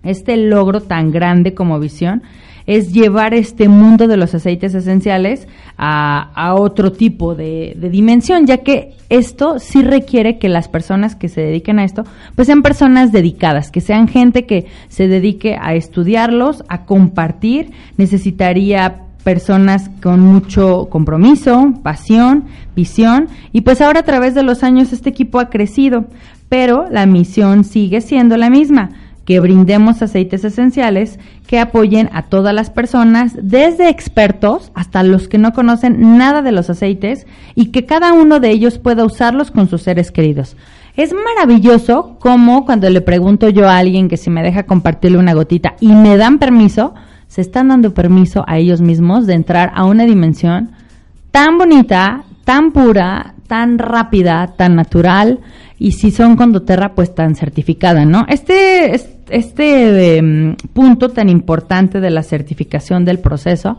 Este 0.03 0.37
logro 0.37 0.81
tan 0.81 1.11
grande 1.11 1.53
como 1.53 1.79
visión 1.79 2.21
es 2.67 2.93
llevar 2.93 3.33
este 3.33 3.69
mundo 3.69 4.07
de 4.07 4.17
los 4.17 4.35
aceites 4.35 4.75
esenciales 4.75 5.47
a, 5.77 6.53
otro 6.55 6.91
tipo 6.91 7.33
de, 7.33 7.73
de 7.77 7.89
dimensión, 7.89 8.45
ya 8.45 8.57
que 8.57 8.93
esto 9.09 9.59
sí 9.59 9.81
requiere 9.81 10.37
que 10.37 10.49
las 10.49 10.67
personas 10.67 11.15
que 11.15 11.29
se 11.29 11.41
dediquen 11.41 11.79
a 11.79 11.85
esto, 11.85 12.03
pues 12.35 12.47
sean 12.47 12.61
personas 12.61 13.11
dedicadas, 13.11 13.71
que 13.71 13.81
sean 13.81 14.07
gente 14.07 14.45
que 14.45 14.65
se 14.89 15.07
dedique 15.07 15.57
a 15.59 15.75
estudiarlos, 15.75 16.63
a 16.67 16.85
compartir, 16.85 17.71
necesitaría 17.97 19.03
personas 19.23 19.89
con 20.01 20.21
mucho 20.21 20.87
compromiso, 20.89 21.73
pasión, 21.83 22.45
visión, 22.75 23.27
y 23.51 23.61
pues 23.61 23.81
ahora 23.81 24.01
a 24.01 24.03
través 24.03 24.35
de 24.35 24.43
los 24.43 24.63
años 24.63 24.93
este 24.93 25.09
equipo 25.09 25.39
ha 25.39 25.49
crecido, 25.49 26.05
pero 26.49 26.85
la 26.89 27.05
misión 27.05 27.63
sigue 27.63 28.01
siendo 28.01 28.37
la 28.37 28.49
misma, 28.49 28.91
que 29.27 29.41
brindemos 29.41 30.01
aceites 30.01 30.45
esenciales 30.45 31.19
que 31.47 31.59
apoyen 31.59 32.09
a 32.13 32.21
todas 32.23 32.55
las 32.55 32.69
personas, 32.69 33.33
desde 33.41 33.89
expertos 33.89 34.71
hasta 34.73 35.03
los 35.03 35.27
que 35.27 35.37
no 35.37 35.51
conocen 35.51 36.17
nada 36.17 36.41
de 36.41 36.53
los 36.53 36.69
aceites 36.69 37.27
y 37.53 37.71
que 37.71 37.85
cada 37.85 38.13
uno 38.13 38.39
de 38.39 38.51
ellos 38.51 38.79
pueda 38.79 39.03
usarlos 39.03 39.51
con 39.51 39.67
sus 39.67 39.81
seres 39.81 40.13
queridos. 40.13 40.55
Es 40.95 41.13
maravilloso 41.13 42.15
como 42.21 42.65
cuando 42.65 42.89
le 42.89 43.01
pregunto 43.01 43.49
yo 43.49 43.67
a 43.67 43.77
alguien 43.77 44.07
que 44.07 44.15
si 44.15 44.29
me 44.29 44.43
deja 44.43 44.63
compartirle 44.63 45.17
una 45.17 45.33
gotita 45.33 45.75
y 45.81 45.91
me 45.91 46.15
dan 46.15 46.39
permiso, 46.39 46.93
se 47.27 47.41
están 47.41 47.67
dando 47.67 47.93
permiso 47.93 48.45
a 48.47 48.57
ellos 48.57 48.79
mismos 48.79 49.27
de 49.27 49.33
entrar 49.33 49.73
a 49.75 49.83
una 49.83 50.05
dimensión 50.05 50.71
tan 51.31 51.57
bonita, 51.57 52.23
tan 52.45 52.71
pura, 52.71 53.33
tan 53.47 53.77
rápida, 53.77 54.53
tan 54.55 54.77
natural 54.77 55.39
y 55.77 55.91
si 55.91 56.11
son 56.11 56.37
con 56.37 56.53
doTERRA 56.53 56.95
pues 56.95 57.13
tan 57.13 57.35
certificada, 57.35 58.05
¿no? 58.05 58.25
Este 58.29 58.95
es- 58.95 59.16
este 59.29 60.17
em, 60.17 60.55
punto 60.73 61.09
tan 61.09 61.29
importante 61.29 61.99
de 61.99 62.09
la 62.09 62.23
certificación 62.23 63.05
del 63.05 63.19
proceso 63.19 63.77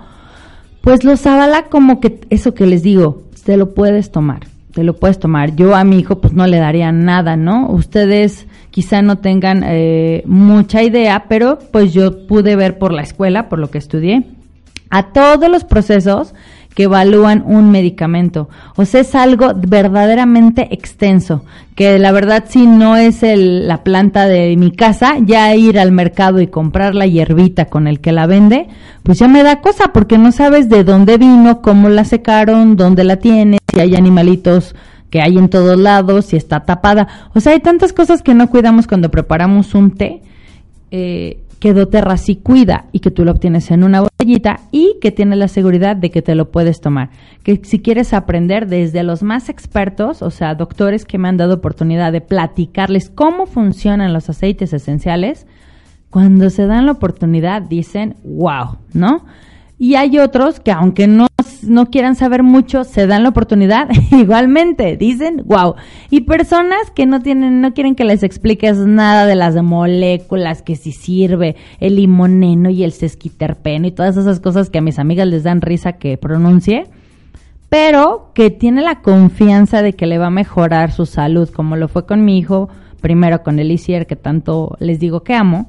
pues 0.80 1.04
los 1.04 1.26
avala 1.26 1.64
como 1.64 2.00
que 2.00 2.20
eso 2.30 2.54
que 2.54 2.66
les 2.66 2.82
digo, 2.82 3.24
te 3.44 3.56
lo 3.56 3.74
puedes 3.74 4.10
tomar, 4.10 4.46
te 4.72 4.84
lo 4.84 4.96
puedes 4.96 5.18
tomar. 5.18 5.54
Yo 5.54 5.74
a 5.74 5.84
mi 5.84 5.98
hijo 5.98 6.20
pues 6.20 6.32
no 6.32 6.46
le 6.46 6.58
daría 6.58 6.92
nada, 6.92 7.36
¿no? 7.36 7.68
Ustedes 7.70 8.46
quizá 8.70 9.02
no 9.02 9.18
tengan 9.18 9.64
eh, 9.66 10.22
mucha 10.26 10.82
idea, 10.82 11.26
pero 11.28 11.58
pues 11.72 11.92
yo 11.92 12.26
pude 12.26 12.56
ver 12.56 12.78
por 12.78 12.92
la 12.92 13.02
escuela, 13.02 13.48
por 13.48 13.58
lo 13.58 13.70
que 13.70 13.78
estudié, 13.78 14.24
a 14.90 15.12
todos 15.12 15.50
los 15.50 15.64
procesos 15.64 16.34
que 16.78 16.84
evalúan 16.84 17.42
un 17.44 17.72
medicamento. 17.72 18.48
O 18.76 18.84
sea, 18.84 19.00
es 19.00 19.16
algo 19.16 19.50
verdaderamente 19.52 20.68
extenso, 20.72 21.44
que 21.74 21.98
la 21.98 22.12
verdad 22.12 22.44
si 22.46 22.68
no 22.68 22.94
es 22.94 23.24
el- 23.24 23.66
la 23.66 23.82
planta 23.82 24.28
de 24.28 24.56
mi 24.56 24.70
casa, 24.70 25.16
ya 25.26 25.52
ir 25.56 25.80
al 25.80 25.90
mercado 25.90 26.40
y 26.40 26.46
comprar 26.46 26.94
la 26.94 27.08
hierbita 27.08 27.64
con 27.64 27.88
el 27.88 27.98
que 27.98 28.12
la 28.12 28.28
vende, 28.28 28.68
pues 29.02 29.18
ya 29.18 29.26
me 29.26 29.42
da 29.42 29.60
cosa 29.60 29.92
porque 29.92 30.18
no 30.18 30.30
sabes 30.30 30.68
de 30.68 30.84
dónde 30.84 31.18
vino, 31.18 31.62
cómo 31.62 31.88
la 31.88 32.04
secaron, 32.04 32.76
dónde 32.76 33.02
la 33.02 33.16
tiene, 33.16 33.58
si 33.74 33.80
hay 33.80 33.96
animalitos 33.96 34.76
que 35.10 35.20
hay 35.20 35.36
en 35.36 35.48
todos 35.48 35.76
lados, 35.76 36.26
si 36.26 36.36
está 36.36 36.60
tapada. 36.60 37.08
O 37.34 37.40
sea, 37.40 37.54
hay 37.54 37.60
tantas 37.60 37.92
cosas 37.92 38.22
que 38.22 38.34
no 38.34 38.48
cuidamos 38.50 38.86
cuando 38.86 39.10
preparamos 39.10 39.74
un 39.74 39.90
té 39.96 40.22
eh, 40.92 41.40
que 41.60 41.74
doTERRA 41.74 42.16
sí 42.16 42.36
cuida 42.36 42.86
y 42.92 43.00
que 43.00 43.10
tú 43.10 43.24
lo 43.24 43.32
obtienes 43.32 43.70
en 43.70 43.82
una 43.82 44.02
botellita 44.02 44.60
y 44.70 44.96
que 45.00 45.10
tienes 45.10 45.38
la 45.38 45.48
seguridad 45.48 45.96
de 45.96 46.10
que 46.10 46.22
te 46.22 46.34
lo 46.34 46.50
puedes 46.50 46.80
tomar. 46.80 47.10
Que 47.42 47.60
si 47.64 47.80
quieres 47.80 48.12
aprender 48.12 48.68
desde 48.68 49.02
los 49.02 49.22
más 49.22 49.48
expertos, 49.48 50.22
o 50.22 50.30
sea, 50.30 50.54
doctores 50.54 51.04
que 51.04 51.18
me 51.18 51.28
han 51.28 51.36
dado 51.36 51.54
oportunidad 51.54 52.12
de 52.12 52.20
platicarles 52.20 53.10
cómo 53.10 53.46
funcionan 53.46 54.12
los 54.12 54.28
aceites 54.30 54.72
esenciales, 54.72 55.46
cuando 56.10 56.48
se 56.50 56.66
dan 56.66 56.86
la 56.86 56.92
oportunidad 56.92 57.62
dicen, 57.62 58.16
wow, 58.24 58.78
¿no? 58.94 59.24
Y 59.78 59.94
hay 59.94 60.18
otros 60.18 60.58
que 60.58 60.72
aunque 60.72 61.06
no, 61.06 61.28
no 61.62 61.86
quieran 61.86 62.16
saber 62.16 62.42
mucho, 62.42 62.82
se 62.82 63.06
dan 63.06 63.22
la 63.22 63.28
oportunidad 63.28 63.88
igualmente, 64.10 64.96
dicen, 64.96 65.42
wow. 65.46 65.76
Y 66.10 66.22
personas 66.22 66.90
que 66.94 67.06
no 67.06 67.22
tienen, 67.22 67.60
no 67.60 67.72
quieren 67.74 67.94
que 67.94 68.04
les 68.04 68.24
expliques 68.24 68.76
nada 68.78 69.24
de 69.26 69.36
las 69.36 69.54
moléculas, 69.62 70.62
que 70.62 70.74
si 70.74 70.90
sirve 70.90 71.54
el 71.78 71.94
limoneno 71.94 72.70
y 72.70 72.82
el 72.82 72.90
sesquiterpeno 72.90 73.86
y 73.86 73.92
todas 73.92 74.16
esas 74.16 74.40
cosas 74.40 74.68
que 74.68 74.78
a 74.78 74.82
mis 74.82 74.98
amigas 74.98 75.28
les 75.28 75.44
dan 75.44 75.60
risa 75.60 75.92
que 75.92 76.16
pronuncie, 76.16 76.86
pero 77.68 78.32
que 78.34 78.50
tiene 78.50 78.82
la 78.82 79.00
confianza 79.00 79.82
de 79.82 79.92
que 79.92 80.06
le 80.06 80.18
va 80.18 80.26
a 80.26 80.30
mejorar 80.30 80.90
su 80.90 81.06
salud, 81.06 81.48
como 81.50 81.76
lo 81.76 81.86
fue 81.86 82.04
con 82.04 82.24
mi 82.24 82.36
hijo, 82.36 82.68
primero 83.00 83.44
con 83.44 83.60
Elisier, 83.60 84.08
que 84.08 84.16
tanto 84.16 84.76
les 84.80 84.98
digo 84.98 85.22
que 85.22 85.34
amo, 85.34 85.68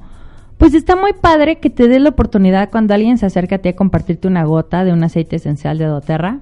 pues 0.60 0.74
está 0.74 0.94
muy 0.94 1.14
padre 1.14 1.56
que 1.56 1.70
te 1.70 1.88
dé 1.88 1.98
la 1.98 2.10
oportunidad 2.10 2.68
cuando 2.70 2.92
alguien 2.92 3.16
se 3.16 3.24
acerca 3.24 3.56
a 3.56 3.58
ti 3.60 3.70
a 3.70 3.76
compartirte 3.76 4.28
una 4.28 4.44
gota 4.44 4.84
de 4.84 4.92
un 4.92 5.02
aceite 5.02 5.36
esencial 5.36 5.78
de 5.78 5.86
doTERRA, 5.86 6.40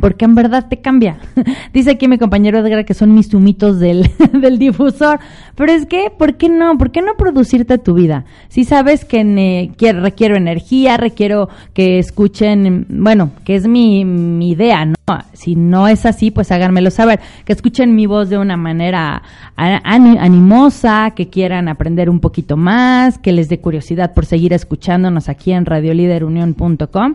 porque 0.00 0.24
en 0.24 0.34
verdad 0.34 0.66
te 0.68 0.80
cambia. 0.80 1.18
Dice 1.72 1.90
aquí 1.92 2.08
mi 2.08 2.18
compañero 2.18 2.58
Edgar 2.58 2.84
que 2.84 2.94
son 2.94 3.14
mis 3.14 3.32
humitos 3.34 3.78
del, 3.80 4.10
del 4.32 4.58
difusor, 4.58 5.18
pero 5.54 5.72
es 5.72 5.86
que, 5.86 6.10
¿por 6.16 6.36
qué 6.36 6.48
no? 6.48 6.78
¿Por 6.78 6.90
qué 6.90 7.02
no 7.02 7.14
producirte 7.16 7.78
tu 7.78 7.94
vida? 7.94 8.24
Si 8.48 8.64
sabes 8.64 9.04
que 9.04 9.24
ne- 9.24 9.72
quiero- 9.76 10.00
requiero 10.00 10.36
energía, 10.36 10.96
requiero 10.96 11.48
que 11.74 11.98
escuchen, 11.98 12.86
bueno, 12.88 13.30
que 13.44 13.56
es 13.56 13.66
mi, 13.66 14.00
idea, 14.48 14.84
¿no? 14.84 14.94
Si 15.32 15.56
no 15.56 15.88
es 15.88 16.04
así, 16.06 16.30
pues 16.30 16.52
háganmelo 16.52 16.90
saber, 16.90 17.20
que 17.44 17.52
escuchen 17.52 17.94
mi 17.94 18.06
voz 18.06 18.28
de 18.28 18.38
una 18.38 18.56
manera 18.56 19.22
animosa, 19.56 21.12
que 21.14 21.28
quieran 21.28 21.68
aprender 21.68 22.10
un 22.10 22.20
poquito 22.20 22.56
más, 22.56 23.18
que 23.18 23.32
les 23.32 23.48
dé 23.48 23.58
curiosidad 23.60 24.14
por 24.14 24.26
seguir 24.26 24.52
escuchándonos 24.52 25.28
aquí 25.28 25.52
en 25.52 25.64
radioliderunión.com, 25.66 27.14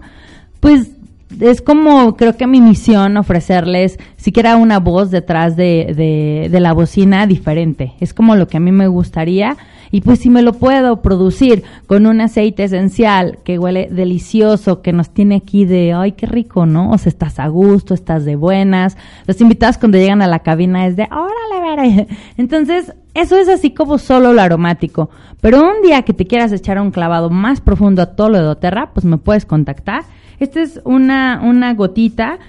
pues 0.59 0.91
es 1.39 1.61
como 1.61 2.15
creo 2.15 2.35
que 2.37 2.47
mi 2.47 2.61
misión 2.61 3.17
ofrecerles 3.17 3.99
siquiera 4.17 4.55
una 4.55 4.79
voz 4.79 5.11
detrás 5.11 5.55
de, 5.55 5.93
de, 5.95 6.49
de 6.49 6.59
la 6.59 6.73
bocina 6.73 7.27
diferente. 7.27 7.93
Es 7.99 8.13
como 8.13 8.35
lo 8.35 8.47
que 8.47 8.57
a 8.57 8.59
mí 8.59 8.71
me 8.71 8.87
gustaría. 8.87 9.57
Y 9.93 10.01
pues 10.01 10.19
si 10.21 10.31
me 10.31 10.41
lo 10.41 10.53
puedo 10.53 11.03
producir 11.03 11.63
con 11.85 12.07
un 12.07 12.19
aceite 12.19 12.63
esencial 12.63 13.37
que 13.43 13.59
huele 13.59 13.89
delicioso, 13.91 14.81
que 14.81 14.91
nos 14.91 15.11
tiene 15.11 15.35
aquí 15.35 15.65
de, 15.65 15.93
ay, 15.93 16.13
qué 16.13 16.25
rico, 16.25 16.65
¿no? 16.65 16.89
O 16.89 16.97
sea, 16.97 17.11
estás 17.11 17.39
a 17.39 17.47
gusto, 17.47 17.93
estás 17.93 18.25
de 18.25 18.35
buenas. 18.35 18.97
Los 19.27 19.39
invitados 19.39 19.77
cuando 19.77 19.99
llegan 19.99 20.23
a 20.23 20.27
la 20.27 20.39
cabina 20.39 20.87
es 20.87 20.95
de, 20.95 21.03
órale, 21.03 21.75
veré. 21.75 22.07
Entonces, 22.37 22.95
eso 23.13 23.37
es 23.37 23.47
así 23.47 23.69
como 23.69 23.99
solo 23.99 24.33
lo 24.33 24.41
aromático. 24.41 25.11
Pero 25.41 25.61
un 25.61 25.83
día 25.83 26.01
que 26.01 26.13
te 26.13 26.25
quieras 26.25 26.51
echar 26.51 26.79
un 26.81 26.89
clavado 26.89 27.29
más 27.29 27.61
profundo 27.61 28.01
a 28.01 28.15
todo 28.15 28.29
lo 28.29 28.39
de 28.39 28.45
doTERRA, 28.45 28.93
pues 28.93 29.05
me 29.05 29.17
puedes 29.17 29.45
contactar. 29.45 30.05
Esta 30.39 30.61
es 30.61 30.81
una, 30.83 31.41
una 31.43 31.73
gotita 31.73 32.39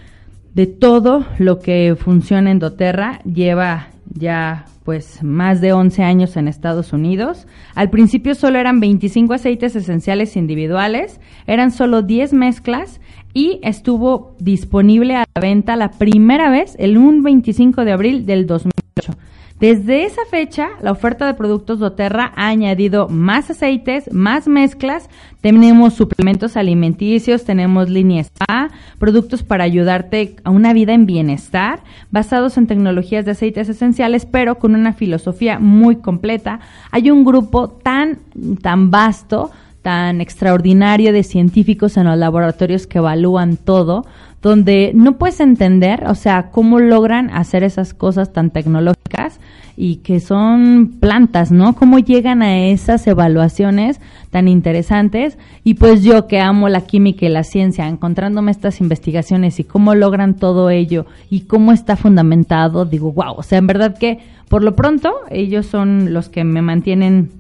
de 0.55 0.67
todo 0.67 1.27
lo 1.39 1.59
que 1.59 1.97
funciona 1.99 2.51
en 2.51 2.59
doTERRA. 2.59 3.21
Lleva 3.25 3.89
ya 4.13 4.67
pues 4.85 5.23
más 5.23 5.61
de 5.61 5.73
11 5.73 6.03
años 6.03 6.37
en 6.37 6.47
Estados 6.47 6.93
Unidos. 6.93 7.47
Al 7.75 7.91
principio 7.91 8.35
solo 8.35 8.59
eran 8.59 8.81
25 8.81 9.35
aceites 9.35 9.75
esenciales 9.75 10.37
individuales, 10.37 11.21
eran 11.47 11.71
solo 11.71 12.03
10 12.03 12.35
mezclas 12.35 13.01
y 13.33 13.61
estuvo 13.63 14.37
disponible 14.39 15.17
a 15.17 15.25
la 15.35 15.41
venta 15.41 15.77
la 15.77 15.91
primera 15.91 16.51
vez 16.51 16.77
el 16.79 16.99
1 16.99 17.23
25 17.23 17.85
de 17.85 17.93
abril 17.93 18.27
del 18.27 18.47
2008. 18.47 19.15
Desde 19.61 20.05
esa 20.05 20.23
fecha, 20.29 20.71
la 20.83 20.91
oferta 20.91 21.27
de 21.27 21.35
productos 21.35 21.79
doTERRA 21.79 22.33
ha 22.35 22.49
añadido 22.49 23.09
más 23.09 23.51
aceites, 23.51 24.13
más 24.13 24.49
mezclas, 24.49 25.09
tenemos 25.41 25.95
suplementos 25.95 26.57
alimenticios, 26.57 27.45
tenemos 27.45 27.89
línea 27.89 28.23
spa, 28.23 28.71
productos 28.99 29.45
para 29.45 29.63
ayudarte 29.63 30.35
a 30.43 30.51
una 30.51 30.73
vida 30.73 30.93
en 30.93 31.07
bienestar, 31.07 31.85
basados 32.11 32.59
en 32.59 32.67
tecnologías 32.67 33.25
de 33.25 33.31
aceites 33.31 33.69
esenciales, 33.69 34.27
pero 34.27 34.59
con 34.59 34.75
una 34.75 34.93
filosofía 34.93 35.61
muy 35.61 35.97
completa. 35.97 36.59
Hay 36.91 37.13
un 37.13 37.25
grupo 37.25 37.69
tan, 37.69 38.19
tan 38.61 38.91
vasto, 38.91 39.53
tan 39.83 40.21
extraordinario 40.21 41.13
de 41.13 41.23
científicos 41.23 41.97
en 41.97 42.07
los 42.07 42.19
laboratorios 42.19 42.87
que 42.87 42.99
evalúan 42.99 43.59
todo, 43.59 44.07
donde 44.45 44.93
no 44.95 45.17
puedes 45.17 45.41
entender, 45.41 46.05
o 46.07 46.15
sea, 46.15 46.51
cómo 46.51 46.79
logran 46.79 47.31
hacer 47.31 47.65
esas 47.65 47.95
cosas 47.95 48.35
tan 48.35 48.51
tecnológicas 48.51 49.41
y 49.75 49.97
que 49.97 50.21
son 50.21 50.97
plantas, 51.01 51.51
¿no? 51.51 51.75
Cómo 51.75 51.99
llegan 51.99 52.43
a 52.43 52.67
esas 52.67 53.07
evaluaciones 53.07 54.03
tan 54.29 54.47
interesantes 54.47 55.39
y 55.65 55.75
pues 55.75 56.03
yo 56.03 56.27
que 56.27 56.41
amo 56.41 56.69
la 56.69 56.83
química 56.83 57.25
y 57.25 57.31
la 57.31 57.43
ciencia, 57.43 57.89
encontrándome 57.89 58.51
estas 58.51 58.83
investigaciones 58.83 59.59
y 59.61 59.65
cómo 59.65 59.95
logran 59.95 60.35
todo 60.35 60.69
ello 60.69 61.07
y 61.31 61.41
cómo 61.47 61.73
está 61.73 61.97
fundamentado, 61.97 62.85
digo, 62.85 63.13
wow, 63.13 63.37
o 63.39 63.43
sea, 63.43 63.57
en 63.57 63.67
verdad 63.67 63.97
que 63.97 64.19
por 64.51 64.63
lo 64.63 64.77
pronto 64.77 65.11
ellos 65.31 65.65
son 65.65 66.13
los 66.13 66.29
que 66.29 66.45
me 66.45 66.61
mantienen 66.61 67.31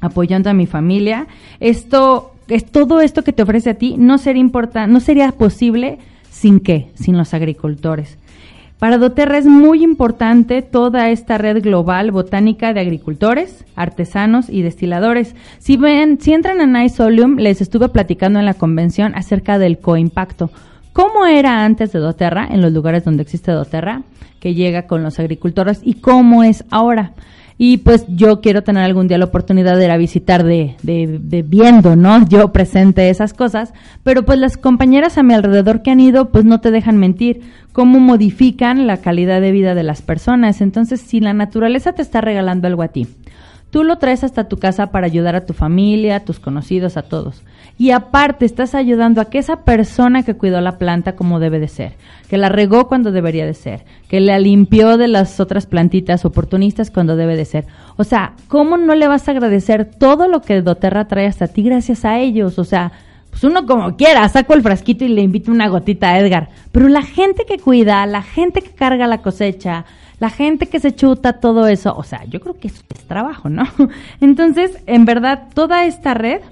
apoyando 0.00 0.50
a 0.50 0.54
mi 0.54 0.66
familia. 0.66 1.28
Esto 1.60 2.32
es 2.48 2.64
todo 2.64 3.02
esto 3.02 3.22
que 3.22 3.32
te 3.32 3.44
ofrece 3.44 3.70
a 3.70 3.74
ti 3.74 3.94
no 3.96 4.18
sería 4.18 4.40
importante, 4.40 4.92
no 4.92 4.98
sería 4.98 5.30
posible 5.30 6.00
sin 6.30 6.60
qué, 6.60 6.90
sin 6.94 7.18
los 7.18 7.34
agricultores. 7.34 8.16
Para 8.78 8.96
doTERRA 8.96 9.36
es 9.36 9.44
muy 9.44 9.84
importante 9.84 10.62
toda 10.62 11.10
esta 11.10 11.36
red 11.36 11.62
global 11.62 12.12
botánica 12.12 12.72
de 12.72 12.80
agricultores, 12.80 13.66
artesanos 13.76 14.48
y 14.48 14.62
destiladores. 14.62 15.36
Si 15.58 15.76
ven, 15.76 16.18
si 16.18 16.32
entran 16.32 16.62
en 16.62 16.82
iSolium, 16.82 17.36
les 17.36 17.60
estuve 17.60 17.90
platicando 17.90 18.38
en 18.38 18.46
la 18.46 18.54
convención 18.54 19.14
acerca 19.14 19.58
del 19.58 19.80
coimpacto. 19.80 20.50
¿Cómo 20.94 21.26
era 21.26 21.62
antes 21.62 21.92
de 21.92 21.98
doTERRA, 21.98 22.48
en 22.50 22.62
los 22.62 22.72
lugares 22.72 23.04
donde 23.04 23.22
existe 23.22 23.52
doTERRA, 23.52 24.02
que 24.40 24.54
llega 24.54 24.86
con 24.86 25.02
los 25.02 25.18
agricultores, 25.20 25.82
y 25.84 25.94
cómo 25.94 26.42
es 26.42 26.64
ahora? 26.70 27.12
Y 27.62 27.76
pues 27.76 28.06
yo 28.08 28.40
quiero 28.40 28.62
tener 28.62 28.82
algún 28.84 29.06
día 29.06 29.18
la 29.18 29.26
oportunidad 29.26 29.76
de 29.76 29.84
ir 29.84 29.90
a 29.90 29.98
visitar 29.98 30.44
de, 30.44 30.76
de, 30.82 31.18
de 31.22 31.42
viendo, 31.42 31.94
¿no? 31.94 32.26
Yo 32.28 32.52
presente 32.52 33.10
esas 33.10 33.34
cosas, 33.34 33.74
pero 34.02 34.24
pues 34.24 34.38
las 34.38 34.56
compañeras 34.56 35.18
a 35.18 35.22
mi 35.22 35.34
alrededor 35.34 35.82
que 35.82 35.90
han 35.90 36.00
ido, 36.00 36.30
pues 36.30 36.46
no 36.46 36.62
te 36.62 36.70
dejan 36.70 36.96
mentir, 36.96 37.42
cómo 37.74 38.00
modifican 38.00 38.86
la 38.86 38.96
calidad 39.02 39.42
de 39.42 39.52
vida 39.52 39.74
de 39.74 39.82
las 39.82 40.00
personas. 40.00 40.62
Entonces, 40.62 41.02
si 41.02 41.20
la 41.20 41.34
naturaleza 41.34 41.92
te 41.92 42.00
está 42.00 42.22
regalando 42.22 42.66
algo 42.66 42.80
a 42.80 42.88
ti, 42.88 43.08
tú 43.68 43.84
lo 43.84 43.98
traes 43.98 44.24
hasta 44.24 44.48
tu 44.48 44.56
casa 44.56 44.86
para 44.86 45.04
ayudar 45.04 45.36
a 45.36 45.44
tu 45.44 45.52
familia, 45.52 46.16
a 46.16 46.20
tus 46.20 46.40
conocidos, 46.40 46.96
a 46.96 47.02
todos. 47.02 47.42
Y 47.80 47.92
aparte 47.92 48.44
estás 48.44 48.74
ayudando 48.74 49.22
a 49.22 49.30
que 49.30 49.38
esa 49.38 49.64
persona 49.64 50.22
que 50.22 50.34
cuidó 50.34 50.60
la 50.60 50.76
planta 50.76 51.16
como 51.16 51.40
debe 51.40 51.58
de 51.58 51.68
ser, 51.68 51.94
que 52.28 52.36
la 52.36 52.50
regó 52.50 52.88
cuando 52.88 53.10
debería 53.10 53.46
de 53.46 53.54
ser, 53.54 53.86
que 54.06 54.20
la 54.20 54.38
limpió 54.38 54.98
de 54.98 55.08
las 55.08 55.40
otras 55.40 55.64
plantitas 55.64 56.26
oportunistas 56.26 56.90
cuando 56.90 57.16
debe 57.16 57.36
de 57.36 57.46
ser. 57.46 57.64
O 57.96 58.04
sea, 58.04 58.34
¿cómo 58.48 58.76
no 58.76 58.94
le 58.94 59.08
vas 59.08 59.26
a 59.26 59.30
agradecer 59.30 59.86
todo 59.86 60.28
lo 60.28 60.42
que 60.42 60.60
doTERRA 60.60 61.08
trae 61.08 61.26
hasta 61.26 61.48
ti 61.48 61.62
gracias 61.62 62.04
a 62.04 62.18
ellos? 62.18 62.58
O 62.58 62.64
sea, 62.64 62.92
pues 63.30 63.44
uno 63.44 63.64
como 63.64 63.96
quiera, 63.96 64.28
saco 64.28 64.52
el 64.52 64.60
frasquito 64.60 65.06
y 65.06 65.08
le 65.08 65.22
invito 65.22 65.50
una 65.50 65.70
gotita 65.70 66.10
a 66.10 66.18
Edgar. 66.18 66.50
Pero 66.72 66.86
la 66.88 67.00
gente 67.00 67.46
que 67.48 67.58
cuida, 67.58 68.04
la 68.04 68.20
gente 68.20 68.60
que 68.60 68.72
carga 68.72 69.06
la 69.06 69.22
cosecha, 69.22 69.86
la 70.18 70.28
gente 70.28 70.66
que 70.66 70.80
se 70.80 70.94
chuta 70.94 71.40
todo 71.40 71.66
eso, 71.66 71.96
o 71.96 72.02
sea, 72.02 72.26
yo 72.26 72.40
creo 72.40 72.58
que 72.60 72.68
eso 72.68 72.82
es 72.94 73.04
trabajo, 73.04 73.48
¿no? 73.48 73.64
Entonces, 74.20 74.76
en 74.84 75.06
verdad, 75.06 75.44
toda 75.54 75.86
esta 75.86 76.12
red 76.12 76.42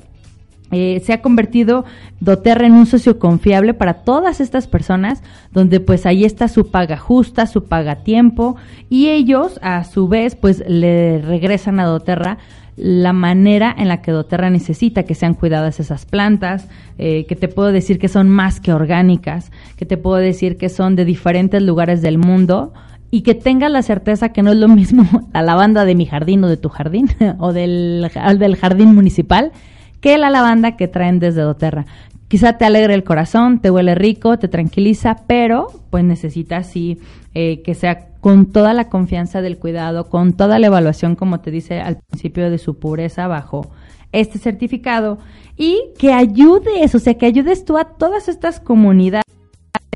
eh, 0.71 1.01
se 1.05 1.13
ha 1.13 1.23
convertido 1.23 1.85
doTERRA 2.21 2.67
en 2.67 2.75
un 2.75 2.87
socio 2.87 3.19
confiable 3.19 3.75
para 3.75 3.95
todas 3.95 4.41
estas 4.41 4.67
personas, 4.67 5.23
donde 5.53 5.81
pues 5.81 6.07
ahí 6.07 6.25
está 6.25 6.49
su 6.49 6.71
paga 6.71 6.97
justa, 6.97 7.47
su 7.47 7.65
paga 7.65 7.97
tiempo, 7.97 8.57
y 8.91 9.09
ellos 9.09 9.59
a 9.63 9.85
su 9.85 10.09
vez 10.09 10.37
pues 10.37 10.63
le 10.67 11.21
regresan 11.23 11.81
a 11.81 11.87
doTERRA 11.87 12.39
la 12.77 13.13
manera 13.13 13.75
en 13.77 13.89
la 13.89 14.03
que 14.03 14.13
doTERRA 14.13 14.51
necesita 14.51 15.03
que 15.03 15.17
sean 15.17 15.35
cuidadas 15.35 15.81
esas 15.81 16.07
plantas, 16.07 16.69
eh, 16.97 17.27
que 17.27 17.35
te 17.35 17.49
puedo 17.49 17.73
decir 17.73 17.99
que 17.99 18.09
son 18.09 18.29
más 18.29 18.61
que 18.61 18.73
orgánicas, 18.73 19.51
que 19.77 19.85
te 19.85 19.97
puedo 19.97 20.17
decir 20.17 20.57
que 20.57 20.69
son 20.69 20.95
de 20.95 21.05
diferentes 21.05 21.61
lugares 21.61 22.03
del 22.03 22.19
mundo, 22.19 22.73
y 23.11 23.23
que 23.23 23.35
tengas 23.35 23.71
la 23.71 23.83
certeza 23.83 24.31
que 24.31 24.43
no 24.43 24.53
es 24.53 24.59
lo 24.59 24.69
mismo 24.69 25.05
la 25.33 25.43
lavanda 25.43 25.85
de 25.85 25.95
mi 25.95 26.07
jardín 26.07 26.45
o 26.45 26.49
de 26.49 26.57
tu 26.57 26.69
jardín 26.69 27.09
o 27.39 27.53
del, 27.53 28.11
del 28.39 28.57
jardín 28.57 28.95
municipal 28.95 29.53
que 30.01 30.19
la 30.19 30.31
lavanda 30.31 30.77
que 30.77 30.89
traen 30.89 31.19
desde 31.19 31.43
doTERRA. 31.43 31.87
Quizá 32.29 32.59
te 32.59 32.65
alegre 32.65 32.95
el 32.95 33.05
corazón, 33.05 33.61
te 33.61 33.71
huele 33.71 33.95
rico, 33.95 34.39
te 34.39 34.49
tranquiliza, 34.49 35.23
pero 35.27 35.69
pues 35.91 36.05
necesitas 36.05 36.67
sí 36.67 36.99
eh, 37.35 37.63
que 37.63 37.75
sea 37.75 38.09
con 38.21 38.47
toda 38.47 38.75
la 38.75 38.89
confianza 38.89 39.41
del 39.41 39.59
cuidado, 39.59 40.09
con 40.09 40.35
toda 40.35 40.59
la 40.59 40.67
evaluación, 40.67 41.17
como 41.17 41.41
te 41.41 41.51
dice 41.51 41.81
al 41.81 41.99
principio, 41.99 42.51
de 42.51 42.59
su 42.59 42.79
pureza 42.79 43.29
bajo 43.29 43.71
este 44.13 44.39
certificado 44.39 45.19
y 45.57 45.81
que 45.99 46.13
ayudes, 46.13 46.95
o 46.95 46.99
sea, 46.99 47.15
que 47.15 47.27
ayudes 47.27 47.65
tú 47.65 47.79
a 47.79 47.85
todas 47.85 48.29
estas 48.29 48.61
comunidades 48.61 49.25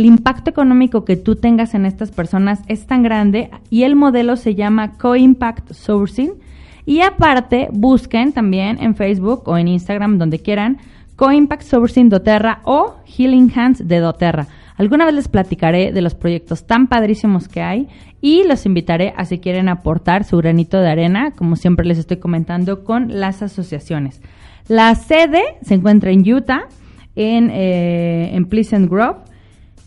el 0.03 0.07
impacto 0.07 0.51
económico 0.51 1.05
que 1.05 1.17
tú 1.17 1.37
tengas 1.37 1.75
en 1.75 1.87
estas 1.87 2.11
personas 2.11 2.63
es 2.67 2.87
tan 2.89 3.05
grande 3.05 3.51
y 3.71 3.85
el 3.85 3.95
modelo 3.95 4.37
se 4.37 4.57
llama 4.57 4.99
Co-Impact 4.99 5.73
Sourcing. 5.73 6.33
Y 6.85 7.01
aparte, 7.01 7.69
busquen 7.73 8.33
también 8.33 8.79
en 8.81 8.95
Facebook 8.97 9.43
o 9.47 9.57
en 9.57 9.69
Instagram, 9.69 10.19
donde 10.19 10.41
quieran, 10.41 10.79
Co-Impact 11.17 11.63
Sourcing 11.63 12.09
doTERRA 12.09 12.61
o 12.65 12.97
Healing 13.07 13.53
Hands 13.55 13.87
de 13.87 13.99
doTERRA. 13.99 14.49
Alguna 14.77 15.05
vez 15.05 15.15
les 15.15 15.29
platicaré 15.29 15.93
de 15.93 16.03
los 16.03 16.15
proyectos 16.15 16.67
tan 16.67 16.89
padrísimos 16.89 17.47
que 17.47 17.63
hay 17.63 17.89
y 18.21 18.45
los 18.45 18.67
invitaré 18.67 19.13
a 19.17 19.25
si 19.25 19.39
quieren 19.39 19.69
aportar 19.69 20.25
su 20.25 20.39
granito 20.39 20.81
de 20.81 20.89
arena, 20.89 21.33
como 21.33 21.57
siempre 21.57 21.87
les 21.87 21.99
estoy 21.99 22.17
comentando, 22.17 22.83
con 22.85 23.21
las 23.21 23.43
asociaciones. 23.43 24.21
La 24.69 24.95
sede 24.95 25.43
se 25.63 25.75
encuentra 25.75 26.11
en 26.11 26.21
Utah, 26.33 26.63
en, 27.15 27.51
eh, 27.53 28.41
Pleasant 28.49 28.91
Grove 28.91 29.19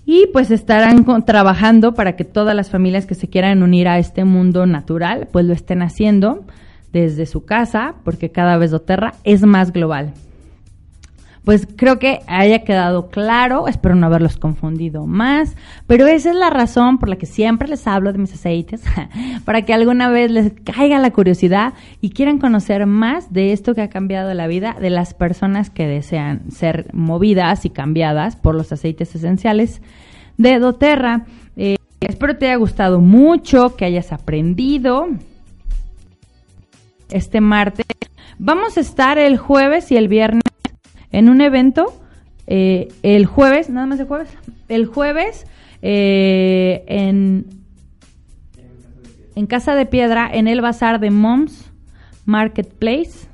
Y 0.06 0.28
pues 0.32 0.52
estarán 0.52 1.04
trabajando 1.26 1.96
para 1.96 2.16
que 2.16 2.24
todas 2.24 2.56
las 2.56 2.70
familias 2.70 3.08
que 3.08 3.16
se 3.16 3.28
quieran 3.28 3.64
unir 3.64 3.88
a 3.88 3.98
este 3.98 4.24
mundo 4.24 4.68
natural, 4.68 5.28
pues 5.32 5.46
lo 5.46 5.54
estén 5.54 5.82
haciendo 5.82 6.46
desde 7.02 7.26
su 7.26 7.44
casa, 7.44 7.96
porque 8.06 8.32
cada 8.32 8.58
vez 8.58 8.72
doTERRA 8.72 9.16
es 9.26 9.42
más 9.44 9.74
global. 9.74 10.14
Pues 11.44 11.68
creo 11.76 12.00
que 12.00 12.22
haya 12.26 12.64
quedado 12.64 13.10
claro, 13.10 13.68
espero 13.68 13.94
no 13.96 14.08
haberlos 14.08 14.38
confundido 14.38 15.06
más, 15.06 15.56
pero 15.86 16.08
esa 16.08 16.30
es 16.32 16.36
la 16.36 16.50
razón 16.50 16.98
por 16.98 17.10
la 17.10 17.18
que 17.18 17.28
siempre 17.28 17.68
les 17.68 17.86
hablo 17.86 18.12
de 18.14 18.18
mis 18.18 18.34
aceites, 18.34 18.82
para 19.46 19.64
que 19.64 19.74
alguna 19.74 20.10
vez 20.10 20.32
les 20.32 20.54
caiga 20.64 20.98
la 20.98 21.12
curiosidad 21.12 21.74
y 22.02 22.12
quieran 22.12 22.40
conocer 22.40 22.86
más 22.88 23.32
de 23.32 23.52
esto 23.52 23.76
que 23.76 23.82
ha 23.82 23.90
cambiado 23.90 24.34
la 24.34 24.48
vida 24.48 24.76
de 24.80 24.90
las 24.90 25.14
personas 25.14 25.70
que 25.70 25.86
desean 25.86 26.50
ser 26.50 26.88
movidas 26.94 27.66
y 27.66 27.70
cambiadas 27.70 28.38
por 28.38 28.56
los 28.56 28.72
aceites 28.72 29.14
esenciales 29.14 29.82
de 30.38 30.58
doTERRA. 30.60 31.26
Eh, 31.58 31.76
espero 32.00 32.38
te 32.38 32.48
haya 32.48 32.56
gustado 32.56 33.02
mucho, 33.02 33.76
que 33.76 33.86
hayas 33.86 34.14
aprendido 34.14 35.10
este 37.10 37.42
martes. 37.42 37.86
Vamos 38.38 38.78
a 38.78 38.82
estar 38.82 39.18
el 39.18 39.38
jueves 39.38 39.92
y 39.92 39.98
el 39.98 40.08
viernes 40.08 40.44
en 41.12 41.30
un 41.30 41.42
evento. 41.42 42.02
eh, 42.48 42.90
el 43.04 43.26
jueves, 43.26 43.70
nada 43.70 43.88
más 43.88 44.00
el 44.00 44.08
jueves. 44.08 44.30
El 44.68 44.86
jueves 44.86 45.48
eh, 45.82 46.84
en, 46.88 47.46
en 49.36 49.46
Casa 49.48 49.76
de 49.76 49.86
Piedra, 49.86 50.30
en 50.32 50.48
el 50.48 50.62
bazar 50.62 51.00
de 51.00 51.12
Moms 51.12 51.72
Marketplace. 52.26 53.28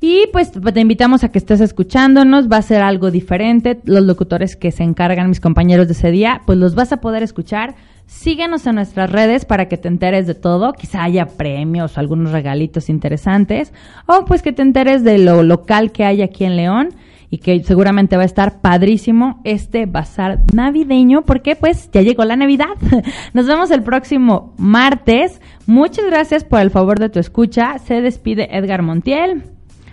Y 0.00 0.28
pues 0.32 0.50
te 0.52 0.80
invitamos 0.80 1.24
a 1.24 1.28
que 1.28 1.38
estés 1.38 1.60
escuchándonos, 1.60 2.48
va 2.50 2.56
a 2.56 2.62
ser 2.62 2.82
algo 2.82 3.10
diferente. 3.10 3.80
Los 3.84 4.02
locutores 4.04 4.56
que 4.56 4.72
se 4.72 4.82
encargan, 4.82 5.28
mis 5.28 5.40
compañeros 5.40 5.88
de 5.88 5.92
ese 5.92 6.10
día, 6.10 6.40
pues 6.46 6.58
los 6.58 6.74
vas 6.74 6.92
a 6.92 7.02
poder 7.02 7.22
escuchar. 7.22 7.74
Síguenos 8.10 8.66
en 8.66 8.74
nuestras 8.74 9.10
redes 9.10 9.44
para 9.44 9.68
que 9.68 9.78
te 9.78 9.86
enteres 9.86 10.26
de 10.26 10.34
todo. 10.34 10.72
Quizá 10.72 11.04
haya 11.04 11.26
premios 11.26 11.96
o 11.96 12.00
algunos 12.00 12.32
regalitos 12.32 12.90
interesantes. 12.90 13.72
O 14.06 14.24
pues 14.26 14.42
que 14.42 14.52
te 14.52 14.62
enteres 14.62 15.04
de 15.04 15.16
lo 15.16 15.44
local 15.44 15.92
que 15.92 16.04
hay 16.04 16.20
aquí 16.20 16.44
en 16.44 16.56
León 16.56 16.88
y 17.30 17.38
que 17.38 17.62
seguramente 17.62 18.16
va 18.16 18.22
a 18.22 18.26
estar 18.26 18.60
padrísimo 18.60 19.40
este 19.44 19.86
bazar 19.86 20.40
navideño 20.52 21.22
porque 21.22 21.54
pues 21.54 21.88
ya 21.92 22.02
llegó 22.02 22.24
la 22.24 22.36
Navidad. 22.36 22.74
Nos 23.32 23.46
vemos 23.46 23.70
el 23.70 23.84
próximo 23.84 24.54
martes. 24.58 25.40
Muchas 25.66 26.04
gracias 26.04 26.42
por 26.42 26.60
el 26.60 26.70
favor 26.70 26.98
de 26.98 27.10
tu 27.10 27.20
escucha. 27.20 27.78
Se 27.78 28.02
despide 28.02 28.48
Edgar 28.54 28.82
Montiel. 28.82 29.44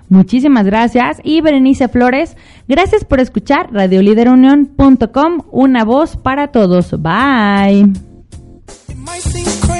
Muchísimas 0.10 0.66
gracias. 0.66 1.22
Y 1.24 1.42
Berenice 1.42 1.88
Flores, 1.88 2.36
gracias 2.68 3.06
por 3.06 3.20
escuchar 3.20 3.72
radioliderunión.com, 3.72 5.44
una 5.52 5.86
voz 5.86 6.18
para 6.18 6.48
todos. 6.48 6.92
Bye. 7.00 8.07
Might 9.08 9.24
seem 9.24 9.62
crazy 9.62 9.77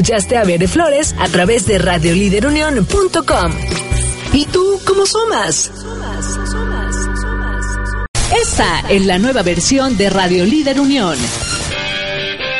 escuchaste 0.00 0.38
a 0.38 0.44
Bere 0.44 0.66
Flores 0.66 1.14
a 1.18 1.28
través 1.28 1.66
de 1.66 1.78
radioliderunión.com. 1.78 3.52
¿Y 4.32 4.46
tú 4.46 4.80
cómo 4.86 5.04
sumas? 5.04 5.70
Esta 8.34 8.80
es 8.88 9.04
la 9.04 9.18
nueva 9.18 9.42
versión 9.42 9.98
de 9.98 10.08
Radio 10.08 10.46
Líder 10.46 10.80
Unión. 10.80 11.18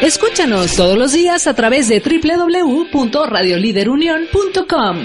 Escúchanos 0.02 0.76
todos 0.76 0.98
los 0.98 1.12
días 1.12 1.46
a 1.46 1.54
través 1.54 1.88
de 1.88 2.00
www.radioliderunión.com 2.00 4.98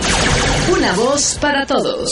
Una 0.85 0.93
voz 0.93 1.35
para 1.41 1.65
todos. 1.65 2.11